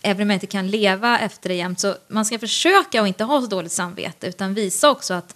även 0.02 0.22
om 0.22 0.30
jag 0.30 0.36
inte 0.36 0.46
kan 0.46 0.70
leva 0.70 1.18
efter 1.18 1.48
det 1.48 1.54
jämt, 1.54 1.80
så 1.80 1.94
man 2.08 2.24
ska 2.24 2.38
försöka 2.38 3.02
att 3.02 3.08
inte 3.08 3.24
ha 3.24 3.40
så 3.40 3.46
dåligt 3.46 3.72
samvete 3.72 4.26
utan 4.26 4.54
visa 4.54 4.90
också 4.90 5.14
att 5.14 5.34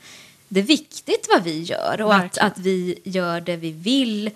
det 0.49 0.61
är 0.61 0.65
viktigt 0.65 1.27
vad 1.35 1.43
vi 1.43 1.63
gör 1.63 2.03
och 2.03 2.15
att, 2.15 2.39
att 2.39 2.59
vi 2.59 2.99
gör 3.05 3.41
det 3.41 3.57
vi 3.57 3.73
vill 3.73 4.31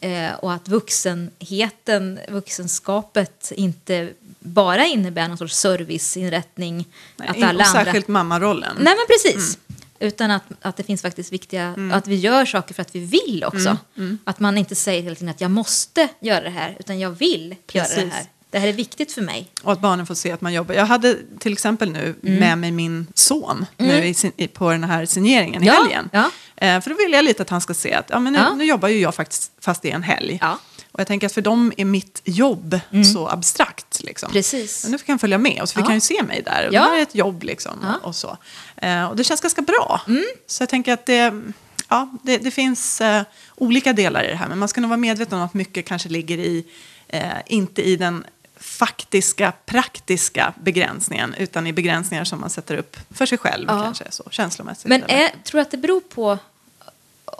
eh, 0.00 0.34
och 0.34 0.52
att 0.52 0.68
vuxenheten, 0.68 2.20
vuxenskapet 2.28 3.52
inte 3.56 4.10
bara 4.48 4.86
innebär 4.86 5.28
någon 5.28 5.38
sorts 5.38 5.54
serviceinrättning. 5.56 6.86
Nej, 7.16 7.28
att 7.28 7.36
alla 7.36 7.44
och 7.44 7.48
andra... 7.50 7.64
särskilt 7.84 8.08
mammarollen. 8.08 8.76
Nej 8.80 8.94
men 8.96 9.06
precis. 9.08 9.58
Utan 10.00 10.30
att, 10.30 10.42
att 10.62 10.76
det 10.76 10.82
finns 10.82 11.02
faktiskt 11.02 11.32
viktiga, 11.32 11.74
att 11.92 12.06
vi 12.06 12.14
gör 12.16 12.44
saker 12.44 12.74
för 12.74 12.82
att 12.82 12.94
vi 12.94 13.00
vill 13.00 13.44
också. 13.46 13.76
Att 14.24 14.40
man 14.40 14.58
inte 14.58 14.74
säger 14.74 15.02
hela 15.02 15.14
tiden 15.14 15.28
att 15.28 15.40
jag 15.40 15.50
måste 15.50 16.08
göra 16.20 16.40
det 16.44 16.50
här, 16.50 16.76
utan 16.80 16.98
jag 16.98 17.10
vill 17.10 17.56
göra 17.72 17.88
det 17.88 17.94
Precis. 17.94 18.12
här. 18.12 18.24
Det 18.50 18.58
här 18.58 18.68
är 18.68 18.72
viktigt 18.72 19.12
för 19.12 19.22
mig. 19.22 19.50
Och 19.62 19.72
att 19.72 19.80
barnen 19.80 20.06
får 20.06 20.14
se 20.14 20.32
att 20.32 20.40
man 20.40 20.52
jobbar. 20.52 20.74
Jag 20.74 20.86
hade 20.86 21.16
till 21.38 21.52
exempel 21.52 21.90
nu 21.90 22.14
Mm. 22.22 22.40
med 22.40 22.58
mig 22.58 22.70
min 22.70 23.06
son 23.14 23.66
nu 23.76 24.04
i, 24.04 24.14
sin- 24.14 24.32
i, 24.36 24.46
på 24.48 24.70
den 24.70 24.84
här 24.84 25.06
signeringen 25.06 25.62
i 25.62 25.66
Ja, 25.66 25.72
helgen. 25.72 26.10
ja. 26.12 26.30
Eh, 26.56 26.80
för 26.80 26.90
då 26.90 26.96
vill 26.96 27.12
jag 27.12 27.24
lite 27.24 27.42
att 27.42 27.50
han 27.50 27.60
ska 27.60 27.74
se 27.74 27.92
att 27.94 28.06
ja, 28.10 28.18
men 28.18 28.32
nu, 28.32 28.38
Ja. 28.38 28.54
nu 28.54 28.64
jobbar 28.64 28.88
ju 28.88 29.00
jag 29.00 29.14
faktiskt 29.14 29.52
fast 29.60 29.82
det 29.82 29.90
är 29.90 29.94
en 29.94 30.02
helg. 30.02 30.38
Ja. 30.42 30.58
Och 30.98 31.00
jag 31.00 31.06
tänker 31.06 31.26
att 31.26 31.32
för 31.32 31.40
dem 31.42 31.72
är 31.76 31.84
mitt 31.84 32.20
jobb 32.24 32.80
så 33.14 33.28
abstrakt. 33.28 34.02
Liksom. 34.02 34.26
Mm. 34.26 34.32
Precis. 34.32 34.82
Men 34.84 34.92
nu 34.92 34.98
fick 34.98 35.08
han 35.08 35.18
följa 35.18 35.38
med 35.38 35.62
och 35.62 35.68
så 35.68 35.72
fick 35.74 35.82
Ja. 35.82 35.86
han 35.86 35.94
ju 35.94 36.00
se 36.00 36.22
mig 36.22 36.42
där. 36.42 36.68
Och 36.68 36.74
Ja. 36.74 36.82
Det 36.82 36.88
här 36.88 36.98
är 36.98 37.02
ett 37.02 37.14
jobb 37.14 37.42
liksom. 37.42 37.72
Ja. 37.82 37.94
Och, 38.02 38.14
så. 38.16 38.36
Eh, 38.76 39.04
och 39.04 39.16
det 39.16 39.24
känns 39.24 39.40
ganska 39.40 39.62
bra. 39.62 40.00
Mm. 40.08 40.24
Så 40.46 40.62
jag 40.62 40.68
tänker 40.68 40.92
att 40.92 41.06
det, 41.06 41.42
ja, 41.88 42.10
det, 42.22 42.38
det 42.38 42.50
finns 42.50 43.00
eh, 43.00 43.22
olika 43.56 43.92
delar 43.92 44.24
i 44.24 44.28
det 44.28 44.34
här. 44.36 44.48
Men 44.48 44.58
man 44.58 44.68
ska 44.68 44.80
nog 44.80 44.88
vara 44.88 44.96
medveten 44.96 45.38
om 45.38 45.44
att 45.44 45.54
mycket 45.54 45.86
kanske 45.86 46.08
ligger 46.08 46.38
i, 46.38 46.64
eh, 47.08 47.22
inte 47.46 47.82
i 47.82 47.96
den 47.96 48.24
faktiska, 48.60 49.52
praktiska 49.66 50.54
begränsningen 50.62 51.34
utan 51.38 51.66
i 51.66 51.72
begränsningar 51.72 52.24
som 52.24 52.40
man 52.40 52.50
sätter 52.50 52.76
upp 52.76 52.96
för 53.10 53.26
sig 53.26 53.38
själv 53.38 53.64
Ja. 53.68 53.82
kanske, 53.82 54.04
så, 54.10 54.24
känslomässigt. 54.30 54.86
Men 54.88 55.02
är, 55.02 55.28
tror 55.44 55.58
du 55.58 55.60
att 55.60 55.70
det 55.70 55.76
beror 55.76 56.00
på 56.00 56.38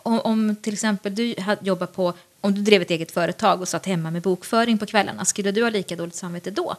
om, 0.02 0.20
om 0.20 0.56
till 0.62 0.72
exempel 0.74 1.14
du 1.14 1.34
hade 1.40 1.66
jobbat 1.66 1.92
på, 1.96 2.14
om 2.40 2.54
du 2.54 2.60
drev 2.60 2.82
ett 2.82 2.90
eget 2.90 3.10
företag 3.10 3.60
och 3.60 3.68
satt 3.68 3.86
hemma 3.86 4.10
med 4.10 4.22
bokföring 4.22 4.78
på 4.78 4.86
kvällarna, 4.86 5.24
skulle 5.24 5.50
du 5.52 5.62
ha 5.62 5.70
lika 5.70 5.96
dåligt 5.96 6.14
samvete 6.14 6.50
då? 6.50 6.76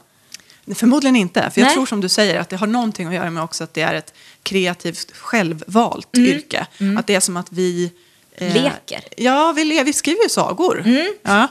Förmodligen 0.75 1.15
inte, 1.15 1.49
för 1.53 1.61
jag 1.61 1.65
Nej. 1.67 1.73
tror 1.75 1.85
som 1.85 2.01
du 2.01 2.09
säger 2.09 2.39
att 2.39 2.49
det 2.49 2.55
har 2.55 2.67
någonting 2.67 3.07
att 3.07 3.13
göra 3.13 3.29
med 3.29 3.43
också 3.43 3.63
att 3.63 3.73
det 3.73 3.81
är 3.81 3.93
ett 3.93 4.13
kreativt 4.43 5.11
självvalt 5.15 6.15
Mm. 6.17 6.29
yrke. 6.29 6.67
Att 6.97 7.07
det 7.07 7.15
är 7.15 7.19
som 7.19 7.37
att 7.37 7.51
vi... 7.51 7.91
eh, 8.35 8.53
Leker. 8.53 9.03
Ja, 9.17 9.53
vi, 9.55 9.63
le- 9.65 9.83
vi 9.83 9.93
skriver 9.93 10.23
ju 10.23 10.29
sagor. 10.29 10.81
Mm. 10.85 11.13
Ja. 11.23 11.47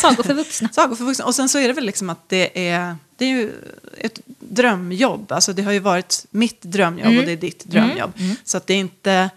Sagor 0.00 0.22
för 0.22 0.34
vuxna. 0.34 0.68
sagor 0.72 0.96
för 0.96 1.04
vuxna. 1.04 1.24
Och 1.24 1.34
sen 1.34 1.48
så 1.48 1.58
är 1.58 1.68
det 1.68 1.74
väl 1.74 1.84
liksom 1.84 2.10
att 2.10 2.28
det 2.28 2.68
är, 2.68 2.96
det 3.16 3.24
är 3.24 3.28
ju 3.28 3.52
ett 3.98 4.20
drömjobb. 4.26 5.32
Alltså 5.32 5.52
det 5.52 5.62
har 5.62 5.72
ju 5.72 5.78
varit 5.78 6.26
mitt 6.30 6.62
drömjobb 6.62 7.06
Mm. 7.06 7.18
och 7.18 7.24
det 7.26 7.32
är 7.32 7.36
ditt 7.36 7.64
drömjobb. 7.64 8.12
Så 8.44 8.56
att 8.56 8.66
det 8.66 8.74
är, 8.74 8.78
inte, 8.78 9.30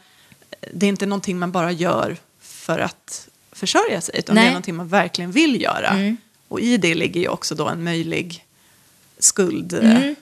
det 0.73 0.85
är 0.85 0.89
inte 0.89 1.05
någonting 1.05 1.39
man 1.39 1.51
bara 1.51 1.71
gör 1.71 2.17
för 2.39 2.79
att 2.79 3.27
försörja 3.51 4.01
sig. 4.01 4.15
Utan 4.19 4.35
det 4.35 4.41
Nej. 4.41 4.47
är 4.47 4.51
någonting 4.51 4.75
man 4.75 4.87
verkligen 4.87 5.31
vill 5.31 5.61
göra. 5.61 5.87
Mm. 5.89 6.17
Och 6.47 6.59
i 6.59 6.77
det 6.77 6.95
ligger 6.95 7.21
ju 7.21 7.27
också 7.27 7.55
då 7.55 7.67
en 7.67 7.83
möjlig 7.83 8.45
skuld. 9.19 9.73
Mm. 9.73 9.97
eh, 10.09 10.15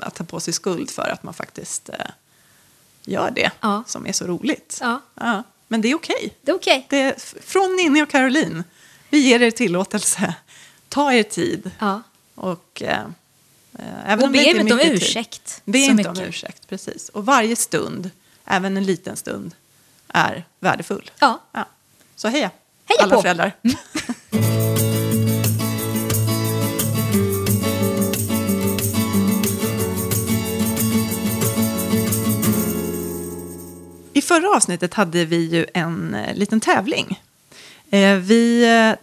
Att 0.00 0.14
ta 0.14 0.24
på 0.24 0.40
sig 0.40 0.54
skuld 0.54 0.90
för 0.90 1.08
att 1.08 1.22
man 1.22 1.34
faktiskt 1.34 1.88
eh, 1.88 1.94
gör 3.04 3.30
det 3.30 3.50
Ja. 3.60 3.84
som 3.86 4.06
är 4.06 4.12
så 4.12 4.26
roligt. 4.26 4.78
Ja. 4.80 5.42
Men 5.68 5.80
det 5.80 5.88
är 5.90 5.94
okej. 5.94 6.34
Det 6.42 6.50
är 6.50 6.54
okej. 6.56 6.86
Det 6.90 7.00
är 7.00 7.14
f- 7.16 7.34
från 7.40 7.76
Ninni 7.76 8.02
och 8.02 8.10
Caroline. 8.10 8.64
Vi 9.10 9.18
ger 9.18 9.42
er 9.42 9.50
tillåtelse. 9.50 10.34
Ta 10.88 11.12
er 11.12 11.22
tid. 11.22 11.70
Ja. 11.78 12.02
Och, 12.34 12.82
eh, 12.82 12.98
eh, 13.78 14.10
även 14.10 14.24
Och 14.24 14.32
det 14.32 14.38
be 14.38 14.44
är 14.44 14.60
inte 14.60 14.60
om 14.60 14.64
mycket 14.78 14.82
tid. 14.82 14.92
ursäkt 15.02 15.62
Be 15.64 15.78
inte 15.78 16.08
om 16.08 16.14
mycket. 16.16 16.28
ursäkt, 16.28 16.68
precis. 16.68 17.08
Och 17.08 17.26
varje 17.26 17.56
stund, 17.56 18.10
även 18.52 18.76
en 18.76 18.84
liten 18.84 19.16
stund, 19.16 19.54
är 20.08 20.44
värdefull. 20.60 21.10
Ja. 21.18 21.40
Så 22.16 22.28
heja, 22.28 22.50
Heja 22.84 23.02
alla 23.02 23.14
på. 23.14 23.22
föräldrar. 23.22 23.52
förra 34.22 34.56
avsnittet 34.56 34.94
hade 34.94 35.24
vi 35.24 35.36
ju 35.36 35.66
en 35.74 36.14
eh, 36.14 36.34
liten 36.34 36.60
tävling. 36.60 37.20
Eh, 37.90 38.16
vi 38.16 38.64
eh, 38.64 38.98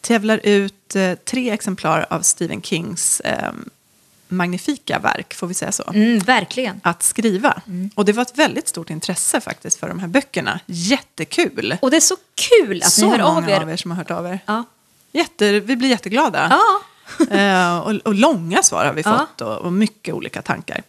tävlar 0.00 0.40
ut 0.42 0.96
tre 1.24 1.50
exemplar 1.50 2.06
av 2.10 2.20
Stephen 2.20 2.62
Kings 2.62 3.20
eh, 3.20 3.52
magnifika 4.28 4.98
verk, 4.98 5.34
får 5.34 5.46
vi 5.46 5.54
säga 5.54 5.72
så? 5.72 5.90
Mm, 5.94 6.18
verkligen. 6.18 6.80
Att 6.84 7.02
skriva. 7.02 7.62
Och 7.94 8.04
det 8.04 8.12
var 8.12 8.22
ett 8.22 8.38
väldigt 8.38 8.68
stort 8.68 8.90
intresse 8.90 9.40
faktiskt 9.40 9.80
för 9.80 9.88
de 9.88 9.98
här 9.98 10.08
böckerna. 10.08 10.60
Jättekul! 10.66 11.76
Och 11.82 11.90
det 11.90 11.96
är 11.96 12.00
så 12.00 12.16
kul 12.34 12.82
att 12.82 12.92
så 12.92 13.04
ni 13.10 13.10
hör 13.18 13.18
många 13.24 13.36
av 13.46 13.50
er. 13.50 13.60
av 13.62 13.70
er 13.70 13.76
som 13.76 13.90
har 13.90 13.98
hört 13.98 14.10
av 14.10 14.26
er. 14.26 14.38
Ja. 14.46 14.64
Jätte, 15.12 15.60
vi 15.60 15.76
blir 15.76 15.88
jätteglada. 15.88 16.46
ja. 16.50 16.62
Eh, 17.30 17.78
och, 17.78 17.92
och 18.04 18.14
långa 18.14 18.62
svar 18.62 18.84
har 18.84 18.92
vi 18.92 19.02
Ja. 19.04 19.18
fått 19.18 19.40
och, 19.40 19.56
och 19.58 19.72
mycket 19.72 20.14
olika 20.14 20.42
tankar. 20.42 20.82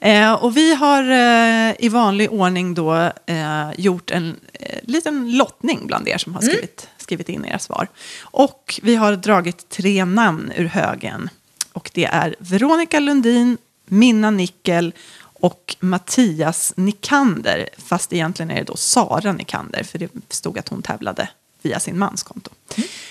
Eh, 0.00 0.32
och 0.32 0.56
vi 0.56 0.74
har 0.74 1.02
eh, 1.10 1.74
i 1.78 1.88
vanlig 1.88 2.32
ordning 2.32 2.74
då 2.74 2.94
eh, 3.26 3.70
gjort 3.78 4.10
en 4.10 4.36
eh, 4.52 4.78
liten 4.82 5.36
lottning 5.36 5.86
bland 5.86 6.08
er 6.08 6.18
som 6.18 6.34
har 6.34 6.40
skrivit, 6.42 6.88
skrivit 6.98 7.28
in 7.28 7.44
era 7.44 7.58
svar. 7.58 7.88
Och 8.20 8.80
vi 8.82 8.96
har 8.96 9.12
dragit 9.16 9.68
tre 9.68 10.04
namn 10.04 10.52
ur 10.56 10.64
högen. 10.64 11.30
Och 11.76 11.90
det 11.94 12.04
är 12.04 12.34
Veronica 12.38 13.00
Lundin, 13.00 13.58
Minna 13.86 14.30
Nickel 14.30 14.92
och 15.32 15.76
Mattias 15.80 16.72
Nikander. 16.76 17.68
Fast 17.78 18.12
egentligen 18.12 18.50
är 18.50 18.56
det 18.56 18.64
då 18.64 18.76
Sara 18.76 19.32
Nikander, 19.32 19.82
för 19.82 19.98
det 19.98 20.10
stod 20.28 20.58
att 20.58 20.68
hon 20.68 20.82
tävlade 20.82 21.28
via 21.62 21.80
sin 21.80 21.98
mans 21.98 22.22
konto. 22.22 22.50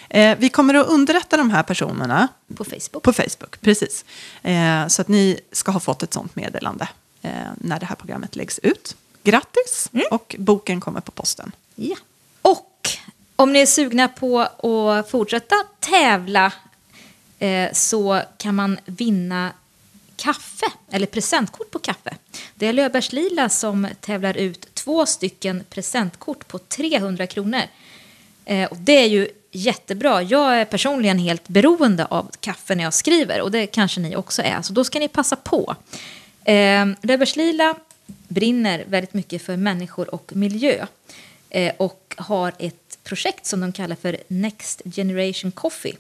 Eh, 0.10 0.38
vi 0.38 0.50
kommer 0.50 0.74
att 0.74 0.88
underrätta 0.88 1.38
de 1.38 1.50
här 1.50 1.64
personerna 1.64 2.28
På 2.56 2.64
Facebook. 2.64 3.04
på 3.04 3.14
Facebook, 3.14 3.62
precis. 3.62 4.06
Eh, 4.42 4.88
så 4.88 5.02
att 5.02 5.08
ni 5.08 5.40
ska 5.52 5.72
ha 5.72 5.80
fått 5.80 6.04
ett 6.04 6.14
sånt 6.14 6.36
meddelande 6.36 6.88
eh, 7.22 7.32
när 7.58 7.80
det 7.80 7.86
här 7.86 7.96
programmet 7.96 8.36
läggs 8.36 8.60
ut. 8.60 8.96
Grattis! 9.24 9.90
Och 10.12 10.36
boken 10.40 10.82
kommer 10.82 11.02
på 11.02 11.12
posten. 11.12 11.52
Ja. 11.76 11.96
Och 12.42 12.90
om 13.36 13.54
ni 13.54 13.60
är 13.60 13.66
sugna 13.66 14.08
på 14.08 14.40
att 14.40 15.10
fortsätta 15.12 15.56
tävla 15.80 16.52
eh, 17.40 17.74
så 17.74 18.22
kan 18.38 18.56
man 18.56 18.80
vinna 18.86 19.52
kaffe, 20.16 20.66
eller 20.92 21.08
presentkort 21.08 21.72
på 21.72 21.80
kaffe. 21.80 22.16
Det 22.56 22.68
är 22.68 22.74
Löfbergs 22.74 23.14
Lila 23.14 23.50
som 23.50 23.88
tävlar 24.02 24.38
ut 24.38 24.74
två 24.74 25.06
stycken 25.06 25.64
presentkort 25.70 26.48
på 26.48 26.60
300 26.60 27.28
kronor. 27.28 27.62
Eh, 28.46 28.70
och 28.72 28.78
det 28.78 28.98
är 28.98 29.08
ju 29.08 29.28
jättebra. 29.52 30.22
Jag 30.22 30.60
är 30.60 30.66
personligen 30.66 31.20
helt 31.20 31.48
beroende 31.48 32.06
av 32.06 32.32
kaffe 32.40 32.76
när 32.76 32.84
jag 32.84 32.94
skriver 32.94 33.42
och 33.42 33.52
det 33.52 33.68
kanske 33.68 34.00
ni 34.00 34.16
också 34.16 34.42
är, 34.42 34.62
så 34.62 34.74
då 34.74 34.84
ska 34.84 35.00
ni 35.00 35.08
passa 35.08 35.36
på. 35.36 35.76
Eh, 36.44 36.86
Löfbergs 37.02 37.36
Lila 37.36 37.76
brinner 38.28 38.84
väldigt 38.88 39.14
mycket 39.14 39.42
för 39.42 39.58
människor 39.58 40.16
och 40.16 40.32
miljö 40.36 40.86
eh, 41.50 41.74
och 41.78 42.16
har 42.18 42.54
ett 42.60 42.98
projekt 43.04 43.46
som 43.46 43.60
de 43.60 43.72
kallar 43.72 43.96
för 43.96 44.18
Next 44.28 44.82
Generation 44.96 45.52
Coffee. 45.52 45.96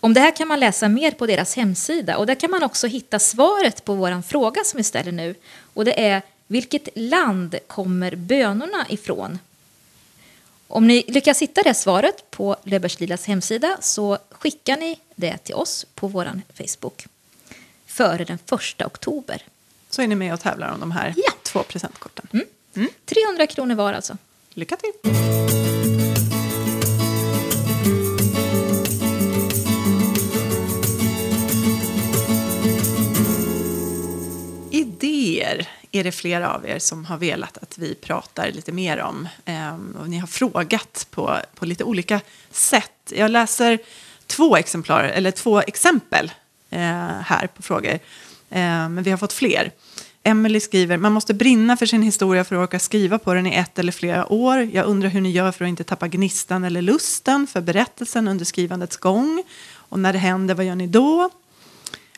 Om 0.00 0.14
det 0.14 0.20
här 0.20 0.36
kan 0.36 0.48
man 0.48 0.60
läsa 0.60 0.88
mer 0.88 1.10
på 1.10 1.26
deras 1.26 1.56
hemsida 1.56 2.16
och 2.16 2.26
där 2.26 2.34
kan 2.34 2.50
man 2.50 2.62
också 2.62 2.86
hitta 2.86 3.18
svaret 3.18 3.84
på 3.84 3.94
vår 3.94 4.22
fråga 4.22 4.64
som 4.64 4.76
vi 4.76 4.84
ställer 4.84 5.12
nu. 5.12 5.34
Och 5.74 5.84
det 5.84 6.00
är 6.06 6.22
vilket 6.46 6.88
land 6.94 7.58
kommer 7.66 8.14
bönorna 8.16 8.86
ifrån? 8.88 9.38
Om 10.68 10.86
ni 10.86 11.04
lyckas 11.08 11.42
hitta 11.42 11.62
det 11.62 11.74
svaret 11.74 12.30
på 12.30 12.56
Löfbergs 12.64 13.00
Lilas 13.00 13.26
hemsida 13.26 13.76
så 13.80 14.18
skickar 14.30 14.76
ni 14.76 14.98
det 15.14 15.38
till 15.38 15.54
oss 15.54 15.86
på 15.94 16.06
vår 16.08 16.40
Facebook 16.54 17.06
före 17.86 18.24
den 18.24 18.38
första 18.46 18.86
oktober. 18.86 19.42
Så 19.90 20.02
är 20.02 20.06
ni 20.06 20.14
med 20.14 20.34
och 20.34 20.40
tävlar 20.40 20.72
om 20.72 20.80
de 20.80 20.90
här 20.90 21.14
Ja. 21.16 21.32
två 21.42 21.62
presentkorten. 21.62 22.26
300 23.04 23.46
kronor 23.46 23.74
var 23.74 23.92
alltså. 23.92 24.16
Lycka 24.54 24.76
till! 24.76 24.92
Idéer 34.70 35.68
är 35.92 36.04
det 36.04 36.12
flera 36.12 36.54
av 36.54 36.66
er 36.66 36.78
som 36.78 37.04
har 37.04 37.18
velat 37.18 37.58
att 37.58 37.78
vi 37.78 37.94
pratar 37.94 38.50
lite 38.52 38.72
mer 38.72 39.00
om. 39.00 39.28
Ehm, 39.44 39.96
och 40.00 40.10
ni 40.10 40.18
har 40.18 40.26
frågat 40.26 41.06
på, 41.10 41.38
på 41.54 41.66
lite 41.66 41.84
olika 41.84 42.20
sätt. 42.50 43.12
Jag 43.16 43.30
läser 43.30 43.78
två 44.26 44.56
exemplar, 44.56 45.04
eller 45.04 45.30
två 45.30 45.60
exempel 45.60 46.32
eh, 46.70 46.80
här 47.24 47.46
på 47.46 47.62
frågor. 47.62 47.98
Eh, 48.50 48.88
men 48.88 49.02
vi 49.02 49.10
har 49.10 49.18
fått 49.18 49.32
fler. 49.32 49.70
Emily 50.22 50.60
skriver, 50.60 50.96
man 50.96 51.12
måste 51.12 51.34
brinna 51.34 51.76
för 51.76 51.86
sin 51.86 52.02
historia 52.02 52.44
för 52.44 52.56
att 52.56 52.62
orka 52.62 52.78
skriva 52.78 53.18
på 53.18 53.34
den 53.34 53.46
i 53.46 53.54
ett 53.54 53.78
eller 53.78 53.92
flera 53.92 54.32
år. 54.32 54.70
Jag 54.72 54.86
undrar 54.86 55.08
hur 55.08 55.20
ni 55.20 55.30
gör 55.30 55.52
för 55.52 55.64
att 55.64 55.68
inte 55.68 55.84
tappa 55.84 56.08
gnistan 56.08 56.64
eller 56.64 56.82
lusten 56.82 57.46
för 57.46 57.60
berättelsen 57.60 58.28
under 58.28 58.44
skrivandets 58.44 58.96
gång. 58.96 59.44
Och 59.72 59.98
när 59.98 60.12
det 60.12 60.18
händer, 60.18 60.54
vad 60.54 60.66
gör 60.66 60.74
ni 60.74 60.86
då? 60.86 61.30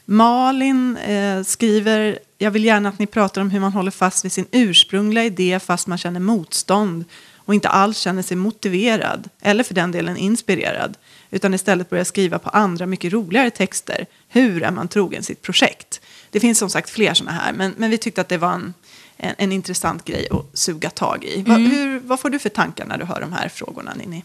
Malin 0.04 0.96
eh, 0.96 1.42
skriver, 1.42 2.18
jag 2.42 2.50
vill 2.50 2.64
gärna 2.64 2.88
att 2.88 2.98
ni 2.98 3.06
pratar 3.06 3.40
om 3.40 3.50
hur 3.50 3.60
man 3.60 3.72
håller 3.72 3.90
fast 3.90 4.24
vid 4.24 4.32
sin 4.32 4.46
ursprungliga 4.50 5.24
idé 5.24 5.60
fast 5.60 5.86
man 5.86 5.98
känner 5.98 6.20
motstånd 6.20 7.04
och 7.36 7.54
inte 7.54 7.68
alls 7.68 7.98
känner 7.98 8.22
sig 8.22 8.36
motiverad, 8.36 9.28
eller 9.40 9.64
för 9.64 9.74
den 9.74 9.92
delen 9.92 10.16
inspirerad, 10.16 10.96
utan 11.30 11.54
istället 11.54 11.90
börjar 11.90 12.04
skriva 12.04 12.38
på 12.38 12.50
andra 12.50 12.86
mycket 12.86 13.12
roligare 13.12 13.50
texter. 13.50 14.06
Hur 14.28 14.62
är 14.62 14.70
man 14.70 14.88
trogen 14.88 15.22
sitt 15.22 15.42
projekt? 15.42 16.00
Det 16.30 16.40
finns 16.40 16.58
som 16.58 16.70
sagt 16.70 16.90
fler 16.90 17.14
sådana 17.14 17.38
här, 17.38 17.52
men, 17.52 17.74
men 17.76 17.90
vi 17.90 17.98
tyckte 17.98 18.20
att 18.20 18.28
det 18.28 18.38
var 18.38 18.52
en, 18.52 18.74
en, 19.16 19.34
en 19.38 19.52
intressant 19.52 20.04
grej 20.04 20.28
att 20.30 20.58
suga 20.58 20.90
tag 20.90 21.24
i. 21.24 21.42
Va, 21.42 21.54
hur, 21.54 22.00
vad 22.00 22.20
får 22.20 22.30
du 22.30 22.38
för 22.38 22.48
tankar 22.48 22.86
när 22.86 22.98
du 22.98 23.04
hör 23.04 23.20
de 23.20 23.32
här 23.32 23.48
frågorna, 23.48 23.94
Ninni? 23.94 24.24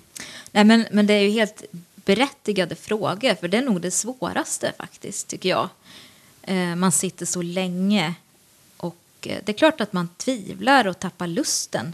Nej, 0.52 0.64
men, 0.64 0.86
men 0.92 1.08
det 1.08 1.14
är 1.14 1.22
ju 1.22 1.30
helt 1.30 1.64
berättigade 1.96 2.76
frågor, 2.76 3.36
för 3.36 3.48
det 3.48 3.58
är 3.58 3.62
nog 3.62 3.82
det 3.82 3.92
svåraste 3.92 4.74
faktiskt, 4.78 5.28
tycker 5.28 5.50
jag. 5.50 5.70
Eh, 6.48 6.76
man 6.76 6.92
sitter 6.92 7.26
så 7.26 7.42
länge 7.42 8.14
och 8.78 8.96
eh, 9.22 9.42
det 9.46 9.52
är 9.52 9.58
klart 9.58 9.82
att 9.82 9.94
man 9.94 10.10
tvivlar 10.18 10.88
och 10.88 11.00
tappar 11.00 11.28
lusten 11.28 11.94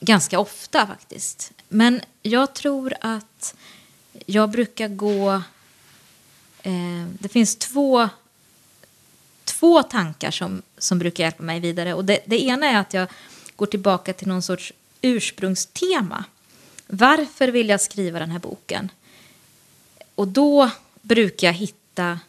ganska 0.00 0.38
ofta 0.38 0.86
faktiskt. 0.86 1.52
Men 1.68 2.00
jag 2.22 2.54
tror 2.54 2.94
att 3.00 3.54
jag 4.26 4.50
brukar 4.50 4.88
gå... 4.88 5.42
Eh, 6.62 7.06
det 7.18 7.28
finns 7.28 7.56
två, 7.56 8.08
två 9.44 9.82
tankar 9.82 10.30
som, 10.30 10.62
som 10.78 10.98
brukar 10.98 11.24
hjälpa 11.24 11.42
mig 11.42 11.60
vidare. 11.60 11.94
Och 11.94 12.04
det, 12.04 12.20
det 12.26 12.42
ena 12.42 12.66
är 12.66 12.78
att 12.78 12.94
jag 12.94 13.08
går 13.56 13.66
tillbaka 13.66 14.12
till 14.12 14.28
någon 14.28 14.42
sorts 14.42 14.72
ursprungstema. 15.00 16.24
Varför 16.86 17.48
vill 17.48 17.68
jag 17.68 17.80
skriva 17.80 18.18
den 18.18 18.30
här 18.30 18.38
boken? 18.38 18.90
Och 20.14 20.28
då 20.28 20.70
brukar 21.02 21.46
jag 21.46 21.54
hitta, 21.54 22.20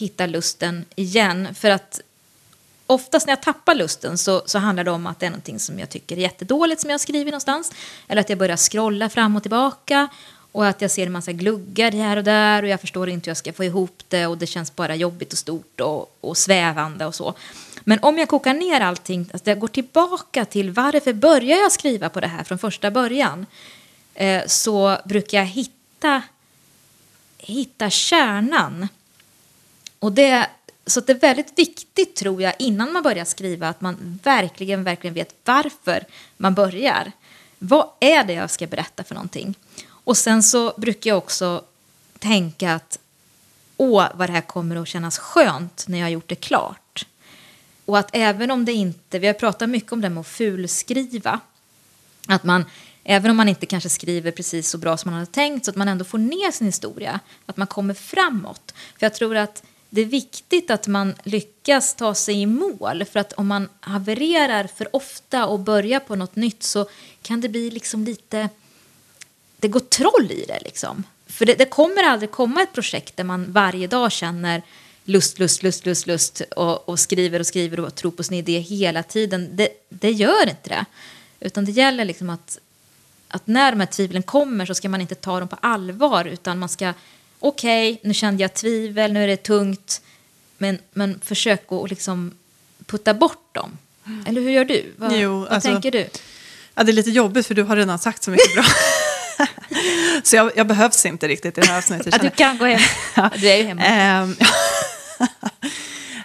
hitta 0.00 0.26
lusten 0.26 0.84
igen. 0.94 1.54
För 1.54 1.70
att 1.70 2.00
oftast 2.86 3.26
när 3.26 3.32
jag 3.32 3.42
tappar 3.42 3.74
lusten 3.74 4.18
så, 4.18 4.42
så 4.46 4.58
handlar 4.58 4.84
det 4.84 4.90
om 4.90 5.06
att 5.06 5.20
det 5.20 5.26
är 5.26 5.30
någonting 5.30 5.58
som 5.58 5.78
jag 5.78 5.90
tycker 5.90 6.16
är 6.16 6.20
jättedåligt 6.20 6.80
som 6.80 6.90
jag 6.90 6.94
har 6.94 6.98
skrivit 6.98 7.26
någonstans. 7.26 7.72
Eller 8.08 8.20
att 8.20 8.28
jag 8.28 8.38
börjar 8.38 8.56
scrolla 8.56 9.08
fram 9.08 9.36
och 9.36 9.42
tillbaka. 9.42 10.08
Och 10.52 10.66
att 10.66 10.80
jag 10.80 10.90
ser 10.90 11.06
en 11.06 11.12
massa 11.12 11.32
gluggar 11.32 11.92
här 11.92 12.16
och 12.16 12.24
där 12.24 12.62
och 12.62 12.68
jag 12.68 12.80
förstår 12.80 13.08
inte 13.08 13.26
hur 13.26 13.30
jag 13.30 13.36
ska 13.36 13.52
få 13.52 13.64
ihop 13.64 14.02
det 14.08 14.26
och 14.26 14.38
det 14.38 14.46
känns 14.46 14.76
bara 14.76 14.94
jobbigt 14.94 15.32
och 15.32 15.38
stort 15.38 15.80
och, 15.80 16.16
och 16.20 16.36
svävande 16.36 17.06
och 17.06 17.14
så. 17.14 17.34
Men 17.84 17.98
om 18.02 18.18
jag 18.18 18.28
kokar 18.28 18.54
ner 18.54 18.80
allting, 18.80 19.30
alltså 19.32 19.50
jag 19.50 19.58
går 19.58 19.68
tillbaka 19.68 20.44
till 20.44 20.70
varför 20.70 21.12
börjar 21.12 21.58
jag 21.58 21.72
skriva 21.72 22.08
på 22.08 22.20
det 22.20 22.26
här 22.26 22.44
från 22.44 22.58
första 22.58 22.90
början, 22.90 23.46
eh, 24.14 24.42
så 24.46 24.96
brukar 25.04 25.38
jag 25.38 25.46
hitta, 25.46 26.22
hitta 27.38 27.90
kärnan. 27.90 28.88
Och 30.00 30.12
det, 30.12 30.46
så 30.86 31.00
att 31.00 31.06
det 31.06 31.12
är 31.12 31.18
väldigt 31.18 31.58
viktigt, 31.58 32.16
tror 32.16 32.42
jag, 32.42 32.54
innan 32.58 32.92
man 32.92 33.02
börjar 33.02 33.24
skriva, 33.24 33.68
att 33.68 33.80
man 33.80 34.20
verkligen, 34.22 34.84
verkligen 34.84 35.14
vet 35.14 35.34
varför 35.44 36.04
man 36.36 36.54
börjar. 36.54 37.12
Vad 37.58 37.88
är 38.00 38.24
det 38.24 38.32
jag 38.32 38.50
ska 38.50 38.66
berätta 38.66 39.04
för 39.04 39.14
någonting? 39.14 39.54
Och 39.88 40.16
sen 40.16 40.42
så 40.42 40.74
brukar 40.76 41.10
jag 41.10 41.18
också 41.18 41.64
tänka 42.18 42.74
att 42.74 42.98
åh, 43.76 44.06
vad 44.14 44.28
det 44.28 44.32
här 44.32 44.40
kommer 44.40 44.76
att 44.76 44.88
kännas 44.88 45.18
skönt 45.18 45.84
när 45.88 45.98
jag 45.98 46.04
har 46.04 46.10
gjort 46.10 46.28
det 46.28 46.34
klart. 46.34 47.06
Och 47.84 47.98
att 47.98 48.10
även 48.12 48.50
om 48.50 48.64
det 48.64 48.72
inte, 48.72 49.18
vi 49.18 49.26
har 49.26 49.34
pratat 49.34 49.70
mycket 49.70 49.92
om 49.92 50.00
det 50.00 50.08
med 50.08 50.20
att 50.20 50.26
fulskriva, 50.26 51.40
att 52.26 52.44
man, 52.44 52.64
även 53.04 53.30
om 53.30 53.36
man 53.36 53.48
inte 53.48 53.66
kanske 53.66 53.88
skriver 53.88 54.30
precis 54.30 54.70
så 54.70 54.78
bra 54.78 54.96
som 54.96 55.10
man 55.10 55.20
hade 55.20 55.32
tänkt, 55.32 55.64
så 55.64 55.70
att 55.70 55.76
man 55.76 55.88
ändå 55.88 56.04
får 56.04 56.18
ner 56.18 56.50
sin 56.50 56.66
historia, 56.66 57.20
att 57.46 57.56
man 57.56 57.66
kommer 57.66 57.94
framåt. 57.94 58.74
För 58.98 59.06
jag 59.06 59.14
tror 59.14 59.36
att 59.36 59.62
det 59.90 60.00
är 60.00 60.06
viktigt 60.06 60.70
att 60.70 60.86
man 60.86 61.14
lyckas 61.22 61.94
ta 61.94 62.14
sig 62.14 62.34
i 62.42 62.46
mål, 62.46 63.04
för 63.04 63.20
att 63.20 63.32
om 63.32 63.46
man 63.46 63.68
havererar 63.80 64.66
för 64.76 64.96
ofta 64.96 65.46
och 65.46 65.60
börjar 65.60 66.00
på 66.00 66.16
något 66.16 66.36
nytt 66.36 66.62
så 66.62 66.88
kan 67.22 67.40
det 67.40 67.48
bli 67.48 67.70
liksom 67.70 68.04
lite, 68.04 68.48
det 69.56 69.68
går 69.68 69.80
troll 69.80 70.30
i 70.30 70.44
det 70.48 70.58
liksom. 70.64 71.04
För 71.26 71.46
det, 71.46 71.54
det 71.54 71.64
kommer 71.64 72.02
aldrig 72.02 72.30
komma 72.30 72.62
ett 72.62 72.72
projekt 72.72 73.16
där 73.16 73.24
man 73.24 73.52
varje 73.52 73.86
dag 73.86 74.12
känner 74.12 74.62
lust, 75.04 75.38
lust, 75.38 75.62
lust, 75.62 75.86
lust, 75.86 76.06
lust 76.06 76.42
och, 76.56 76.88
och 76.88 76.98
skriver 76.98 77.40
och 77.40 77.46
skriver 77.46 77.80
och 77.80 77.94
tror 77.94 78.10
på 78.10 78.22
sin 78.22 78.36
idé 78.36 78.58
hela 78.58 79.02
tiden. 79.02 79.48
Det, 79.52 79.68
det 79.88 80.10
gör 80.10 80.48
inte 80.48 80.68
det. 80.68 80.84
Utan 81.40 81.64
det 81.64 81.72
gäller 81.72 82.04
liksom 82.04 82.30
att, 82.30 82.58
att 83.28 83.46
när 83.46 83.72
de 83.72 83.80
här 83.80 83.86
tvivlen 83.86 84.22
kommer 84.22 84.66
så 84.66 84.74
ska 84.74 84.88
man 84.88 85.00
inte 85.00 85.14
ta 85.14 85.38
dem 85.38 85.48
på 85.48 85.56
allvar 85.60 86.24
utan 86.24 86.58
man 86.58 86.68
ska, 86.68 86.94
okej, 87.40 87.92
okay, 87.92 88.08
nu 88.08 88.14
kände 88.14 88.42
jag 88.42 88.54
tvivel, 88.54 89.12
nu 89.12 89.24
är 89.24 89.28
det 89.28 89.36
tungt, 89.36 90.00
men, 90.58 90.78
men 90.92 91.20
försök 91.24 91.72
att 91.72 91.90
liksom 91.90 92.34
putta 92.86 93.14
bort 93.14 93.54
dem. 93.54 93.78
Eller 94.26 94.40
hur 94.40 94.50
gör 94.50 94.64
du? 94.64 94.92
Vad, 94.96 95.16
jo, 95.16 95.38
vad 95.38 95.48
alltså, 95.48 95.70
tänker 95.70 95.90
du? 95.90 96.08
Ja, 96.74 96.82
det 96.82 96.90
är 96.90 96.94
lite 96.94 97.10
jobbigt 97.10 97.46
för 97.46 97.54
du 97.54 97.62
har 97.62 97.76
redan 97.76 97.98
sagt 97.98 98.22
så 98.22 98.30
mycket 98.30 98.54
bra. 98.54 98.64
så 100.22 100.36
jag, 100.36 100.52
jag, 100.56 100.66
behövs 100.66 101.06
inte 101.06 101.28
riktigt 101.28 101.58
i 101.58 101.60
det 101.60 101.66
här 101.66 101.78
avsnittet. 101.78 102.22
Du 102.22 102.30
kan 102.30 102.58
gå 102.58 102.64
hem. 102.64 102.80
Du 103.36 103.48
är 103.48 103.56
ju 103.56 103.62
hemma. 103.62 103.82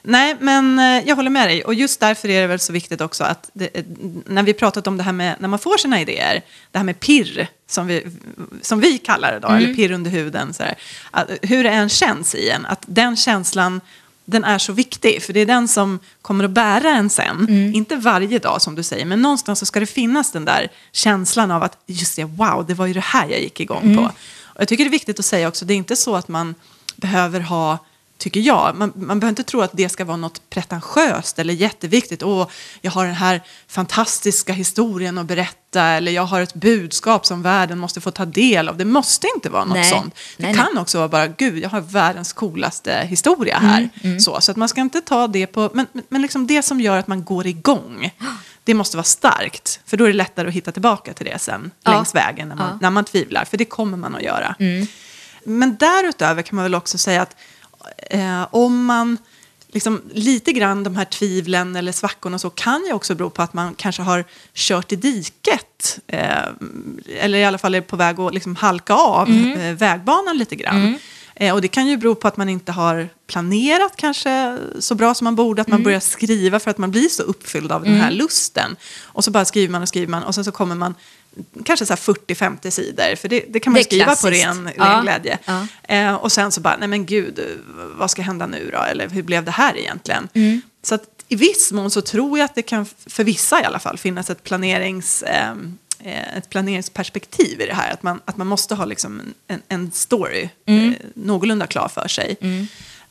Nej, 0.08 0.36
men 0.40 0.80
eh, 0.80 1.08
jag 1.08 1.16
håller 1.16 1.30
med 1.30 1.50
dig. 1.50 1.64
Och 1.64 1.74
just 1.74 2.00
därför 2.00 2.30
är 2.30 2.42
det 2.42 2.48
väl 2.48 2.60
så 2.60 2.74
viktigt 2.74 3.02
också 3.02 3.24
att 3.24 3.50
det, 3.54 3.78
eh, 3.78 3.84
när 4.26 4.44
vi 4.44 4.54
pratat 4.54 4.88
om 4.88 4.98
det 4.98 5.04
här 5.04 5.12
med 5.12 5.36
när 5.40 5.48
man 5.48 5.60
får 5.60 5.78
sina 5.78 6.02
idéer, 6.02 6.42
det 6.72 6.78
här 6.78 6.86
med 6.86 7.00
pirr, 7.00 7.48
som 7.68 7.88
vi, 7.88 8.08
som 8.62 8.80
vi 8.80 8.98
kallar 8.98 9.32
det 9.32 9.40
då, 9.40 9.48
mm. 9.48 9.64
eller 9.64 9.74
pirr 9.74 9.92
under 9.92 10.12
huden, 10.12 10.54
så 10.54 10.64
här, 10.64 10.76
att, 11.12 11.30
hur 11.42 11.64
det 11.64 11.70
än 11.70 11.90
känns 11.90 12.36
i 12.36 12.50
en, 12.50 12.66
att 12.66 12.84
den 12.88 13.16
känslan 13.16 13.82
den 14.26 14.44
är 14.44 14.58
så 14.58 14.74
viktig, 14.74 15.24
för 15.24 15.34
det 15.34 15.40
är 15.40 15.46
den 15.46 15.68
som 15.68 16.00
kommer 16.22 16.44
att 16.44 16.52
bära 16.52 16.90
en 16.90 17.10
sen. 17.10 17.40
Mm. 17.50 17.74
Inte 17.74 17.96
varje 17.96 18.40
dag 18.40 18.62
som 18.62 18.76
du 18.76 18.84
säger, 18.84 19.06
men 19.06 19.22
någonstans 19.22 19.60
så 19.60 19.66
ska 19.66 19.80
det 19.80 19.86
finnas 19.86 20.32
den 20.32 20.46
där 20.46 20.68
känslan 20.92 21.52
av 21.52 21.64
att 21.64 21.78
just 21.86 22.16
det, 22.16 22.24
wow, 22.24 22.66
det 22.68 22.74
var 22.74 22.86
ju 22.86 22.94
det 22.94 23.00
här 23.00 23.28
jag 23.28 23.40
gick 23.40 23.60
igång 23.60 23.84
mm. 23.84 23.98
på. 23.98 24.04
Och 24.44 24.62
jag 24.62 24.68
tycker 24.68 24.84
det 24.84 24.90
är 24.90 24.92
viktigt 24.92 25.20
att 25.20 25.26
säga 25.26 25.48
också, 25.48 25.66
det 25.66 25.74
är 25.74 25.76
inte 25.76 25.96
så 25.96 26.16
att 26.16 26.28
man 26.28 26.56
behöver 26.96 27.40
ha 27.40 27.78
tycker 28.18 28.40
jag. 28.40 28.76
Man, 28.76 28.94
man 28.96 29.20
behöver 29.20 29.30
inte 29.30 29.44
tro 29.44 29.62
att 29.62 29.72
det 29.74 29.90
ska 29.90 30.06
vara 30.06 30.18
något 30.18 30.50
pretentiöst 30.50 31.40
eller 31.40 31.54
jätteviktigt. 31.54 32.24
Åh, 32.24 32.48
jag 32.82 32.92
har 32.92 33.06
den 33.06 33.16
här 33.16 33.42
fantastiska 33.68 34.54
historien 34.54 35.18
att 35.18 35.26
berätta 35.26 35.82
eller 35.82 36.12
jag 36.12 36.26
har 36.26 36.42
ett 36.42 36.54
budskap 36.54 37.26
som 37.26 37.42
världen 37.42 37.80
måste 37.80 38.02
få 38.02 38.12
ta 38.12 38.26
del 38.26 38.70
av. 38.70 38.78
Det 38.78 38.86
måste 38.86 39.28
inte 39.36 39.50
vara 39.50 39.66
något 39.66 39.78
nej. 39.78 39.90
sånt. 39.90 40.16
Det 40.38 40.44
nej, 40.44 40.56
kan 40.56 40.68
nej. 40.74 40.82
också 40.82 40.98
vara 40.98 41.08
bara, 41.08 41.28
gud, 41.28 41.64
jag 41.64 41.70
har 41.70 41.82
världens 41.82 42.34
coolaste 42.34 43.08
historia 43.10 43.58
här. 43.58 43.78
Mm, 43.78 43.90
mm. 44.04 44.20
Så, 44.20 44.42
så 44.42 44.52
att 44.52 44.58
man 44.58 44.70
ska 44.70 44.82
inte 44.82 45.02
ta 45.02 45.28
det 45.28 45.48
på, 45.48 45.70
men, 45.74 45.88
men 46.10 46.22
liksom 46.22 46.48
det 46.48 46.62
som 46.62 46.82
gör 46.82 46.98
att 46.98 47.08
man 47.08 47.24
går 47.24 47.48
igång. 47.48 48.12
Det 48.64 48.74
måste 48.74 48.98
vara 48.98 49.04
starkt, 49.04 49.80
för 49.86 49.98
då 49.98 50.04
är 50.04 50.08
det 50.08 50.14
lättare 50.14 50.48
att 50.48 50.54
hitta 50.54 50.72
tillbaka 50.72 51.14
till 51.14 51.26
det 51.26 51.42
sen 51.42 51.72
ja. 51.84 51.92
längs 51.92 52.16
vägen 52.16 52.48
när 52.48 52.56
man, 52.56 52.70
ja. 52.70 52.78
när 52.82 52.90
man 52.90 53.06
tvivlar, 53.06 53.46
för 53.46 53.58
det 53.58 53.66
kommer 53.66 53.98
man 53.98 54.16
att 54.16 54.22
göra. 54.22 54.56
Mm. 54.60 54.88
Men 55.46 55.76
därutöver 55.76 56.42
kan 56.42 56.56
man 56.56 56.64
väl 56.64 56.76
också 56.76 56.98
säga 56.98 57.22
att 57.22 57.36
eh, 58.10 58.48
om 58.52 58.86
man 58.86 59.18
liksom, 59.76 60.02
lite 60.14 60.52
grann 60.52 60.84
de 60.84 60.96
här 60.96 61.06
tvivlen 61.06 61.76
eller 61.76 61.92
svackorna 61.92 62.40
så 62.40 62.50
kan 62.50 62.86
ju 62.86 62.94
också 62.94 63.16
bero 63.16 63.30
på 63.30 63.42
att 63.42 63.54
man 63.54 63.76
kanske 63.76 64.02
har 64.02 64.26
kört 64.54 64.92
i 64.92 64.96
diket. 64.96 66.00
Eh, 66.08 66.30
eller 67.20 67.38
i 67.38 67.46
alla 67.46 67.58
fall 67.58 67.76
är 67.76 67.82
på 67.82 67.96
väg 67.96 68.20
att 68.20 68.34
liksom 68.34 68.56
halka 68.56 68.94
av 68.94 69.30
mm. 69.30 69.60
eh, 69.60 69.76
vägbanan 69.76 70.38
lite 70.38 70.56
grann. 70.56 70.82
Mm. 70.82 71.00
Eh, 71.36 71.54
och 71.54 71.62
det 71.62 71.68
kan 71.68 71.88
ju 71.88 71.98
bero 71.98 72.16
på 72.16 72.28
att 72.28 72.38
man 72.38 72.50
inte 72.50 72.72
har 72.72 73.10
planerat 73.28 73.94
kanske 73.96 74.58
så 74.80 74.96
bra 74.96 75.14
som 75.14 75.26
man 75.26 75.36
borde, 75.36 75.62
att 75.62 75.68
man 75.68 75.78
mm. 75.78 75.84
börjar 75.84 76.00
skriva 76.00 76.60
för 76.60 76.72
att 76.72 76.78
man 76.78 76.92
blir 76.92 77.10
så 77.10 77.24
uppfylld 77.24 77.72
av 77.72 77.84
den 77.84 77.94
här 77.94 78.08
mm. 78.08 78.18
lusten. 78.18 78.76
Och 79.04 79.24
så 79.24 79.32
bara 79.32 79.46
skriver 79.46 79.72
man 79.72 79.82
och 79.82 79.88
skriver 79.88 80.08
man 80.08 80.24
och 80.24 80.36
sen 80.36 80.46
så 80.46 80.52
kommer 80.52 80.76
man 80.76 80.96
kanske 81.66 81.86
40-50 81.86 82.70
sidor, 82.70 83.16
för 83.16 83.28
det, 83.28 83.46
det 83.50 83.60
kan 83.60 83.74
man 83.74 83.80
det 83.80 83.84
skriva 83.84 84.06
klassiskt. 84.06 84.24
på 84.24 84.30
ren, 84.30 84.70
ja. 84.78 84.86
ren 84.86 85.02
glädje. 85.04 85.38
Ja. 85.46 85.68
Eh, 85.84 86.14
och 86.14 86.32
sen 86.32 86.52
så 86.52 86.62
bara, 86.62 86.78
nej 86.78 86.88
men 86.88 87.06
gud, 87.06 87.40
vad 87.98 88.12
ska 88.12 88.22
hända 88.22 88.48
nu 88.48 88.70
då? 88.74 88.80
Eller 88.80 89.10
hur 89.10 89.24
blev 89.24 89.44
det 89.44 89.52
här 89.52 89.78
egentligen? 89.78 90.28
Mm. 90.34 90.62
Så 90.84 90.96
att 90.96 91.04
i 91.28 91.36
viss 91.36 91.72
mån 91.72 91.92
så 91.92 92.02
tror 92.02 92.40
jag 92.40 92.46
att 92.46 92.56
det 92.56 92.62
kan, 92.62 92.86
för 93.06 93.24
vissa 93.24 93.62
i 93.62 93.64
alla 93.64 93.80
fall, 93.80 93.98
finnas 93.98 94.30
ett, 94.30 94.44
planerings, 94.44 95.24
ehm, 95.28 95.78
eh, 96.00 96.38
ett 96.38 96.50
planeringsperspektiv 96.50 97.62
i 97.62 97.66
det 97.66 97.74
här. 97.74 97.92
Att 97.94 98.04
man, 98.04 98.22
att 98.26 98.38
man 98.38 98.48
måste 98.48 98.76
ha 98.76 98.86
liksom 98.86 99.22
en, 99.48 99.62
en 99.68 99.92
story 99.92 100.50
mm. 100.66 100.90
eh, 100.90 100.96
någorlunda 101.14 101.68
klar 101.68 101.88
för 101.88 102.08
sig. 102.08 102.38
Mm. 102.42 102.68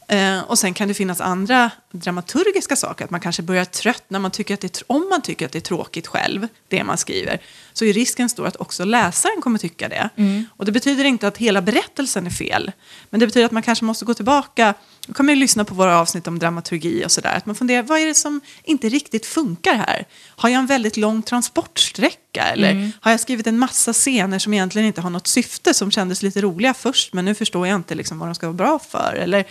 Eh, 0.09 0.41
och 0.41 0.59
sen 0.59 0.75
kan 0.75 0.89
det 0.89 0.95
finnas 0.95 1.21
andra 1.21 1.71
dramaturgiska 1.93 2.77
saker, 2.77 3.05
att 3.05 3.11
man 3.11 3.21
kanske 3.21 3.43
börjar 3.43 3.65
tröttna, 3.65 4.19
man 4.19 4.31
tycker 4.31 4.55
att 4.55 4.61
det, 4.61 4.83
om 4.87 5.09
man 5.11 5.23
tycker 5.23 5.47
att 5.47 5.53
det 5.53 5.59
är 5.59 5.61
tråkigt 5.61 6.07
själv, 6.07 6.49
det 6.69 6.85
man 6.85 6.99
skriver, 6.99 7.41
så 7.73 7.85
är 7.85 7.93
risken 7.93 8.29
stor 8.29 8.47
att 8.47 8.57
också 8.57 8.85
läsaren 8.85 9.41
kommer 9.41 9.59
tycka 9.59 9.89
det. 9.89 10.09
Mm. 10.17 10.47
Och 10.57 10.65
det 10.65 10.73
betyder 10.73 11.05
inte 11.05 11.29
att 11.29 11.37
hela 11.37 11.63
berättelsen 11.63 12.27
är 12.27 12.31
fel, 12.31 12.73
men 13.11 13.21
det 13.21 13.27
betyder 13.27 13.47
att 13.47 13.53
man 13.53 13.63
kanske 13.63 13.85
måste 13.85 14.05
gå 14.05 14.15
tillbaka, 14.15 14.75
då 15.07 15.13
kan 15.13 15.27
man 15.27 15.35
ju 15.35 15.41
lyssna 15.41 15.65
på 15.65 15.75
våra 15.75 15.99
avsnitt 15.99 16.27
om 16.27 16.39
dramaturgi 16.39 17.05
och 17.07 17.13
sådär, 17.13 17.37
att 17.37 17.47
man 17.47 17.55
funderar, 17.55 17.83
vad 17.83 18.01
är 18.01 18.07
det 18.07 18.15
som 18.15 18.41
inte 18.65 18.89
riktigt 18.89 19.27
funkar 19.27 19.75
här? 19.75 20.07
Har 20.27 20.49
jag 20.49 20.59
en 20.59 20.67
väldigt 20.67 20.97
lång 20.97 21.23
transportsträcka? 21.23 22.43
Eller 22.43 22.71
mm. 22.71 22.93
har 23.01 23.11
jag 23.11 23.21
skrivit 23.21 23.47
en 23.47 23.59
massa 23.59 23.93
scener 23.93 24.39
som 24.39 24.55
egentligen 24.55 24.87
inte 24.87 25.01
har 25.01 25.11
något 25.11 25.27
syfte, 25.27 25.75
som 25.75 25.91
kändes 25.91 26.23
lite 26.23 26.41
roliga 26.41 26.75
först, 26.75 27.13
men 27.13 27.25
nu 27.25 27.35
förstår 27.35 27.67
jag 27.67 27.77
inte 27.77 27.95
liksom 27.95 28.19
vad 28.19 28.29
de 28.29 28.35
ska 28.35 28.47
vara 28.47 28.57
bra 28.57 28.79
för? 28.79 29.15
Eller 29.15 29.45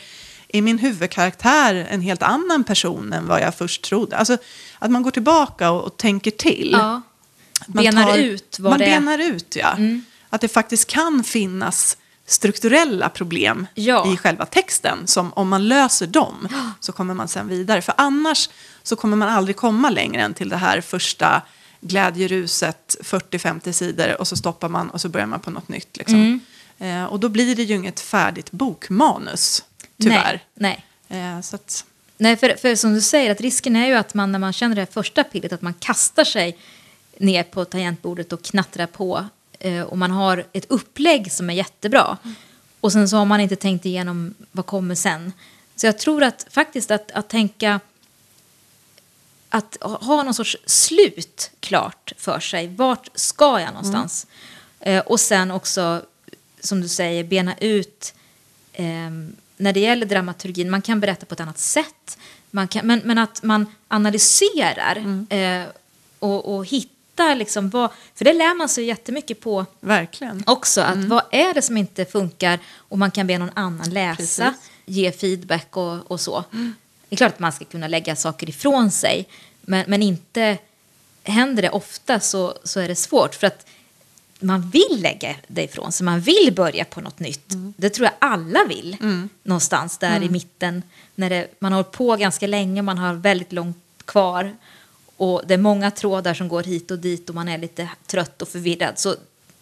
är 0.53 0.61
min 0.61 0.79
huvudkaraktär 0.79 1.87
en 1.89 2.01
helt 2.01 2.23
annan 2.23 2.63
person 2.63 3.13
än 3.13 3.27
vad 3.27 3.41
jag 3.41 3.55
först 3.55 3.81
trodde? 3.81 4.17
Alltså 4.17 4.37
att 4.79 4.91
man 4.91 5.03
går 5.03 5.11
tillbaka 5.11 5.71
och, 5.71 5.83
och 5.83 5.97
tänker 5.97 6.31
till. 6.31 6.69
Ja. 6.71 7.01
Man 7.67 7.83
benar 7.83 8.03
tar, 8.03 8.17
ut 8.17 8.57
vad 8.59 8.71
man 8.71 8.79
det 8.79 8.85
är. 8.85 8.99
Man 8.99 9.17
benar 9.17 9.33
ut, 9.35 9.55
ja. 9.55 9.71
Mm. 9.71 10.05
Att 10.29 10.41
det 10.41 10.47
faktiskt 10.47 10.87
kan 10.87 11.23
finnas 11.23 11.97
strukturella 12.25 13.09
problem 13.09 13.67
ja. 13.73 14.13
i 14.13 14.17
själva 14.17 14.45
texten. 14.45 15.07
Som 15.07 15.33
om 15.33 15.49
man 15.49 15.67
löser 15.67 16.07
dem 16.07 16.47
så 16.79 16.91
kommer 16.91 17.13
man 17.13 17.27
sen 17.27 17.47
vidare. 17.47 17.81
För 17.81 17.93
annars 17.97 18.49
så 18.83 18.95
kommer 18.95 19.17
man 19.17 19.29
aldrig 19.29 19.55
komma 19.55 19.89
längre 19.89 20.21
än 20.21 20.33
till 20.33 20.49
det 20.49 20.57
här 20.57 20.81
första 20.81 21.41
glädjeruset, 21.81 22.97
40-50 23.01 23.71
sidor 23.71 24.21
och 24.21 24.27
så 24.27 24.35
stoppar 24.35 24.69
man 24.69 24.89
och 24.89 25.01
så 25.01 25.09
börjar 25.09 25.27
man 25.27 25.39
på 25.39 25.51
något 25.51 25.69
nytt. 25.69 25.97
Liksom. 25.97 26.15
Mm. 26.15 26.39
Eh, 26.79 27.05
och 27.05 27.19
då 27.19 27.29
blir 27.29 27.55
det 27.55 27.63
ju 27.63 27.75
inget 27.75 27.99
färdigt 27.99 28.51
bokmanus 28.51 29.63
tyvärr. 30.03 30.43
Nej. 30.53 30.85
nej. 31.07 31.35
Eh, 31.35 31.41
så 31.41 31.55
att... 31.55 31.85
nej 32.17 32.37
för, 32.37 32.55
för 32.55 32.75
som 32.75 32.93
du 32.93 33.01
säger, 33.01 33.31
att 33.31 33.41
risken 33.41 33.75
är 33.75 33.87
ju 33.87 33.93
att 33.93 34.13
man 34.13 34.31
när 34.31 34.39
man 34.39 34.53
känner 34.53 34.75
det 34.75 34.93
första 34.93 35.23
pillet, 35.23 35.53
att 35.53 35.61
man 35.61 35.73
kastar 35.73 36.23
sig 36.23 36.57
ner 37.17 37.43
på 37.43 37.65
tangentbordet 37.65 38.33
och 38.33 38.43
knattrar 38.43 38.87
på. 38.87 39.25
Eh, 39.59 39.81
och 39.81 39.97
man 39.97 40.11
har 40.11 40.45
ett 40.53 40.65
upplägg 40.69 41.31
som 41.31 41.49
är 41.49 41.53
jättebra. 41.53 42.17
Mm. 42.23 42.35
Och 42.79 42.91
sen 42.91 43.09
så 43.09 43.17
har 43.17 43.25
man 43.25 43.39
inte 43.39 43.55
tänkt 43.55 43.85
igenom 43.85 44.33
vad 44.51 44.65
kommer 44.65 44.95
sen. 44.95 45.33
Så 45.75 45.85
jag 45.85 45.97
tror 45.97 46.23
att 46.23 46.45
faktiskt 46.49 46.91
att, 46.91 47.11
att 47.11 47.29
tänka 47.29 47.79
att 49.49 49.77
ha 49.81 50.23
någon 50.23 50.33
sorts 50.33 50.57
slut 50.65 51.51
klart 51.59 52.13
för 52.17 52.39
sig. 52.39 52.67
Vart 52.67 53.09
ska 53.15 53.59
jag 53.59 53.73
någonstans? 53.73 54.27
Mm. 54.79 54.97
Eh, 54.97 55.03
och 55.03 55.19
sen 55.19 55.51
också, 55.51 56.05
som 56.59 56.81
du 56.81 56.87
säger, 56.87 57.23
bena 57.23 57.57
ut 57.57 58.13
eh, 58.73 59.11
när 59.57 59.73
det 59.73 59.79
gäller 59.79 60.05
dramaturgin, 60.05 60.69
man 60.69 60.81
kan 60.81 60.99
berätta 60.99 61.25
på 61.25 61.33
ett 61.33 61.39
annat 61.39 61.59
sätt, 61.59 62.17
man 62.51 62.67
kan, 62.67 62.87
men, 62.87 63.01
men 63.03 63.17
att 63.17 63.43
man 63.43 63.65
analyserar 63.87 64.95
mm. 64.95 65.27
eh, 65.29 65.67
och, 66.19 66.55
och 66.55 66.65
hittar 66.65 67.35
liksom 67.35 67.69
vad, 67.69 67.89
för 68.15 68.25
det 68.25 68.33
lär 68.33 68.55
man 68.55 68.69
sig 68.69 68.85
jättemycket 68.85 69.39
på 69.39 69.65
Verkligen. 69.79 70.43
också, 70.45 70.81
att 70.81 70.95
mm. 70.95 71.09
vad 71.09 71.23
är 71.31 71.53
det 71.53 71.61
som 71.61 71.77
inte 71.77 72.05
funkar 72.05 72.59
och 72.75 72.97
man 72.97 73.11
kan 73.11 73.27
be 73.27 73.37
någon 73.37 73.51
annan 73.53 73.89
läsa, 73.89 74.15
Precis. 74.43 74.71
ge 74.85 75.11
feedback 75.11 75.77
och, 75.77 76.11
och 76.11 76.21
så. 76.21 76.43
Mm. 76.53 76.75
Det 77.09 77.15
är 77.15 77.17
klart 77.17 77.33
att 77.33 77.39
man 77.39 77.51
ska 77.51 77.65
kunna 77.65 77.87
lägga 77.87 78.15
saker 78.15 78.49
ifrån 78.49 78.91
sig, 78.91 79.27
men, 79.61 79.85
men 79.87 80.01
inte 80.01 80.57
händer 81.23 81.61
det 81.61 81.69
ofta 81.69 82.19
så, 82.19 82.57
så 82.63 82.79
är 82.79 82.87
det 82.87 82.95
svårt. 82.95 83.35
För 83.35 83.47
att 83.47 83.65
man 84.43 84.69
vill 84.69 85.01
lägga 85.01 85.35
det 85.47 85.63
ifrån 85.63 85.91
sig, 85.91 86.05
man 86.05 86.19
vill 86.19 86.53
börja 86.55 86.85
på 86.85 87.01
något 87.01 87.19
nytt. 87.19 87.53
Mm. 87.53 87.73
Det 87.77 87.89
tror 87.89 88.05
jag 88.05 88.13
alla 88.19 88.65
vill, 88.65 88.97
mm. 89.01 89.29
någonstans 89.43 89.97
där 89.97 90.15
mm. 90.15 90.23
i 90.23 90.29
mitten. 90.29 90.83
När 91.15 91.29
det, 91.29 91.47
man 91.59 91.71
har 91.71 91.77
hållit 91.77 91.91
på 91.91 92.15
ganska 92.15 92.47
länge, 92.47 92.81
man 92.81 92.97
har 92.97 93.13
väldigt 93.13 93.51
långt 93.51 93.77
kvar 94.05 94.55
och 95.17 95.41
det 95.47 95.53
är 95.53 95.57
många 95.57 95.91
trådar 95.91 96.33
som 96.33 96.47
går 96.47 96.63
hit 96.63 96.91
och 96.91 96.99
dit 96.99 97.29
och 97.29 97.35
man 97.35 97.47
är 97.47 97.57
lite 97.57 97.89
trött 98.05 98.41
och 98.41 98.47
förvirrad. 98.47 98.99
Så 98.99 99.15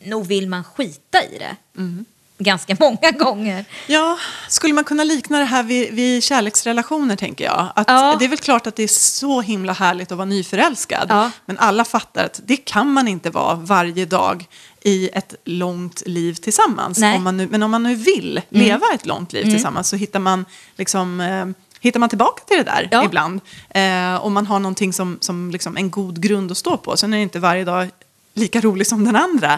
nog 0.03 0.27
vill 0.27 0.49
man 0.49 0.63
skita 0.63 1.23
i 1.23 1.37
det. 1.37 1.55
Mm 1.77 2.05
ganska 2.43 2.75
många 2.79 3.11
gånger. 3.11 3.65
Ja, 3.87 4.17
skulle 4.47 4.73
man 4.73 4.83
kunna 4.83 5.03
likna 5.03 5.39
det 5.39 5.45
här 5.45 5.63
vid, 5.63 5.93
vid 5.93 6.23
kärleksrelationer 6.23 7.15
tänker 7.15 7.45
jag? 7.45 7.71
Att 7.75 7.87
ja. 7.87 8.15
Det 8.19 8.25
är 8.25 8.29
väl 8.29 8.37
klart 8.37 8.67
att 8.67 8.75
det 8.75 8.83
är 8.83 8.87
så 8.87 9.41
himla 9.41 9.73
härligt 9.73 10.11
att 10.11 10.17
vara 10.17 10.25
nyförälskad. 10.25 11.05
Ja. 11.09 11.31
Men 11.45 11.57
alla 11.57 11.85
fattar 11.85 12.25
att 12.25 12.41
det 12.45 12.57
kan 12.57 12.87
man 12.93 13.07
inte 13.07 13.29
vara 13.29 13.55
varje 13.55 14.05
dag 14.05 14.45
i 14.83 15.09
ett 15.13 15.35
långt 15.43 16.03
liv 16.05 16.33
tillsammans. 16.33 17.01
Om 17.03 17.23
man 17.23 17.37
nu, 17.37 17.47
men 17.51 17.63
om 17.63 17.71
man 17.71 17.83
nu 17.83 17.95
vill 17.95 18.41
mm. 18.49 18.65
leva 18.65 18.85
ett 18.93 19.05
långt 19.05 19.33
liv 19.33 19.43
mm. 19.43 19.53
tillsammans 19.53 19.89
så 19.89 19.95
hittar 19.95 20.19
man 20.19 20.45
liksom 20.75 21.21
eh, 21.21 21.45
hittar 21.79 21.99
man 21.99 22.09
tillbaka 22.09 22.43
till 22.47 22.57
det 22.57 22.63
där 22.63 22.87
ja. 22.91 23.05
ibland. 23.05 23.41
Eh, 23.69 24.15
och 24.15 24.31
man 24.31 24.45
har 24.45 24.59
någonting 24.59 24.93
som, 24.93 25.17
som 25.21 25.51
liksom 25.51 25.77
en 25.77 25.89
god 25.89 26.21
grund 26.21 26.51
att 26.51 26.57
stå 26.57 26.77
på. 26.77 26.97
Sen 26.97 27.13
är 27.13 27.17
det 27.17 27.23
inte 27.23 27.39
varje 27.39 27.63
dag 27.63 27.89
lika 28.33 28.61
rolig 28.61 28.87
som 28.87 29.05
den 29.05 29.15
andra. 29.15 29.53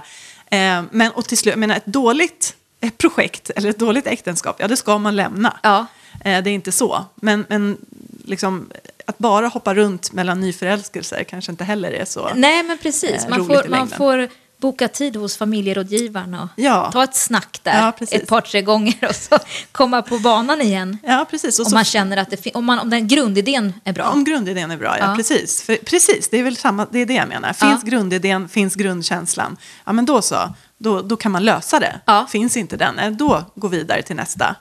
Eh, 0.45 0.83
men 0.91 1.11
och 1.11 1.25
till 1.25 1.37
slut, 1.37 1.51
jag 1.51 1.59
menar, 1.59 1.75
ett 1.75 1.85
dåligt 1.85 2.55
projekt 2.97 3.49
eller 3.49 3.69
ett 3.69 3.79
dåligt 3.79 4.07
äktenskap, 4.07 4.55
ja 4.59 4.67
det 4.67 4.77
ska 4.77 4.97
man 4.97 5.15
lämna. 5.15 5.59
Ja. 5.63 5.85
Eh, 6.25 6.43
det 6.43 6.49
är 6.49 6.53
inte 6.53 6.71
så. 6.71 7.05
Men, 7.15 7.45
men 7.49 7.77
liksom, 8.25 8.69
att 9.05 9.17
bara 9.17 9.47
hoppa 9.47 9.73
runt 9.73 10.11
mellan 10.11 10.41
nyförälskelser 10.41 11.23
kanske 11.23 11.51
inte 11.51 11.63
heller 11.63 11.91
är 11.91 12.05
så. 12.05 12.29
Nej, 12.35 12.63
men 12.63 12.77
precis. 12.77 13.23
eh, 13.23 13.29
Man 13.29 13.45
får, 13.45 13.69
man 13.69 13.89
får 13.89 14.29
boka 14.63 14.87
tid 14.87 15.15
hos 15.15 15.37
familjerådgivaren 15.37 16.33
och 16.33 16.47
Ja. 16.55 16.89
ta 16.91 17.03
ett 17.03 17.15
snack 17.15 17.59
där 17.63 17.79
Ja, 17.99 18.05
ett 18.11 18.27
par, 18.27 18.41
tre 18.41 18.61
gånger 18.61 19.05
och 19.09 19.15
så 19.15 19.37
komma 19.71 20.01
på 20.01 20.19
banan 20.19 20.61
igen. 20.61 20.97
Ja, 21.03 21.25
precis. 21.29 21.59
Och 21.59 21.65
Om 21.65 21.69
så- 21.69 21.75
man 21.75 21.85
känner 21.85 22.17
att 22.17 22.29
det 22.29 22.51
om, 22.55 22.65
man, 22.65 22.79
om 22.79 22.89
den 22.89 23.07
grundidén 23.07 23.73
är 23.83 23.93
bra. 23.93 24.09
Om 24.09 24.23
grundidén 24.23 24.71
är 24.71 24.77
bra, 24.77 24.97
ja. 24.99 25.09
Ja. 25.09 25.15
Precis. 25.15 25.63
För, 25.63 25.75
precis, 25.75 26.29
det 26.29 26.37
är 26.39 26.43
väl 26.43 26.57
samma, 26.57 26.87
det 26.91 26.99
är 26.99 27.05
det 27.05 27.13
jag 27.13 27.27
menar. 27.27 27.53
Finns 27.53 27.83
grundidén, 27.83 28.49
finns 28.49 28.75
grundkänslan, 28.75 29.57
ja 29.85 29.93
men 29.93 30.05
då 30.05 30.21
så, 30.21 30.53
då, 30.77 31.01
då 31.01 31.15
kan 31.17 31.31
man 31.31 31.43
lösa 31.45 31.79
det. 31.79 31.99
Ja. 32.05 32.27
Finns 32.29 32.57
inte 32.57 32.77
den, 32.77 32.99
eh, 32.99 33.11
då 33.11 33.45
gå 33.55 33.67
vidare 33.67 34.01
till 34.01 34.15
nästa. 34.15 34.55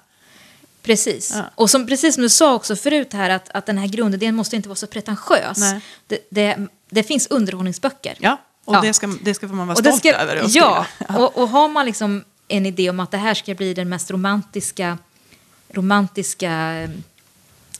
Precis. 0.82 1.32
Ja. 1.34 1.42
Och 1.54 1.70
som, 1.70 1.86
precis 1.86 2.14
som 2.14 2.22
du 2.22 2.28
sa 2.28 2.54
också 2.54 2.76
förut 2.76 3.12
här 3.12 3.30
att, 3.30 3.48
att 3.54 3.66
den 3.66 3.78
här 3.78 3.86
grundidén 3.88 4.34
måste 4.34 4.56
inte 4.56 4.68
vara 4.68 4.76
så 4.76 4.86
pretentiös. 4.86 5.58
Det, 6.06 6.18
det, 6.30 6.56
det 6.90 7.02
finns 7.02 7.26
underhållningsböcker. 7.26 8.14
Ja, 8.18 8.36
och 8.64 8.74
Ja. 8.74 8.80
Det, 8.80 8.92
ska, 8.92 9.06
det 9.22 9.34
ska 9.34 9.46
man 9.46 9.66
vara 9.66 9.72
Och 9.76 9.78
stolt 9.84 9.96
ska, 9.98 10.12
över. 10.14 10.36
att 10.36 10.54
ja, 10.54 10.86
och, 11.08 11.38
och 11.38 11.48
har 11.48 11.68
man 11.68 11.86
liksom 11.86 12.24
en 12.48 12.66
idé 12.66 12.90
om 12.90 13.00
att 13.00 13.10
det 13.10 13.16
här 13.16 13.34
ska 13.34 13.54
bli 13.54 13.74
den 13.74 13.88
mest 13.88 14.10
romantiska, 14.10 14.98
romantiska 15.68 16.82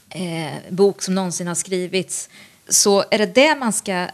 eh, 0.09 0.53
bok 0.69 1.01
som 1.01 1.15
någonsin 1.15 1.47
har 1.47 1.55
skrivits 1.55 2.29
så 2.69 3.03
är 3.11 3.17
det 3.17 3.25
det 3.25 3.55
man 3.55 3.73
ska 3.73 4.07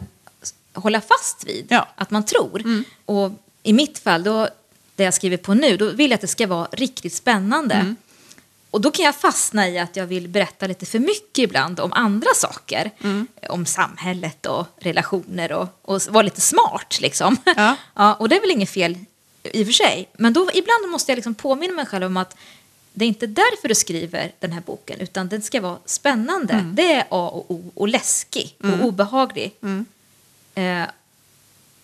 hålla 0.74 1.02
fast 1.02 1.44
vid, 1.48 1.66
Ja. 1.70 1.88
att 1.96 2.12
man 2.12 2.26
tror. 2.26 2.84
Och 3.06 3.32
i 3.64 3.74
mitt 3.74 4.00
fall, 4.00 4.24
då, 4.24 4.48
det 4.96 5.04
jag 5.04 5.14
skriver 5.14 5.38
på 5.38 5.54
nu, 5.54 5.78
då 5.78 5.90
vill 5.90 6.12
jag 6.12 6.16
att 6.16 6.22
det 6.22 6.28
ska 6.28 6.48
vara 6.48 6.68
riktigt 6.72 7.14
spännande. 7.14 7.96
Och 8.72 8.82
då 8.82 8.92
kan 8.92 9.06
jag 9.06 9.16
fastna 9.16 9.70
i 9.70 9.80
att 9.80 9.96
jag 9.96 10.06
vill 10.06 10.28
berätta 10.28 10.68
lite 10.68 10.86
för 10.86 11.00
mycket 11.00 11.38
ibland 11.38 11.80
om 11.80 11.94
andra 11.94 12.30
saker. 12.36 12.92
Om 13.50 13.66
samhället 13.66 14.46
och 14.46 14.68
relationer 14.78 15.52
och, 15.52 15.68
och 15.82 16.02
vara 16.10 16.24
lite 16.24 16.42
smart 16.42 16.98
liksom. 17.02 17.38
Ja. 17.56 17.76
ja, 17.96 18.14
och 18.14 18.30
det 18.30 18.36
är 18.36 18.42
väl 18.42 18.52
inget 18.52 18.70
fel 18.70 18.98
i 19.44 19.64
och 19.64 19.68
för 19.68 19.74
sig. 19.74 20.10
Men 20.14 20.34
då, 20.34 20.50
ibland 20.54 20.90
måste 20.90 21.12
jag 21.12 21.18
liksom 21.18 21.36
påminna 21.36 21.74
mig 21.74 21.86
själv 21.86 22.06
om 22.06 22.18
att 22.18 22.36
det 22.94 23.06
är 23.06 23.10
inte 23.10 23.28
därför 23.28 23.68
du 23.68 23.76
skriver 23.76 24.32
den 24.40 24.52
här 24.52 24.62
boken, 24.62 25.00
utan 25.00 25.28
den 25.28 25.42
ska 25.42 25.62
vara 25.62 25.78
spännande. 25.86 26.66
Det 26.74 26.94
är 26.94 27.02
A 27.10 27.30
och 27.30 27.52
O, 27.52 27.72
och 27.76 27.88
läskig 27.88 28.56
och 28.64 28.86
obehaglig. 28.86 29.56
Eh, 30.56 30.84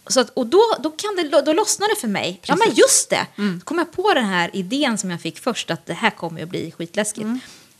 så 0.07 0.19
att, 0.19 0.29
och 0.29 0.47
då, 0.47 0.61
då, 0.79 0.89
kan 0.89 1.15
det, 1.15 1.41
då 1.41 1.53
lossnar 1.53 1.89
det 1.89 2.01
för 2.01 2.07
mig. 2.07 2.39
Ja, 2.45 2.55
men 2.55 2.73
just 2.75 3.09
det! 3.09 3.27
Då 3.35 3.59
kom 3.63 3.77
jag 3.77 3.91
på 3.91 4.13
den 4.13 4.25
här 4.25 4.49
idén 4.53 4.97
som 4.97 5.11
jag 5.11 5.21
fick 5.21 5.39
först, 5.39 5.71
att 5.71 5.85
det 5.85 5.93
här 5.93 6.09
kommer 6.09 6.43
att 6.43 6.49
bli 6.49 6.71
skitläskigt. 6.71 7.27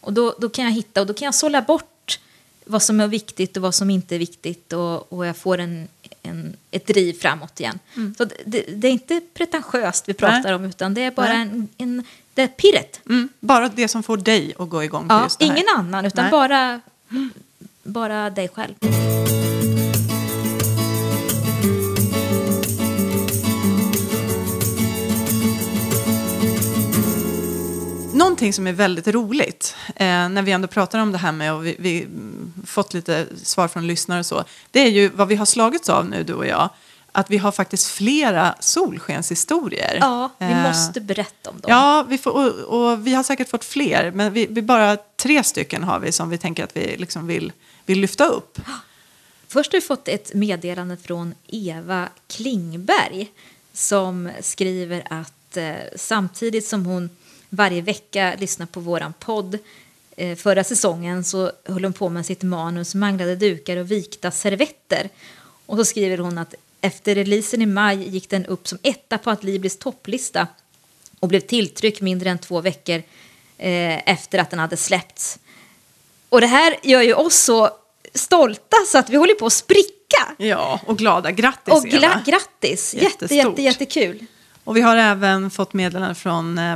Och 0.02 0.14
då, 0.14 0.36
då 0.40 0.50
kan 0.50 0.66
jag 0.66 0.72
hitta, 0.72 1.02
och 1.02 1.08
då 1.08 1.14
kan 1.14 1.26
jag 1.26 1.36
sålla 1.36 1.62
bort 1.62 2.20
vad 2.66 2.84
som 2.84 3.00
är 3.00 3.08
viktigt 3.08 3.58
och 3.58 3.64
vad 3.64 3.76
som 3.76 3.90
inte 3.90 4.16
är 4.16 4.20
viktigt 4.20 4.74
och, 4.74 5.14
och 5.14 5.26
jag 5.26 5.38
får 5.38 5.58
en, 5.58 5.88
en, 6.24 6.56
ett 6.72 6.88
driv 6.88 7.14
framåt 7.20 7.60
igen. 7.60 7.80
Så 8.18 8.26
det, 8.26 8.36
det, 8.46 8.62
det 8.62 8.88
är 8.88 8.92
inte 8.92 9.22
pretentiöst 9.34 10.10
vi 10.10 10.14
pratar 10.14 10.44
Nej. 10.44 10.56
om, 10.56 10.66
utan 10.66 10.94
det 10.94 11.02
är 11.02 11.12
bara 11.12 11.28
Nej. 11.28 11.42
en, 11.42 11.68
en, 11.78 12.04
det 12.34 12.42
är 12.42 12.48
pirret. 12.48 13.00
Mm, 13.10 13.30
bara 13.40 13.70
det 13.70 13.88
som 13.88 14.04
får 14.04 14.18
dig 14.18 14.54
att 14.60 14.70
gå 14.70 14.84
igång 14.84 15.08
på 15.08 15.14
Ja, 15.14 15.24
just 15.24 15.40
det 15.40 15.46
här. 15.46 15.54
ingen 15.54 15.68
annan, 15.76 16.06
utan 16.06 16.24
Nej. 16.24 16.32
bara, 16.32 16.82
bara 17.84 18.30
dig 18.30 18.50
själv. 18.50 18.74
Någonting 28.16 28.54
som 28.54 28.68
är 28.68 28.74
väldigt 28.74 29.08
roligt, 29.08 29.76
eh, 29.96 30.06
när 30.06 30.42
vi 30.42 30.52
ändå 30.52 30.68
pratar 30.68 31.00
om 31.00 31.12
det 31.12 31.18
här 31.18 31.32
med 31.32 31.54
och 31.54 31.66
vi, 31.66 31.76
vi 31.80 32.04
mm, 32.04 32.54
fått 32.66 32.94
lite 32.94 33.28
svar 33.44 33.68
från 33.68 33.88
lyssnare 33.88 34.20
och 34.20 34.26
så, 34.26 34.44
det 34.72 34.80
är 34.80 34.90
ju 34.90 35.10
vad 35.10 35.28
vi 35.28 35.36
har 35.36 35.46
slagits 35.46 35.90
av 35.90 36.10
nu, 36.10 36.24
du 36.24 36.34
och 36.34 36.48
jag, 36.48 36.70
att 37.12 37.32
vi 37.32 37.38
har 37.38 37.52
faktiskt 37.52 37.88
flera 37.88 38.56
solskenshistorier. 38.60 39.98
Ja, 40.02 40.30
vi 40.38 40.46
Eh, 40.46 40.64
måste 40.64 41.02
berätta 41.02 41.50
om 41.50 41.60
dem. 41.60 41.72
Ja, 41.72 42.06
vi 42.10 42.18
får, 42.18 42.32
och, 42.32 42.92
och 42.92 43.08
vi 43.08 43.14
har 43.14 43.24
säkert 43.24 43.50
fått 43.50 43.66
fler, 43.66 44.12
men 44.12 44.34
vi, 44.34 44.48
vi 44.50 44.62
bara 44.62 44.98
tre 45.16 45.44
stycken 45.44 45.84
har 45.84 46.00
vi 46.00 46.12
som 46.12 46.30
vi 46.30 46.38
tänker 46.38 46.64
att 46.64 46.78
vi 46.78 46.98
liksom 46.98 47.28
vill, 47.28 47.52
vill 47.86 48.00
lyfta 48.00 48.26
upp. 48.26 48.60
Först 49.48 49.72
har 49.72 49.80
vi 49.80 49.86
fått 49.86 50.08
ett 50.08 50.34
meddelande 50.34 50.98
från 50.98 51.34
Eva 51.48 52.10
Klingberg 52.28 53.32
som 53.74 54.30
skriver 54.42 55.04
att 55.10 55.58
eh, 55.58 55.74
samtidigt 55.96 56.68
som 56.68 56.86
hon 56.86 57.10
varje 57.56 57.82
vecka 57.82 58.34
lyssnar 58.40 58.66
på 58.66 58.80
våran 58.80 59.14
podd 59.20 59.58
eh, 60.18 60.36
förra 60.36 60.64
säsongen 60.64 61.24
så 61.24 61.52
höll 61.66 61.84
hon 61.84 61.94
på 61.94 62.10
med 62.10 62.26
sitt 62.26 62.44
manus 62.44 62.96
Manglade 62.96 63.36
dukar 63.36 63.78
och 63.78 63.92
vikta 63.92 64.32
servetter. 64.32 65.10
Och 65.66 65.78
så 65.78 65.86
skriver 65.86 66.18
hon 66.18 66.38
att 66.38 66.54
efter 66.82 67.16
releasen 67.16 67.62
i 67.62 67.66
maj 67.66 68.10
gick 68.10 68.30
den 68.30 68.46
upp 68.46 68.68
som 68.68 68.78
etta 68.84 69.18
på 69.18 69.32
Adlibris 69.32 69.78
topplista 69.80 70.48
och 71.20 71.28
blev 71.28 71.40
tilltryck 71.40 72.02
mindre 72.02 72.30
än 72.30 72.38
två 72.38 72.62
veckor 72.62 72.96
eh, 73.58 74.10
efter 74.10 74.40
att 74.40 74.50
den 74.50 74.60
hade 74.60 74.78
släppts. 74.78 75.40
Och 76.30 76.42
det 76.42 76.48
här 76.48 76.76
gör 76.84 77.02
ju 77.02 77.14
oss 77.14 77.36
så 77.36 77.70
stolta 78.14 78.78
så 78.88 78.98
att 78.98 79.10
vi 79.10 79.18
håller 79.18 79.34
på 79.34 79.46
att 79.46 79.54
spricka. 79.54 79.92
Ja, 80.38 80.80
och 80.86 80.98
glada. 80.98 81.32
Grattis, 81.32 81.74
Och 81.74 81.88
Eva. 81.88 81.98
gla- 81.98 82.26
grattis! 82.26 82.94
Jätte, 82.94 83.36
jätte, 83.36 83.62
jättekul. 83.62 84.26
Och 84.64 84.78
vi 84.78 84.82
har 84.82 84.98
även 84.98 85.52
fått 85.52 85.74
meddelande 85.74 86.16
från 86.16 86.58
eh, 86.58 86.76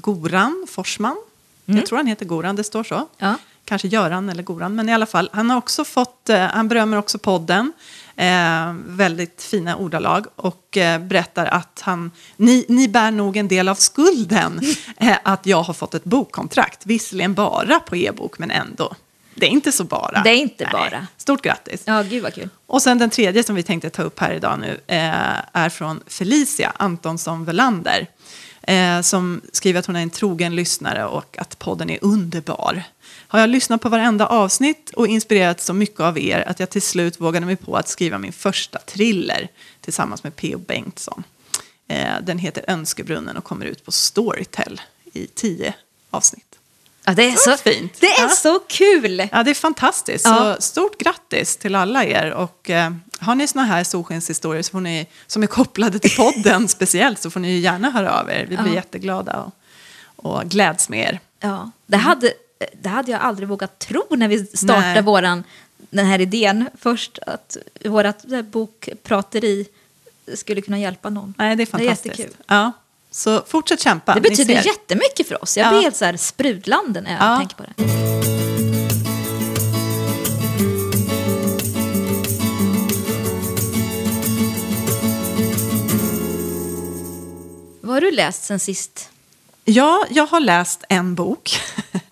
Goran 0.00 0.66
Forsman. 0.70 1.16
Jag 1.64 1.86
tror 1.86 1.96
han 1.96 2.06
heter 2.06 2.26
Goran, 2.26 2.56
det 2.56 2.64
står 2.64 2.84
så. 2.84 2.94
Mm. 2.94 3.06
Ja. 3.18 3.34
Kanske 3.64 3.88
Göran 3.88 4.28
eller 4.28 4.42
Goran, 4.42 4.74
men 4.74 4.88
i 4.88 4.94
alla 4.94 5.06
fall. 5.06 5.30
Han 5.32 5.50
har 5.50 5.56
också 5.56 5.84
fått, 5.84 6.28
eh, 6.28 6.38
han 6.38 6.68
berömmer 6.68 6.96
också 6.96 7.18
podden. 7.18 7.72
Eh, 8.16 8.74
väldigt 8.86 9.42
fina 9.42 9.76
ordalag 9.76 10.26
och 10.36 10.76
eh, 10.76 11.00
berättar 11.00 11.46
att 11.46 11.80
han, 11.82 12.10
ni, 12.36 12.64
ni 12.68 12.88
bär 12.88 13.10
nog 13.10 13.36
en 13.36 13.48
del 13.48 13.68
av 13.68 13.74
skulden 13.74 14.60
eh, 14.96 15.18
att 15.22 15.46
jag 15.46 15.62
har 15.62 15.74
fått 15.74 15.94
ett 15.94 16.04
bokkontrakt. 16.04 16.86
Visserligen 16.86 17.34
bara 17.34 17.80
på 17.80 17.96
e-bok, 17.96 18.38
men 18.38 18.50
ändå. 18.50 18.94
Det 19.34 19.46
är 19.46 19.50
inte 19.50 19.72
så 19.72 19.84
bara. 19.84 20.22
Det 20.22 20.30
är 20.30 20.36
inte 20.36 20.68
bara. 20.72 21.06
Stort 21.16 21.42
grattis. 21.42 21.82
Ja, 21.86 22.02
gud 22.02 22.22
vad 22.22 22.34
kul. 22.34 22.48
Och 22.66 22.82
sen 22.82 22.98
den 22.98 23.10
tredje 23.10 23.42
som 23.42 23.54
vi 23.54 23.62
tänkte 23.62 23.90
ta 23.90 24.02
upp 24.02 24.18
här 24.18 24.32
idag 24.32 24.58
nu 24.58 24.80
eh, 24.86 25.36
är 25.52 25.68
från 25.68 26.00
Felicia 26.06 26.72
Antonsson 26.76 27.44
Velander. 27.44 28.06
Eh, 28.66 29.00
som 29.00 29.40
skriver 29.52 29.80
att 29.80 29.86
hon 29.86 29.96
är 29.96 30.02
en 30.02 30.10
trogen 30.10 30.56
lyssnare 30.56 31.04
och 31.06 31.38
att 31.38 31.58
podden 31.58 31.90
är 31.90 31.98
underbar. 32.02 32.82
Har 33.28 33.38
jag 33.40 33.48
lyssnat 33.50 33.80
på 33.80 33.88
varenda 33.88 34.26
avsnitt 34.26 34.90
och 34.96 35.06
inspirerats 35.06 35.64
så 35.64 35.72
mycket 35.72 36.00
av 36.00 36.18
er 36.18 36.44
att 36.48 36.60
jag 36.60 36.70
till 36.70 36.82
slut 36.82 37.20
vågade 37.20 37.46
mig 37.46 37.56
på 37.56 37.76
att 37.76 37.88
skriva 37.88 38.18
min 38.18 38.32
första 38.32 38.78
thriller 38.78 39.48
tillsammans 39.80 40.22
med 40.24 40.36
P.O. 40.36 40.58
Bengtsson. 40.58 41.24
Eh, 41.88 42.08
den 42.22 42.38
heter 42.38 42.64
Önskebrunnen 42.68 43.36
och 43.36 43.44
kommer 43.44 43.66
ut 43.66 43.84
på 43.84 43.92
Storytel 43.92 44.80
i 45.12 45.26
tio 45.26 45.74
avsnitt. 46.10 46.42
Ja, 47.04 47.12
det 47.12 47.22
är 47.24 47.32
Så 47.36 47.50
så, 47.50 47.56
fint. 47.56 47.92
Det 48.00 48.06
är 48.06 48.22
Ja. 48.22 48.28
så 48.28 48.58
kul! 48.58 49.28
Ja, 49.32 49.42
det 49.42 49.50
är 49.50 49.54
fantastiskt. 49.54 50.24
Ja. 50.24 50.54
Så 50.56 50.62
stort 50.62 50.98
grattis 50.98 51.56
till 51.56 51.74
alla 51.74 52.04
er. 52.04 52.30
Och 52.30 52.70
eh, 52.70 52.92
har 53.18 53.34
ni 53.34 53.46
såna 53.46 53.64
här 53.64 53.84
solskenshistorier 53.84 54.62
så 54.62 54.70
får 54.70 54.80
ni, 54.80 55.06
som 55.26 55.42
är 55.42 55.46
kopplade 55.46 55.98
till 55.98 56.16
podden 56.16 56.68
speciellt 56.76 57.22
så 57.22 57.30
får 57.30 57.40
ni 57.40 57.58
gärna 57.58 57.90
höra 57.90 58.20
av 58.20 58.30
er. 58.30 58.46
Vi 58.48 58.56
blir 58.56 58.66
Ja. 58.68 58.74
jätteglada 58.74 59.36
och, 60.16 60.34
och 60.34 60.44
gläds 60.44 60.88
med 60.88 61.08
er. 61.08 61.20
Ja, 61.40 61.70
det, 61.86 61.96
hade, 61.96 62.32
det 62.82 62.88
hade 62.88 63.10
jag 63.12 63.20
aldrig 63.20 63.48
vågat 63.48 63.78
tro 63.78 64.02
när 64.10 64.28
vi 64.28 64.46
startade 64.46 64.92
Nej. 64.92 65.02
våran, 65.02 65.44
den 65.90 66.06
här 66.06 66.18
idén 66.20 66.68
först. 66.78 67.18
Att 67.26 67.56
vårt 67.84 68.16
det 68.22 68.42
bokprateri 68.42 69.66
skulle 70.34 70.60
kunna 70.60 70.78
hjälpa 70.78 71.10
någon. 71.10 71.34
Nej, 71.38 71.56
det 71.56 71.62
är 71.62 71.66
fantastiskt. 71.66 72.18
jättekul. 72.18 72.36
ja. 72.46 72.72
Så 73.10 73.42
fortsätt 73.46 73.80
kämpa. 73.80 74.14
Det 74.14 74.20
betyder 74.20 74.54
jättemycket 74.66 75.28
för 75.28 75.42
oss. 75.42 75.56
Jag 75.56 75.66
Ja. 75.66 75.70
blir 75.70 75.80
helt 75.82 75.96
så 75.96 76.04
här 76.04 76.16
sprudlande 76.16 77.00
när 77.00 77.10
jag 77.12 77.20
Ja. 77.22 77.36
tänker 77.38 77.56
på 77.56 77.62
det. 77.62 78.25
Vad 87.96 88.02
har 88.02 88.10
du 88.10 88.16
läst 88.16 88.44
sen 88.44 88.58
sist? 88.58 89.10
Ja, 89.64 90.06
jag 90.10 90.26
har 90.26 90.40
läst 90.40 90.84
en 90.88 91.14
bok. 91.14 91.60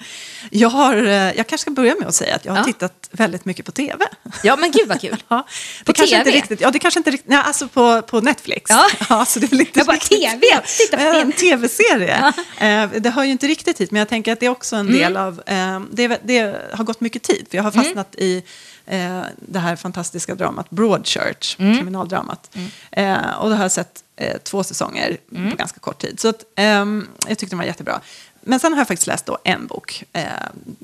Jag, 0.57 0.69
har, 0.69 0.97
eh, 0.97 1.13
jag 1.13 1.35
kanske 1.37 1.59
ska 1.59 1.71
börja 1.71 1.95
med 1.99 2.09
att 2.09 2.15
säga 2.15 2.35
att 2.37 2.45
jag 2.45 2.53
har 2.53 2.59
Ja. 2.59 2.65
tittat 2.65 3.09
väldigt 3.11 3.45
mycket 3.45 3.67
på 3.67 3.73
tv. 3.73 4.05
Ja, 4.43 4.57
men 4.57 4.71
gud 4.71 4.89
vad 4.89 5.01
kul. 5.01 5.23
Ja, 5.29 5.47
det 5.79 5.85
På 5.85 5.93
kanske 5.93 6.17
Inte 6.17 6.25
TV? 6.31 6.37
riktigt, 6.37 6.61
ja, 6.61 6.71
det 6.71 6.79
kanske 6.79 7.01
inte 7.01 7.11
riktigt, 7.11 7.31
nej, 7.31 7.43
alltså 7.45 7.69
på, 7.69 8.03
på 8.03 8.21
Netflix. 8.21 8.71
Ja. 9.09 9.25
så 9.27 9.39
det 9.39 9.47
är 9.47 9.49
väl 9.49 9.61
inte 9.61 9.79
Jag 9.79 9.87
bara, 9.87 9.93
riktigt 9.97 10.21
TV? 10.21 10.41
Titta 10.79 10.97
på 10.97 11.03
TV. 11.03 11.21
En 11.21 11.33
tv-serie. 11.33 12.33
Eh, 12.59 12.91
det 13.01 13.11
hör 13.11 13.25
ju 13.25 13.31
inte 13.31 13.47
riktigt 13.47 13.81
hit, 13.81 13.91
men 13.91 13.99
jag 13.99 14.09
tänker 14.09 14.33
att 14.33 14.41
det 14.41 14.47
är 14.47 14.51
också 14.51 14.77
en 14.77 14.89
Mm. 14.89 14.99
del 15.01 15.17
av, 15.17 15.43
eh, 15.47 15.81
det, 15.93 16.19
det 16.25 16.57
har 16.75 16.85
gått 16.85 17.01
mycket 17.01 17.23
tid, 17.23 17.47
för 17.51 17.57
jag 17.57 17.63
har 17.65 17.71
fastnat 17.71 18.15
i 18.19 18.43
eh, 18.87 19.21
det 19.37 19.59
här 19.59 19.77
fantastiska 19.77 20.35
dramat 20.35 20.71
Broadchurch, 20.71 21.57
Mm. 21.59 21.77
kriminaldramat. 21.77 22.57
Eh, 22.93 23.31
och 23.41 23.51
det 23.51 23.57
har 23.57 23.65
jag 23.65 23.73
sett 23.73 24.01
två 24.43 24.65
säsonger 24.65 25.17
Mm. 25.35 25.51
på 25.51 25.57
ganska 25.57 25.81
kort 25.81 26.01
tid. 26.01 26.21
Så 26.21 26.29
att, 26.29 26.45
ehm, 26.57 27.09
jag 27.29 27.39
tyckte 27.39 27.53
den 27.53 27.59
var 27.59 27.67
jättebra. 27.67 28.01
Men 28.47 28.61
sen 28.61 28.73
har 28.73 28.81
jag 28.81 28.89
faktiskt 28.89 29.07
läst 29.07 29.27
då 29.27 29.39
en 29.45 29.67
bok 29.67 30.05
eh, 30.13 30.25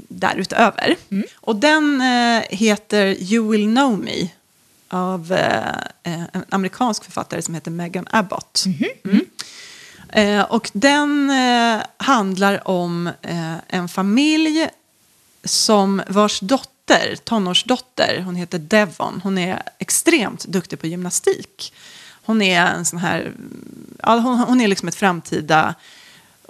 därutöver. 0.08 0.96
Och 1.34 1.56
den 1.56 2.00
eh, 2.00 2.42
heter 2.50 3.32
You 3.32 3.50
will 3.50 3.64
know 3.64 3.98
me 3.98 4.28
av 4.88 5.32
eh, 5.32 5.68
eh, 6.02 6.22
en 6.32 6.44
amerikansk 6.48 7.04
författare 7.04 7.42
som 7.42 7.54
heter 7.54 7.70
Megan 7.70 8.06
Abbott. 8.11 8.64
Mm. 9.04 9.24
Eh, 10.08 10.44
och 10.44 10.70
den 10.72 11.30
eh, 11.30 11.82
handlar 11.96 12.68
om 12.68 13.11
en 13.68 13.88
familj 13.88 14.68
som 15.44 16.02
vars 16.08 16.40
dotter, 16.40 17.16
tonårsdotter, 17.24 18.22
hon 18.24 18.36
heter 18.36 18.58
Devon, 18.58 19.20
hon 19.24 19.38
är 19.38 19.62
extremt 19.78 20.44
duktig 20.44 20.80
på 20.80 20.86
gymnastik. 20.86 21.72
Hon 22.22 22.42
är 22.42 22.66
en 22.66 22.84
sån 22.84 22.98
här, 22.98 23.32
ja, 24.02 24.18
hon, 24.18 24.38
hon 24.38 24.61
är 24.61 24.68
liksom 24.68 24.88
ett 24.88 24.94
framtida 24.94 25.74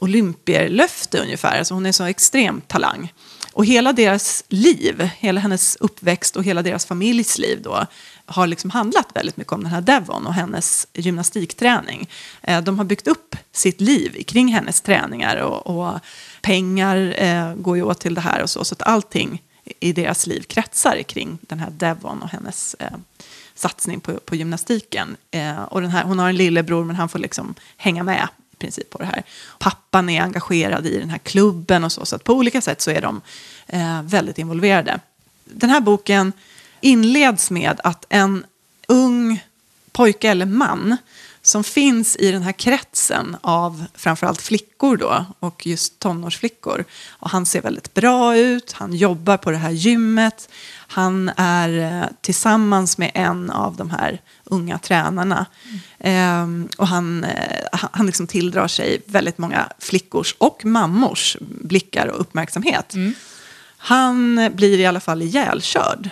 olympierlöfte 0.01 1.19
ungefär. 1.19 1.59
Alltså 1.59 1.75
hon 1.75 1.87
är 1.87 1.93
så 1.93 2.05
extrem 2.05 2.61
talang. 2.61 3.13
Och 3.53 3.67
hela 3.67 3.93
deras 3.93 4.45
liv, 4.49 5.11
hela 5.19 5.41
hennes 5.41 5.77
uppväxt 5.77 6.37
och 6.37 6.45
hela 6.45 6.63
deras 6.63 6.87
familjs 6.87 7.39
liv 7.39 7.63
då, 7.63 7.87
har 8.27 8.47
liksom 8.47 8.71
handlat 8.71 9.09
väldigt 9.15 9.37
mycket 9.37 9.53
om 9.53 9.63
den 9.63 9.73
här 9.73 9.81
Devon 9.81 10.27
och 10.27 10.35
hennes 10.35 10.87
gymnastikträning. 10.95 12.09
Eh, 12.43 12.63
de 12.63 12.79
har 12.79 12.85
byggt 12.85 13.09
upp 13.09 13.37
sitt 13.53 13.81
liv 13.81 14.23
kring 14.23 14.49
hennes 14.49 14.81
träningar 14.81 15.37
och, 15.37 15.67
och 15.67 16.01
pengar 16.43 17.15
eh, 17.17 17.55
går 17.55 17.77
ju 17.77 17.83
åt 17.83 18.01
till 18.01 18.15
det 18.15 18.21
här 18.21 18.43
och 18.43 18.51
så. 18.51 18.65
Så 18.65 18.75
att 18.75 18.83
allting 18.83 19.43
i 19.81 19.93
deras 19.93 20.27
liv 20.27 20.41
kretsar 20.41 21.03
kring 21.03 21.39
den 21.41 21.59
här 21.59 21.71
Devon 21.71 22.23
och 22.23 22.29
hennes 22.29 22.75
eh, 22.79 22.97
satsning 23.55 24.01
på, 24.01 24.19
på 24.19 24.37
gymnastiken. 24.37 25.17
Eh, 25.31 25.63
och 25.63 25.81
den 25.81 25.91
här, 25.91 26.05
hon 26.05 26.19
har 26.19 26.29
en 26.29 26.37
lillebror 26.37 26.85
men 26.85 26.97
han 26.97 27.09
får 27.09 27.19
liksom 27.19 27.55
hänga 27.77 28.03
med 28.03 28.29
princip 28.61 28.91
på 28.91 28.99
det 28.99 29.05
här. 29.05 29.23
Pappan 29.59 30.09
är 30.09 30.23
engagerad 30.23 30.87
i 30.87 30.99
den 30.99 31.11
här 31.11 31.19
klubben 31.19 31.85
och 31.85 31.93
så. 31.93 32.07
Så 32.07 32.17
att 32.17 32.25
på 32.25 32.33
olika 32.33 32.61
sätt 32.61 32.81
så 32.81 32.91
är 32.91 33.01
de 33.01 33.21
eh, 33.67 34.03
väldigt 34.03 34.39
involverade. 34.39 35.01
Den 35.45 35.71
här 35.71 35.81
boken 35.81 36.33
inleds 36.81 37.51
med 37.51 37.81
att 37.85 38.07
en 38.09 38.45
ung 38.89 39.45
pojke 39.93 40.29
eller 40.29 40.47
man 40.47 40.97
som 41.51 41.65
finns 41.65 42.17
i 42.17 42.33
den 42.33 42.43
här 42.43 42.53
kretsen 42.53 43.37
av 43.41 43.85
framförallt 43.95 44.43
flickor 44.43 44.97
då, 44.97 45.25
och 45.41 45.67
just 45.67 45.99
tonårsflickor. 45.99 46.85
Och 47.09 47.31
han 47.31 47.47
ser 47.47 47.63
väldigt 47.63 47.95
bra 47.95 48.37
ut, 48.37 48.73
han 48.73 48.93
jobbar 48.93 49.37
på 49.37 49.51
det 49.51 49.57
här 49.57 49.71
gymmet, 49.71 50.49
han 50.73 51.31
är 51.37 51.79
eh, 51.79 52.09
tillsammans 52.21 52.99
med 52.99 53.11
en 53.15 53.51
av 53.51 53.77
de 53.77 53.91
här 53.91 54.21
unga 54.45 54.79
tränarna. 54.79 55.47
Mm. 56.01 56.63
Eh, 56.63 56.71
och 56.79 56.89
han, 56.89 57.25
eh, 57.25 57.81
han 57.93 58.07
liksom 58.07 58.27
tilldrar 58.27 58.69
sig 58.69 59.03
väldigt 59.07 59.39
många 59.39 59.73
flickors 59.79 60.35
och 60.39 60.65
mammors 60.65 61.37
blickar 61.41 62.07
och 62.07 62.21
uppmärksamhet. 62.21 62.95
Mm. 62.95 63.15
Han 63.77 64.51
blir 64.55 64.79
i 64.79 64.87
alla 64.87 65.01
fall 65.01 65.23
ihjälkörd 65.23 66.11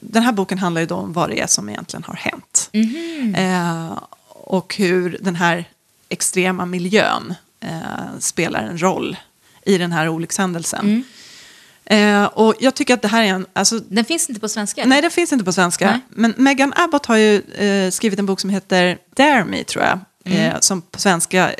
den 0.00 0.22
här 0.22 0.32
boken 0.32 0.58
handlar 0.58 0.80
ju 0.80 0.86
då 0.86 0.94
om 0.94 1.12
vad 1.12 1.30
det 1.30 1.40
är 1.40 1.46
som 1.46 1.68
egentligen 1.68 2.04
har 2.04 2.14
hänt. 2.14 2.70
Mm. 2.72 3.34
Eh, 3.34 3.98
och 4.48 4.74
hur 4.76 5.18
den 5.20 5.36
här 5.36 5.64
extrema 6.08 6.66
miljön 6.66 7.34
eh, 7.60 8.18
spelar 8.18 8.62
en 8.62 8.82
roll 8.82 9.16
i 9.62 9.78
den 9.78 9.92
här 9.92 10.08
olyckshändelsen. 10.08 10.80
Mm. 10.80 11.04
Eh, 12.24 12.24
och 12.24 12.54
jag 12.60 12.74
tycker 12.74 12.94
att 12.94 13.02
det 13.02 13.08
här 13.08 13.22
är 13.22 13.26
en... 13.26 13.46
Alltså, 13.52 13.78
den 13.78 14.04
finns 14.04 14.28
inte 14.28 14.40
på 14.40 14.48
svenska? 14.48 14.84
Nej, 14.86 15.02
den 15.02 15.10
finns 15.10 15.32
inte 15.32 15.44
på 15.44 15.52
svenska. 15.52 15.90
Nej. 15.90 16.00
Men 16.08 16.34
Megan 16.36 16.72
Abbott 16.76 17.06
har 17.06 17.16
ju 17.16 17.40
eh, 17.40 17.90
skrivit 17.90 18.18
en 18.18 18.26
bok 18.26 18.40
som 18.40 18.50
heter 18.50 18.98
Dare 19.16 19.44
Me, 19.44 19.64
tror 19.64 19.84
jag. 19.84 20.00
Mm. 20.24 20.38
Eh, 20.38 20.60
som 20.60 20.82
på 20.82 21.00
svenska, 21.00 21.50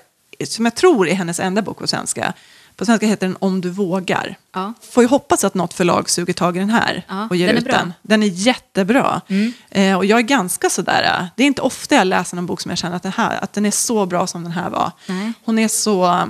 som 0.45 0.65
jag 0.65 0.75
tror 0.75 1.09
är 1.09 1.15
hennes 1.15 1.41
enda 1.41 1.63
bok 1.63 1.79
på 1.79 1.87
svenska. 1.87 2.33
På 2.79 2.85
svenska 2.85 3.07
heter 3.07 3.27
den 3.27 3.37
Om 3.41 3.61
du 3.61 3.71
vågar. 3.71 4.39
Ja. 4.55 4.75
Får 4.91 5.03
ju 5.03 5.09
hoppas 5.09 5.45
att 5.45 5.55
något 5.55 5.75
förlag 5.75 6.11
suger 6.11 6.33
tag 6.33 6.57
i 6.57 6.61
den 6.61 6.71
här 6.71 7.05
ja, 7.09 7.27
och 7.31 7.37
ger 7.37 7.47
den 7.47 7.57
ut 7.57 7.65
bra. 7.65 7.77
den. 7.77 7.93
Den 8.03 8.23
är 8.23 8.27
jättebra. 8.27 9.21
Mm. 9.29 9.53
Eh, 9.71 9.97
och 9.97 10.05
jag 10.05 10.19
är 10.19 10.23
ganska 10.23 10.71
sådär, 10.71 11.03
eh, 11.03 11.27
det 11.37 11.43
är 11.43 11.47
inte 11.47 11.63
ofta 11.63 11.95
jag 11.95 12.07
läser 12.07 12.37
en 12.37 12.47
bok 12.47 12.61
som 12.61 12.69
jag 12.71 12.79
känner 12.79 12.97
att 12.97 13.03
den, 13.03 13.13
här, 13.13 13.45
att 13.45 13.53
den 13.53 13.67
är 13.67 13.71
så 13.71 14.07
bra 14.07 14.27
som 14.27 14.43
den 14.43 14.53
här 14.53 14.71
var. 14.71 14.93
Nej. 15.07 15.33
Hon 15.45 15.59
är 15.59 15.69
så 15.69 16.29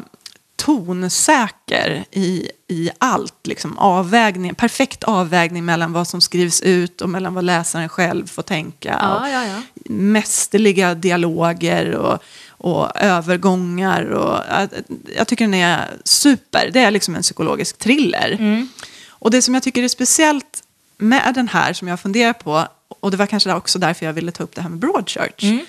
tonsäker 0.56 2.04
i, 2.10 2.50
i 2.68 2.90
allt. 2.98 3.46
Liksom 3.46 3.78
avvägning, 3.78 4.54
perfekt 4.54 5.04
avvägning 5.04 5.64
mellan 5.64 5.92
vad 5.92 6.08
som 6.08 6.20
skrivs 6.20 6.60
ut 6.60 7.00
och 7.00 7.08
mellan 7.08 7.34
vad 7.34 7.44
läsaren 7.44 7.88
själv 7.88 8.26
får 8.26 8.42
tänka. 8.42 8.98
Ja, 9.02 9.30
ja, 9.30 9.44
ja. 9.44 9.62
Mästerliga 9.90 10.94
dialoger 10.94 11.94
och 11.94 12.22
och 12.58 12.96
övergångar. 12.96 14.02
Och, 14.02 14.68
jag 15.16 15.28
tycker 15.28 15.44
den 15.44 15.54
är 15.54 15.90
super. 16.04 16.70
Det 16.72 16.80
är 16.80 16.90
liksom 16.90 17.14
en 17.16 17.22
psykologisk 17.22 17.78
thriller. 17.78 18.36
Mm. 18.38 18.68
Och 19.08 19.30
det 19.30 19.42
som 19.42 19.54
jag 19.54 19.62
tycker 19.62 19.82
är 19.82 19.88
speciellt 19.88 20.62
med 20.98 21.34
den 21.34 21.48
här, 21.48 21.72
som 21.72 21.88
jag 21.88 22.00
funderar 22.00 22.32
på, 22.32 22.68
och 22.88 23.10
det 23.10 23.16
var 23.16 23.26
kanske 23.26 23.54
också 23.54 23.78
därför 23.78 24.06
jag 24.06 24.12
ville 24.12 24.32
ta 24.32 24.42
upp 24.44 24.54
det 24.54 24.62
här 24.62 24.68
med 24.68 24.78
Broadchurch, 24.78 25.44
mm. 25.44 25.66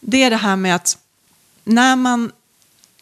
det 0.00 0.22
är 0.22 0.30
det 0.30 0.36
här 0.36 0.56
med 0.56 0.74
att 0.74 0.98
när 1.64 1.96
man 1.96 2.32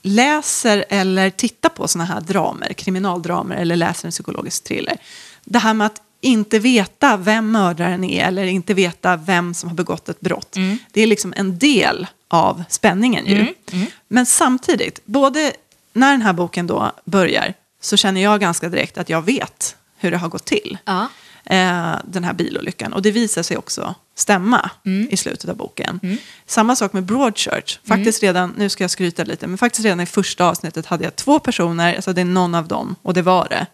läser 0.02 0.84
eller 0.88 1.30
tittar 1.30 1.68
på 1.68 1.88
sådana 1.88 2.14
här 2.14 2.20
dramer, 2.20 2.72
kriminaldramer 2.72 3.56
eller 3.56 3.76
läser 3.76 4.08
en 4.08 4.12
psykologisk 4.12 4.64
thriller, 4.64 4.96
det 5.44 5.58
här 5.58 5.74
med 5.74 5.86
att 5.86 6.02
inte 6.20 6.58
veta 6.58 7.16
vem 7.16 7.50
mördaren 7.50 8.04
är 8.04 8.26
eller 8.26 8.44
inte 8.44 8.74
veta 8.74 9.16
vem 9.16 9.54
som 9.54 9.68
har 9.68 9.76
begått 9.76 10.08
ett 10.08 10.20
brott. 10.20 10.56
Mm. 10.56 10.78
Det 10.92 11.02
är 11.02 11.06
liksom 11.06 11.34
en 11.36 11.58
del 11.58 12.06
av 12.28 12.64
spänningen 12.68 13.26
ju. 13.26 13.34
Mm. 13.34 13.54
Mm. 13.72 13.86
Men 14.08 14.26
samtidigt, 14.26 15.00
både 15.04 15.52
när 15.92 16.10
den 16.10 16.22
här 16.22 16.32
boken 16.32 16.66
då 16.66 16.92
börjar 17.04 17.54
så 17.80 17.96
känner 17.96 18.22
jag 18.22 18.40
ganska 18.40 18.68
direkt 18.68 18.98
att 18.98 19.08
jag 19.08 19.22
vet 19.22 19.76
hur 19.98 20.10
det 20.10 20.16
har 20.16 20.28
gått 20.28 20.44
till. 20.44 20.78
Ja. 20.84 21.08
Eh, 21.44 21.94
den 22.04 22.24
här 22.24 22.32
bilolyckan. 22.32 22.92
Och 22.92 23.02
det 23.02 23.10
visar 23.10 23.42
sig 23.42 23.56
också 23.56 23.94
stämma 24.14 24.70
mm. 24.84 25.08
i 25.10 25.16
slutet 25.16 25.50
av 25.50 25.56
boken. 25.56 26.00
Mm. 26.02 26.16
Samma 26.46 26.76
sak 26.76 26.92
med 26.92 27.02
Broadchurch. 27.02 27.78
Faktiskt 27.84 28.22
mm. 28.22 28.34
redan, 28.34 28.54
nu 28.56 28.68
ska 28.68 28.84
jag 28.84 28.90
skryta 28.90 29.24
lite, 29.24 29.46
men 29.46 29.58
faktiskt 29.58 29.84
redan 29.84 30.00
i 30.00 30.06
första 30.06 30.44
avsnittet 30.44 30.86
hade 30.86 31.04
jag 31.04 31.16
två 31.16 31.38
personer, 31.38 31.94
alltså 31.94 32.12
det 32.12 32.20
är 32.20 32.24
någon 32.24 32.54
av 32.54 32.68
dem, 32.68 32.96
och 33.02 33.14
det 33.14 33.22
var 33.22 33.48
det. 33.48 33.66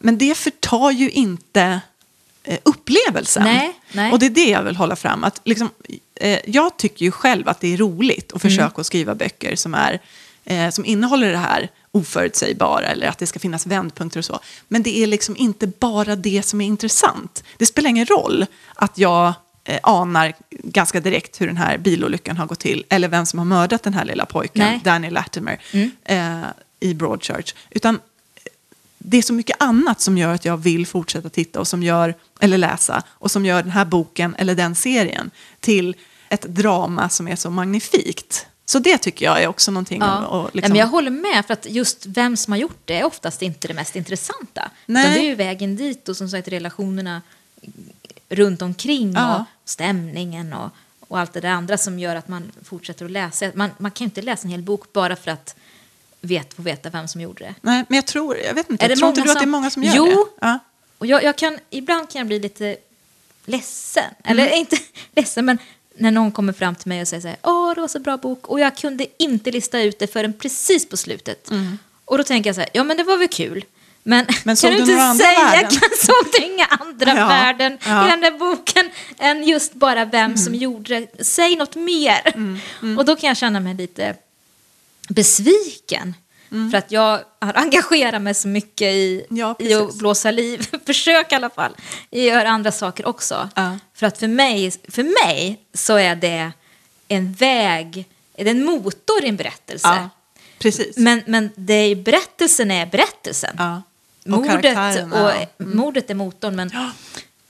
Mm. 0.00 0.06
Men 0.06 0.18
det 0.18 0.34
förtar 0.34 0.90
ju 0.90 1.10
inte 1.10 1.80
eh, 2.42 2.58
upplevelsen. 2.62 3.42
Nej, 3.42 3.72
nej. 3.92 4.12
Och 4.12 4.18
det 4.18 4.26
är 4.26 4.30
det 4.30 4.50
jag 4.50 4.62
vill 4.62 4.76
hålla 4.76 4.96
fram. 4.96 5.24
Att 5.24 5.40
liksom, 5.44 5.70
eh, 6.14 6.38
jag 6.46 6.76
tycker 6.76 7.04
ju 7.04 7.10
själv 7.10 7.48
att 7.48 7.60
det 7.60 7.74
är 7.74 7.76
roligt 7.76 8.32
att 8.32 8.42
försöka 8.42 8.74
mm. 8.74 8.84
skriva 8.84 9.14
böcker 9.14 9.56
som, 9.56 9.74
är, 9.74 10.00
eh, 10.44 10.70
som 10.70 10.84
innehåller 10.84 11.32
det 11.32 11.38
här 11.38 11.70
oförutsägbara 11.92 12.86
eller 12.86 13.06
att 13.06 13.18
det 13.18 13.26
ska 13.26 13.38
finnas 13.38 13.66
vändpunkter 13.66 14.18
och 14.18 14.24
så. 14.24 14.40
Men 14.68 14.82
det 14.82 15.02
är 15.02 15.06
liksom 15.06 15.36
inte 15.36 15.66
bara 15.66 16.16
det 16.16 16.42
som 16.42 16.60
är 16.60 16.66
intressant. 16.66 17.44
Det 17.56 17.66
spelar 17.66 17.90
ingen 17.90 18.06
roll 18.06 18.46
att 18.74 18.98
jag 18.98 19.34
eh, 19.64 19.80
anar 19.82 20.32
ganska 20.50 21.00
direkt 21.00 21.40
hur 21.40 21.46
den 21.46 21.56
här 21.56 21.78
bilolyckan 21.78 22.36
har 22.36 22.46
gått 22.46 22.60
till 22.60 22.84
eller 22.88 23.08
vem 23.08 23.26
som 23.26 23.38
har 23.38 23.46
mördat 23.46 23.82
den 23.82 23.94
här 23.94 24.04
lilla 24.04 24.26
pojken, 24.26 24.66
Nej. 24.66 24.80
Danny 24.84 25.10
Latimer, 25.10 25.60
mm. 25.72 25.90
eh, 26.04 26.48
i 26.80 26.94
Broadchurch. 26.94 27.54
Utan 27.70 27.98
det 29.02 29.18
är 29.18 29.22
så 29.22 29.32
mycket 29.32 29.62
annat 29.62 30.00
som 30.00 30.18
gör 30.18 30.34
att 30.34 30.44
jag 30.44 30.56
vill 30.56 30.86
fortsätta 30.86 31.28
titta 31.28 31.60
och 31.60 31.68
som 31.68 31.82
gör, 31.82 32.14
eller 32.40 32.58
läsa 32.58 33.02
och 33.08 33.30
som 33.30 33.46
gör 33.46 33.62
den 33.62 33.72
här 33.72 33.84
boken 33.84 34.34
eller 34.38 34.54
den 34.54 34.74
serien 34.74 35.30
till 35.60 35.96
ett 36.28 36.42
drama 36.42 37.08
som 37.08 37.28
är 37.28 37.36
så 37.36 37.50
magnifikt. 37.50 38.46
Så 38.64 38.78
det 38.78 38.98
tycker 38.98 39.24
jag 39.24 39.42
är 39.42 39.46
också 39.46 39.70
någonting. 39.70 40.00
Ja. 40.00 40.26
Och, 40.26 40.44
liksom... 40.44 40.60
ja, 40.62 40.68
men 40.68 40.76
jag 40.76 40.86
håller 40.86 41.10
med, 41.10 41.46
för 41.46 41.52
att 41.52 41.66
just 41.70 42.06
vem 42.06 42.36
som 42.36 42.52
har 42.52 42.58
gjort 42.58 42.80
det 42.84 43.00
är 43.00 43.04
oftast 43.04 43.42
inte 43.42 43.68
det 43.68 43.74
mest 43.74 43.96
intressanta. 43.96 44.70
Nej. 44.86 45.14
det 45.14 45.20
är 45.20 45.28
ju 45.28 45.34
vägen 45.34 45.76
dit 45.76 46.08
och 46.08 46.16
som 46.16 46.28
sagt 46.28 46.48
relationerna 46.48 47.22
runt 48.28 48.62
omkring 48.62 49.12
ja. 49.12 49.36
och 49.36 49.44
stämningen 49.64 50.52
och, 50.52 50.70
och 51.00 51.18
allt 51.18 51.32
det 51.32 51.40
där 51.40 51.48
andra 51.48 51.78
som 51.78 51.98
gör 51.98 52.16
att 52.16 52.28
man 52.28 52.52
fortsätter 52.64 53.04
att 53.04 53.10
läsa. 53.10 53.50
Man, 53.54 53.70
man 53.78 53.90
kan 53.90 54.04
ju 54.04 54.06
inte 54.06 54.22
läsa 54.22 54.44
en 54.44 54.50
hel 54.50 54.62
bok 54.62 54.92
bara 54.92 55.16
för 55.16 55.30
att 55.30 55.56
vet, 56.20 56.54
få 56.54 56.62
veta 56.62 56.90
vem 56.90 57.08
som 57.08 57.20
gjorde 57.20 57.44
det. 57.44 57.54
Nej, 57.60 57.84
men 57.88 57.96
jag 57.96 58.06
tror, 58.06 58.36
jag 58.36 58.54
vet 58.54 58.70
inte, 58.70 58.84
är 58.84 58.88
det 58.88 58.96
tror 58.96 59.08
inte 59.08 59.20
du 59.20 59.26
som... 59.26 59.36
att 59.36 59.38
det 59.38 59.44
är 59.44 59.50
många 59.50 59.70
som 59.70 59.82
gör 59.82 59.94
jo, 59.96 60.04
det? 60.04 60.12
Jo, 60.12 60.28
ja. 60.40 60.58
och 60.98 61.06
jag, 61.06 61.22
jag, 61.22 61.36
kan, 61.36 61.58
ibland 61.70 62.10
kan 62.10 62.18
jag 62.18 62.26
bli 62.26 62.38
lite 62.38 62.76
ledsen. 63.44 64.04
Mm. 64.24 64.38
Eller 64.38 64.56
inte 64.56 64.76
ledsen, 65.16 65.44
men 65.44 65.58
när 65.96 66.10
någon 66.10 66.32
kommer 66.32 66.52
fram 66.52 66.74
till 66.74 66.88
mig 66.88 67.00
och 67.00 67.08
säger 67.08 67.20
så 67.20 67.28
här, 67.28 67.36
åh, 67.42 67.74
det 67.74 67.80
var 67.80 67.88
så 67.88 67.98
bra 67.98 68.16
bok, 68.16 68.46
och 68.46 68.60
jag 68.60 68.76
kunde 68.76 69.06
inte 69.18 69.50
lista 69.50 69.80
ut 69.80 69.98
det 69.98 70.06
förrän 70.06 70.32
precis 70.32 70.88
på 70.88 70.96
slutet. 70.96 71.50
Mm. 71.50 71.78
Och 72.04 72.18
då 72.18 72.24
tänker 72.24 72.48
jag 72.48 72.54
så 72.54 72.60
här, 72.60 72.70
ja 72.72 72.84
men 72.84 72.96
det 72.96 73.04
var 73.04 73.16
väl 73.16 73.28
kul. 73.28 73.64
Men, 74.02 74.26
men 74.44 74.56
kan 74.56 74.70
du 74.70 74.78
inte 74.78 75.14
säga, 75.24 75.50
kan, 75.50 75.70
såg 75.98 76.32
du 76.32 76.44
inga 76.44 76.66
andra 76.66 77.14
ja, 77.14 77.28
värden 77.28 77.78
ja. 77.86 78.06
i 78.06 78.10
den 78.10 78.20
där 78.20 78.30
boken 78.30 78.90
än 79.18 79.44
just 79.44 79.74
bara 79.74 80.04
vem 80.04 80.24
mm. 80.24 80.36
som 80.36 80.54
gjorde 80.54 81.00
det? 81.00 81.24
Säg 81.24 81.56
något 81.56 81.76
mer. 81.76 82.20
Mm, 82.34 82.58
mm. 82.82 82.98
Och 82.98 83.04
då 83.04 83.16
kan 83.16 83.28
jag 83.28 83.36
känna 83.36 83.60
mig 83.60 83.74
lite 83.74 84.14
besviken. 85.10 86.14
Mm. 86.50 86.70
För 86.70 86.78
att 86.78 86.92
jag 86.92 87.20
har 87.40 87.54
engagerat 87.54 88.22
mig 88.22 88.34
så 88.34 88.48
mycket 88.48 88.88
i, 88.92 89.26
ja, 89.30 89.56
i 89.58 89.74
att 89.74 89.94
blåsa 89.94 90.30
liv, 90.30 90.68
försök 90.86 91.32
i 91.32 91.34
alla 91.34 91.50
fall, 91.50 91.72
i 92.10 92.30
att 92.30 92.36
göra 92.36 92.48
andra 92.48 92.72
saker 92.72 93.06
också. 93.06 93.48
Ja. 93.54 93.78
För 93.94 94.06
att 94.06 94.18
för 94.18 94.28
mig, 94.28 94.72
för 94.88 95.02
mig 95.02 95.60
så 95.74 95.96
är 95.96 96.16
det 96.16 96.52
en 97.08 97.32
väg, 97.32 98.08
är 98.34 98.44
det 98.44 98.50
en 98.50 98.64
motor 98.64 99.24
i 99.24 99.28
en 99.28 99.36
berättelse. 99.36 99.88
Ja. 99.88 100.10
Precis. 100.58 100.96
Men, 100.96 101.22
men 101.26 101.50
det 101.54 101.74
är, 101.74 101.96
berättelsen 101.96 102.70
är 102.70 102.86
berättelsen. 102.86 103.56
Ja. 103.58 103.82
Och 104.24 104.30
mordet, 104.30 105.12
och. 105.12 105.32
Mm. 105.32 105.76
mordet 105.76 106.10
är 106.10 106.14
motorn. 106.14 106.56
Men, 106.56 106.70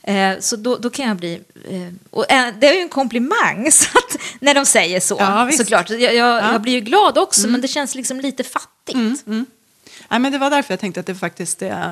eh, 0.03 0.39
så 0.39 0.55
då, 0.55 0.77
då 0.77 0.89
kan 0.89 1.07
jag 1.07 1.17
bli... 1.17 1.33
Eh, 1.69 1.93
och, 2.09 2.31
eh, 2.31 2.53
det 2.59 2.67
är 2.67 2.73
ju 2.73 2.79
en 2.79 2.89
komplimang 2.89 3.67
så 3.71 3.97
att, 3.97 4.17
när 4.39 4.53
de 4.55 4.65
säger 4.65 4.99
så, 4.99 5.15
Ja, 5.19 5.45
visst. 5.45 5.57
såklart. 5.59 5.89
Jag, 5.89 6.01
jag, 6.15 6.43
jag 6.53 6.61
blir 6.61 6.73
ju 6.73 6.79
glad 6.81 7.17
också, 7.17 7.47
men 7.47 7.61
det 7.61 7.67
känns 7.67 7.95
liksom 7.95 8.19
lite 8.19 8.43
fattigt. 8.43 9.25
Mm, 9.27 9.45
Nej, 10.09 10.19
men 10.19 10.31
det 10.31 10.37
var 10.37 10.49
därför 10.49 10.73
jag 10.73 10.79
tänkte 10.79 10.99
att 10.99 11.05
det 11.05 11.15
faktiskt 11.15 11.61
är, 11.61 11.69
eh, 11.71 11.85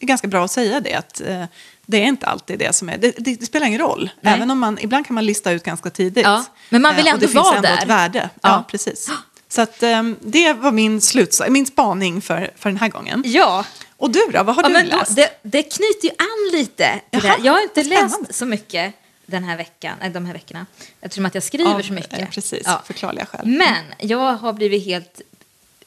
är 0.00 0.06
ganska 0.06 0.28
bra 0.28 0.44
att 0.44 0.50
säga 0.50 0.80
det. 0.80 0.94
Att, 0.94 1.20
eh, 1.20 1.44
det 1.86 1.96
är 2.02 2.06
inte 2.06 2.26
alltid 2.26 2.58
det 2.58 2.72
som 2.74 2.88
är... 2.88 2.98
Det, 2.98 3.14
det, 3.18 3.34
det 3.34 3.46
spelar 3.46 3.66
ingen 3.66 3.80
roll. 3.80 4.10
Nej. 4.20 4.34
Även 4.34 4.50
om 4.50 4.58
man, 4.58 4.78
ibland 4.80 5.06
kan 5.06 5.14
man 5.14 5.26
lista 5.26 5.50
ut 5.52 5.62
ganska 5.62 5.90
tidigt. 5.90 6.24
Ja, 6.24 6.44
men 6.68 6.82
man 6.82 6.96
vill 6.96 7.06
Eh, 7.06 7.12
ändå 7.12 7.26
och 7.26 7.30
det 7.32 7.36
vara 7.38 7.44
finns 7.52 7.56
ändå 7.56 7.68
där. 7.68 7.82
ett 7.82 7.88
värde. 7.88 8.30
Ja, 8.34 8.48
Ja. 8.48 8.64
precis. 8.68 9.10
Så 9.48 9.60
att, 9.62 9.82
eh, 9.82 10.02
det 10.20 10.52
var 10.52 10.72
min, 10.72 11.00
sluts, 11.00 11.42
min 11.48 11.66
spaning 11.66 12.22
för, 12.22 12.50
för 12.58 12.70
den 12.70 12.76
här 12.78 12.88
gången. 12.88 13.22
Ja. 13.26 13.64
Och 14.02 14.10
du 14.10 14.20
då? 14.32 14.42
Vad 14.42 14.56
har 14.56 14.62
ja 14.62 14.68
du 14.68 14.74
men 14.74 14.86
läst? 14.86 15.16
det, 15.16 15.30
det 15.42 15.62
knyter 15.62 16.04
ju 16.04 16.10
an 16.10 16.58
lite. 16.60 17.00
Jag 17.42 17.52
har 17.52 17.62
inte 17.62 17.84
spännande. 17.84 18.16
läst 18.28 18.34
så 18.38 18.46
mycket 18.46 18.94
den 19.26 19.44
här 19.44 19.56
veckan, 19.56 19.98
äh, 20.02 20.12
de 20.12 20.26
här 20.26 20.32
veckorna. 20.32 20.66
Eftersom 21.00 21.26
att 21.26 21.34
jag 21.34 21.42
skriver 21.44 21.74
Av, 21.74 21.82
så 21.82 21.92
mycket. 21.92 22.18
eh, 22.20 22.28
precis, 22.28 22.62
Ja. 22.64 22.82
förklarliga 22.86 23.26
skäl. 23.26 23.40
Men 23.46 23.84
jag 23.98 24.32
har 24.34 24.52
blivit 24.52 24.84
helt 24.84 25.20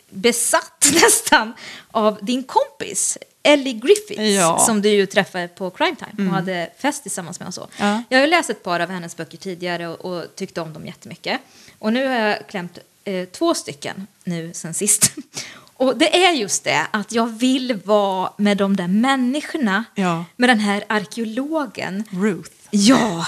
besatt 0.10 0.86
nästan 0.94 1.54
av 1.92 2.18
din 2.22 2.44
kompis 2.44 3.18
Ellie 3.44 3.74
Griffiths 3.74 4.20
Ja. 4.38 4.54
Mm. 4.54 4.66
som 4.66 4.82
du 4.82 4.90
ju 4.90 5.06
träffade 5.06 5.48
på 5.48 5.70
Crime 5.70 5.96
Time 5.96 6.30
och 6.30 6.36
hade 6.36 6.70
fest 6.78 7.02
tillsammans 7.04 7.40
med 7.40 7.48
och 7.48 7.54
så. 7.54 7.68
Ja. 7.80 8.04
Jag 8.10 8.20
har 8.20 8.28
läst 8.28 8.50
ett 8.50 8.64
par 8.64 8.80
av 8.80 8.90
hennes 8.90 9.18
böcker 9.18 9.38
tidigare 9.38 9.88
och, 9.88 10.06
och 10.06 10.36
tyckte 10.36 10.62
om 10.62 10.74
dem 10.74 10.86
jättemycket. 10.86 11.42
Och 11.80 11.94
nu 11.94 12.08
har 12.08 12.16
jag 12.16 12.48
klämt 12.48 12.80
eh, 13.04 13.26
två 13.26 13.54
stycken 13.54 14.08
nu 14.24 14.52
sen 14.54 14.74
sist. 14.74 15.12
Och 15.78 15.98
det 15.98 16.26
är 16.26 16.32
just 16.32 16.64
det 16.64 16.88
att 16.92 17.12
jag 17.12 17.28
vill 17.28 17.80
vara 17.86 18.32
med 18.38 18.58
de 18.58 18.76
där 18.76 18.88
människorna, 18.88 19.84
Ja. 19.96 20.26
med 20.36 20.50
den 20.50 20.60
här 20.60 20.84
arkeologen. 20.90 22.04
Ruth. 22.12 22.52
Ja, 22.72 23.26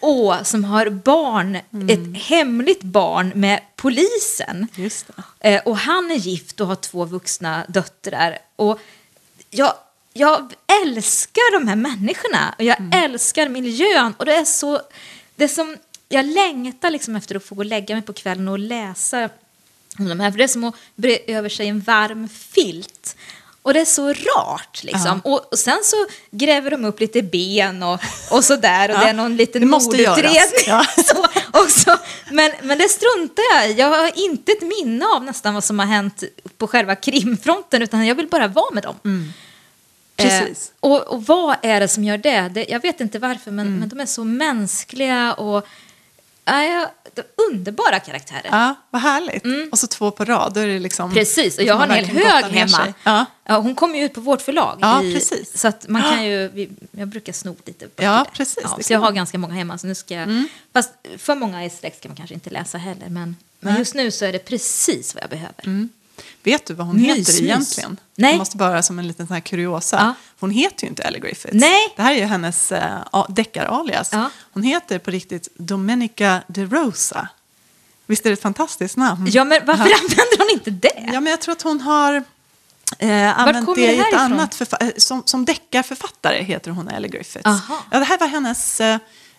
och 0.00 0.34
som 0.46 0.64
har 0.64 0.90
barn, 0.90 1.56
ett 1.90 2.22
hemligt 2.22 2.82
barn 2.82 3.32
med 3.34 3.60
polisen. 3.76 4.66
Just. 4.74 5.06
Eh, 5.40 5.62
och 5.64 5.76
han 5.78 6.10
är 6.10 6.14
gift 6.16 6.60
och 6.60 6.66
har 6.66 6.74
två 6.74 7.04
vuxna 7.04 7.64
döttrar. 7.68 8.38
Och 8.56 8.80
jag, 9.50 9.72
jag 10.12 10.52
älskar 10.82 11.60
de 11.60 11.68
här 11.68 11.76
människorna 11.76 12.54
och 12.58 12.64
jag 12.64 12.76
älskar 13.04 13.48
miljön. 13.48 14.14
Och 14.18 14.26
det 14.26 14.34
är 14.36 14.44
så, 14.44 14.80
det 15.36 15.44
är 15.44 15.48
som, 15.48 15.76
jag 16.08 16.26
längtar 16.26 16.90
liksom 16.90 17.16
efter 17.16 17.34
att 17.34 17.44
få 17.44 17.54
gå 17.54 17.60
och 17.60 17.66
lägga 17.66 17.94
mig 17.94 18.02
på 18.02 18.12
kvällen 18.12 18.48
och 18.48 18.58
läsa 18.58 19.28
om 19.98 20.08
de 20.08 20.20
här. 20.20 20.30
För 20.30 20.38
det 20.38 20.44
är 20.44 20.48
som 20.48 20.64
att 20.64 20.74
bre 20.96 21.18
över 21.26 21.48
sig 21.48 21.68
en 21.68 21.80
varm 21.80 22.28
filt. 22.28 23.16
Och 23.62 23.74
det 23.74 23.80
är 23.80 23.84
så 23.84 24.08
rart 24.12 24.82
liksom. 24.82 25.20
Och, 25.24 25.52
och 25.52 25.58
sen 25.58 25.78
så 25.84 25.96
gräver 26.30 26.70
de 26.70 26.84
upp 26.84 27.00
lite 27.00 27.22
ben 27.22 27.82
och, 27.82 28.00
och 28.30 28.44
sådär. 28.44 28.88
Och 28.88 28.94
Ja, 28.98 29.00
det 29.04 29.10
är 29.10 29.14
någon 29.14 29.36
liten 29.36 29.60
det 29.60 29.66
måste 29.66 29.96
mordutredning. 29.96 30.64
Ja. 30.66 30.84
så, 31.06 31.26
också. 31.52 31.98
Men, 32.30 32.52
men 32.62 32.78
det 32.78 32.88
struntar 32.88 33.44
jag 33.54 33.70
i. 33.70 33.72
Jag 33.72 33.88
har 33.88 34.18
inte 34.18 34.52
ett 34.52 34.62
minne 34.62 35.06
av 35.06 35.24
nästan 35.24 35.54
vad 35.54 35.64
som 35.64 35.78
har 35.78 35.86
hänt 35.86 36.22
på 36.58 36.66
själva 36.66 36.94
krimfronten. 36.94 37.82
Utan 37.82 38.06
jag 38.06 38.14
vill 38.14 38.26
bara 38.28 38.48
vara 38.48 38.74
med 38.74 38.82
dem. 38.82 39.32
Precis. 40.16 40.72
Eh, 40.82 40.90
och, 40.90 41.02
och 41.02 41.26
vad 41.26 41.56
är 41.62 41.80
det 41.80 41.88
som 41.88 42.04
gör 42.04 42.18
det? 42.18 42.48
det 42.54 42.66
jag 42.68 42.82
vet 42.82 43.00
inte 43.00 43.18
varför, 43.18 43.50
men, 43.50 43.66
Mm. 43.66 43.80
men 43.80 43.88
de 43.88 44.00
är 44.00 44.06
så 44.06 44.24
mänskliga 44.24 45.34
och 45.34 45.66
ja, 46.52 46.90
underbara 47.50 48.00
karaktärer. 48.00 48.48
Ja, 48.50 48.74
vad 48.90 49.02
härligt. 49.02 49.72
Och 49.72 49.78
så 49.78 49.86
två 49.86 50.10
på 50.10 50.24
rad. 50.24 50.54
Då 50.54 50.60
är 50.60 50.66
det 50.66 50.78
liksom, 50.78 51.04
Mm. 51.04 51.14
Precis, 51.14 51.58
och 51.58 51.64
jag 51.64 51.74
har 51.74 51.86
en 51.86 52.04
hel 52.04 52.26
hög 52.26 52.44
hemma. 52.44 52.94
Ja. 53.02 53.26
Ja, 53.44 53.58
hon 53.58 53.74
kommer 53.74 53.98
ju 53.98 54.04
ut 54.04 54.14
på 54.14 54.20
vårt 54.20 54.42
förlag. 54.42 54.78
Ja, 54.80 55.02
i, 55.02 55.14
precis. 55.14 55.60
Så 55.60 55.68
att 55.68 55.88
man 55.88 56.02
kan 56.02 56.24
ju, 56.24 56.48
vi, 56.48 56.68
jag 56.90 57.08
brukar 57.08 57.32
sno 57.32 57.56
lite 57.64 57.86
böcker 57.86 58.04
Ja, 58.04 58.26
precis, 58.32 58.58
Ja, 58.62 58.78
så 58.82 58.92
jag 58.92 59.00
har 59.00 59.12
ganska 59.12 59.38
många 59.38 59.54
hemma. 59.54 59.78
Så 59.78 59.86
nu 59.86 59.94
ska 59.94 60.14
jag, 60.14 60.44
Fast 60.72 60.90
för 61.16 61.34
många 61.34 61.64
i 61.64 61.70
släkt 61.70 61.98
ska 61.98 62.08
man 62.08 62.16
kanske 62.16 62.34
inte 62.34 62.50
läsa 62.50 62.78
heller. 62.78 63.08
Men, 63.08 63.36
men 63.60 63.76
just 63.76 63.94
nu 63.94 64.10
så 64.10 64.24
är 64.24 64.32
det 64.32 64.38
precis 64.38 65.14
vad 65.14 65.22
jag 65.22 65.30
behöver. 65.30 65.88
Vet 66.48 66.66
du 66.66 66.74
vad 66.74 66.86
hon 66.86 66.96
Mys, 66.96 67.18
heter 67.18 67.42
egentligen? 67.42 67.96
Nej. 68.14 68.30
Jag 68.30 68.38
måste 68.38 68.56
bara 68.56 68.82
som 68.82 68.98
en 68.98 69.08
liten 69.08 69.26
sån 69.26 69.34
här 69.34 69.40
kuriosa. 69.40 69.96
Ja. 69.96 70.14
Hon 70.40 70.50
heter 70.50 70.82
ju 70.82 70.88
inte 70.88 71.02
Ellie 71.02 71.20
Griffiths. 71.20 71.54
Nej. 71.54 71.92
Det 71.96 72.02
här 72.02 72.12
är 72.12 72.16
ju 72.16 72.24
hennes 72.24 72.72
uh, 72.72 73.26
deckar-alias. 73.28 74.08
Ja. 74.12 74.30
Hon 74.52 74.62
heter 74.62 74.98
på 74.98 75.10
riktigt 75.10 75.48
Domenica 75.56 76.42
de 76.46 76.66
Rosa. 76.66 77.28
Visst 78.06 78.26
är 78.26 78.30
det 78.30 78.34
ett 78.34 78.42
fantastiskt 78.42 78.96
namn? 78.96 79.28
Ja, 79.30 79.44
men 79.44 79.66
varför 79.66 79.82
använder 79.82 80.38
hon 80.38 80.48
inte 80.52 80.70
det? 80.70 81.10
Ja, 81.12 81.20
men 81.20 81.26
jag 81.26 81.40
tror 81.40 81.52
att 81.52 81.62
hon 81.62 81.80
har 81.80 82.24
eh, 82.98 83.38
använt 83.38 83.74
det 83.74 83.92
i 83.92 83.98
ett 83.98 84.14
annat 84.14 84.60
eh, 84.80 84.88
som, 84.96 85.22
som 85.24 85.44
deckarförfattare 85.44 86.42
heter 86.42 86.70
hon 86.70 86.88
Ellie 86.88 87.08
Griffiths. 87.08 87.46
Aha. 87.46 87.84
Ja, 87.90 87.98
det 87.98 88.04
här 88.04 88.18
var 88.18 88.26
hennes 88.26 88.80
eh, 88.80 88.98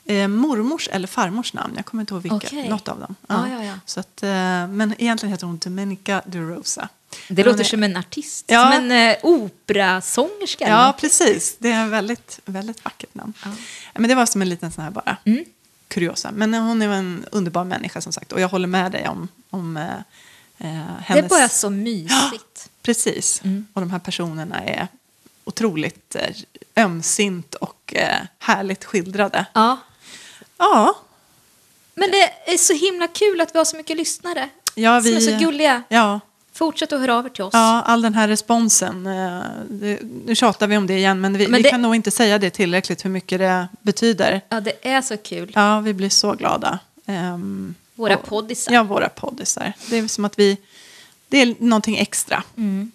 eh, 0.10 0.28
mormors 0.28 0.89
eller 0.91 1.07
farmors 1.07 1.53
namn. 1.53 1.74
Jag 1.76 1.86
kommer 1.86 2.01
inte 2.01 2.14
ihåg 2.14 2.22
vilka, 2.24 2.36
Okej. 2.36 2.70
något 2.70 2.88
av 2.88 2.99
dem. 2.99 3.16
Ja, 3.28 3.47
ja, 3.49 3.64
ja. 3.64 3.74
Så 3.86 3.99
att, 3.99 4.24
eh, 4.24 4.30
men 4.68 4.93
egentligen 4.97 5.32
heter 5.34 5.45
hon 5.47 5.57
Domenica 5.57 6.22
de 6.26 6.39
Rosa. 6.49 6.89
Det 7.28 7.34
Men 7.36 7.45
låter 7.45 7.60
är- 7.60 7.64
som 7.64 7.84
en 7.84 7.97
artist, 7.97 8.45
Ja. 8.47 8.64
som 8.64 8.74
en 8.74 8.91
eh, 9.12 9.18
operasångerska. 9.24 10.68
Ja, 10.70 10.95
precis. 10.99 11.55
Det 11.60 11.72
är 11.72 11.86
ett 11.86 11.91
väldigt, 11.91 12.39
väldigt 12.45 12.86
vackert 12.86 13.16
namn. 13.16 13.34
Ja. 13.43 13.49
Men 13.95 14.10
det 14.10 14.16
var 14.16 14.26
som 14.26 14.41
en 14.41 14.49
liten 14.49 14.72
sån 14.72 14.84
här 14.84 14.91
bara 14.91 15.18
Mm. 15.26 15.45
kuriosa. 15.88 16.32
Men 16.32 16.53
hon 16.53 16.82
är 16.82 16.89
en 16.89 17.26
underbar 17.32 17.64
människa 17.64 18.01
som 18.01 18.14
sagt. 18.14 18.32
Och 18.32 18.41
jag 18.41 18.49
håller 18.49 18.68
med 18.68 18.91
dig 18.91 19.07
om, 19.07 19.28
om 19.49 19.78
eh, 19.78 19.84
eh, 20.57 20.84
hennes... 21.01 21.07
Det 21.30 21.36
är 21.36 21.39
bara 21.39 21.49
så 21.49 21.70
mysigt. 21.70 22.70
Precis. 22.82 23.41
Mm. 23.43 23.68
Och 23.74 23.82
de 23.82 23.91
här 23.91 23.99
personerna 23.99 24.64
är 24.64 24.88
otroligt 25.45 26.16
eh, 26.16 26.36
ömsint 26.84 27.55
och 27.55 27.93
eh, 27.95 28.18
härligt 28.39 28.86
skildrade. 28.86 29.45
Ja. 29.53 29.78
Ja, 30.60 30.95
Men 31.95 32.12
det 32.12 32.51
är 32.53 32.57
så 32.57 32.74
himla 32.74 33.07
kul 33.07 33.41
att 33.41 33.55
vi 33.55 33.57
har 33.57 33.66
så 33.66 33.78
mycket 33.78 33.97
lyssnare 33.97 34.49
ja 34.76 35.01
som 35.01 35.14
är 35.16 35.20
så 35.20 35.38
gulliga. 35.45 35.84
Ja, 35.89 36.20
Fortsätt 36.53 36.93
att 36.93 36.99
höra 36.99 37.16
av 37.16 37.26
er 37.26 37.30
till 37.30 37.43
oss. 37.43 37.53
ja, 37.53 37.82
all 37.86 38.01
den 38.01 38.14
här 38.14 38.28
responsen. 38.28 39.07
Eh, 39.07 39.41
det, 39.70 39.99
nu 40.26 40.36
tjatar 40.36 40.68
vi 40.68 40.78
om 40.78 40.88
det 40.88 40.93
igen, 40.97 41.22
men 41.22 41.38
vi, 41.38 41.47
Men 41.47 41.57
vi 41.57 41.64
det- 41.64 41.70
kan 41.70 41.82
nog 41.82 41.95
inte 41.95 42.12
säga 42.12 42.38
det 42.39 42.49
tillräckligt 42.49 43.05
hur 43.05 43.10
mycket 43.10 43.39
det 43.39 43.68
betyder. 43.82 44.41
Ja, 44.49 44.60
det 44.60 44.88
är 44.88 45.01
så 45.01 45.18
kul. 45.18 45.51
Ja, 45.55 45.80
vi 45.80 45.93
blir 45.93 46.10
så 46.10 46.34
glada. 46.34 46.80
Ehm, 47.05 47.76
Våra 47.95 48.18
och- 48.18 48.26
poddisar. 48.26 48.74
Ja, 48.74 48.84
våra 48.84 49.10
poddisar. 49.10 49.74
Det 49.89 49.97
är 49.97 50.07
som 50.07 50.26
att 50.26 50.39
vi... 50.39 50.57
Det 51.28 51.38
är 51.38 51.55
någonting 51.60 51.97
extra. 51.97 52.43
Mm. 52.57 52.91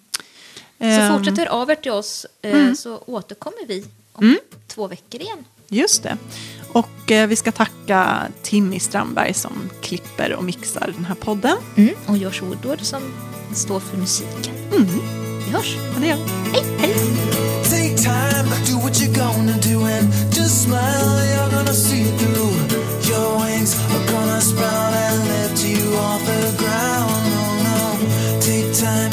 Så 0.78 0.84
Ehm, 0.84 1.12
fortsätt 1.18 1.38
höra 1.38 1.50
av 1.50 1.70
er 1.70 1.74
till 1.74 1.92
oss 1.92 2.26
eh, 2.42 2.52
Mm. 2.54 2.76
så 2.76 2.98
återkommer 3.06 3.66
vi 3.66 3.84
om 4.12 4.38
två 4.68 4.86
veckor 4.86 5.20
igen. 5.20 5.44
Just 5.74 6.02
det. 6.02 6.16
Och 6.72 7.10
eh, 7.10 7.26
vi 7.26 7.36
ska 7.36 7.52
tacka 7.52 8.22
Timmy 8.42 8.80
Strandberg 8.80 9.34
som 9.34 9.70
klipper 9.82 10.34
och 10.34 10.44
mixar 10.44 10.92
den 10.96 11.04
här 11.04 11.14
podden. 11.14 11.56
Och 12.06 12.16
Josh 12.16 12.42
Woodward 12.44 12.80
som 12.80 13.02
står 13.54 13.80
för 13.80 13.96
musiken. 13.96 14.54
Mm. 14.72 14.86
Vi 15.44 15.50
hörs. 15.52 15.76
Och 15.94 16.00
det 16.00 16.06
gör. 16.06 16.18
Hej, 16.52 16.64
hej! 16.78 16.94
Take 17.64 17.96
time, 17.96 18.48
do 18.70 18.78
what 18.78 19.00
you're 19.00 19.14
gonna 19.14 19.56
do, 19.58 19.84
and 19.84 20.12
just 20.36 20.62
smile. 20.64 21.24
You're 21.34 21.50
gonna 21.56 21.74
see 21.74 22.04
through. 22.04 22.54
Your 23.10 23.38
wings 23.40 23.76
are 23.94 24.12
gonna 24.12 24.40
sprout 24.40 24.94
and 24.94 25.18
lift 25.28 25.64
you 25.64 25.96
off 25.98 26.22
the 26.26 26.56
ground. 26.62 27.14
No, 27.34 27.44
no. 27.66 27.80
Take 28.40 28.72
time, 28.80 29.12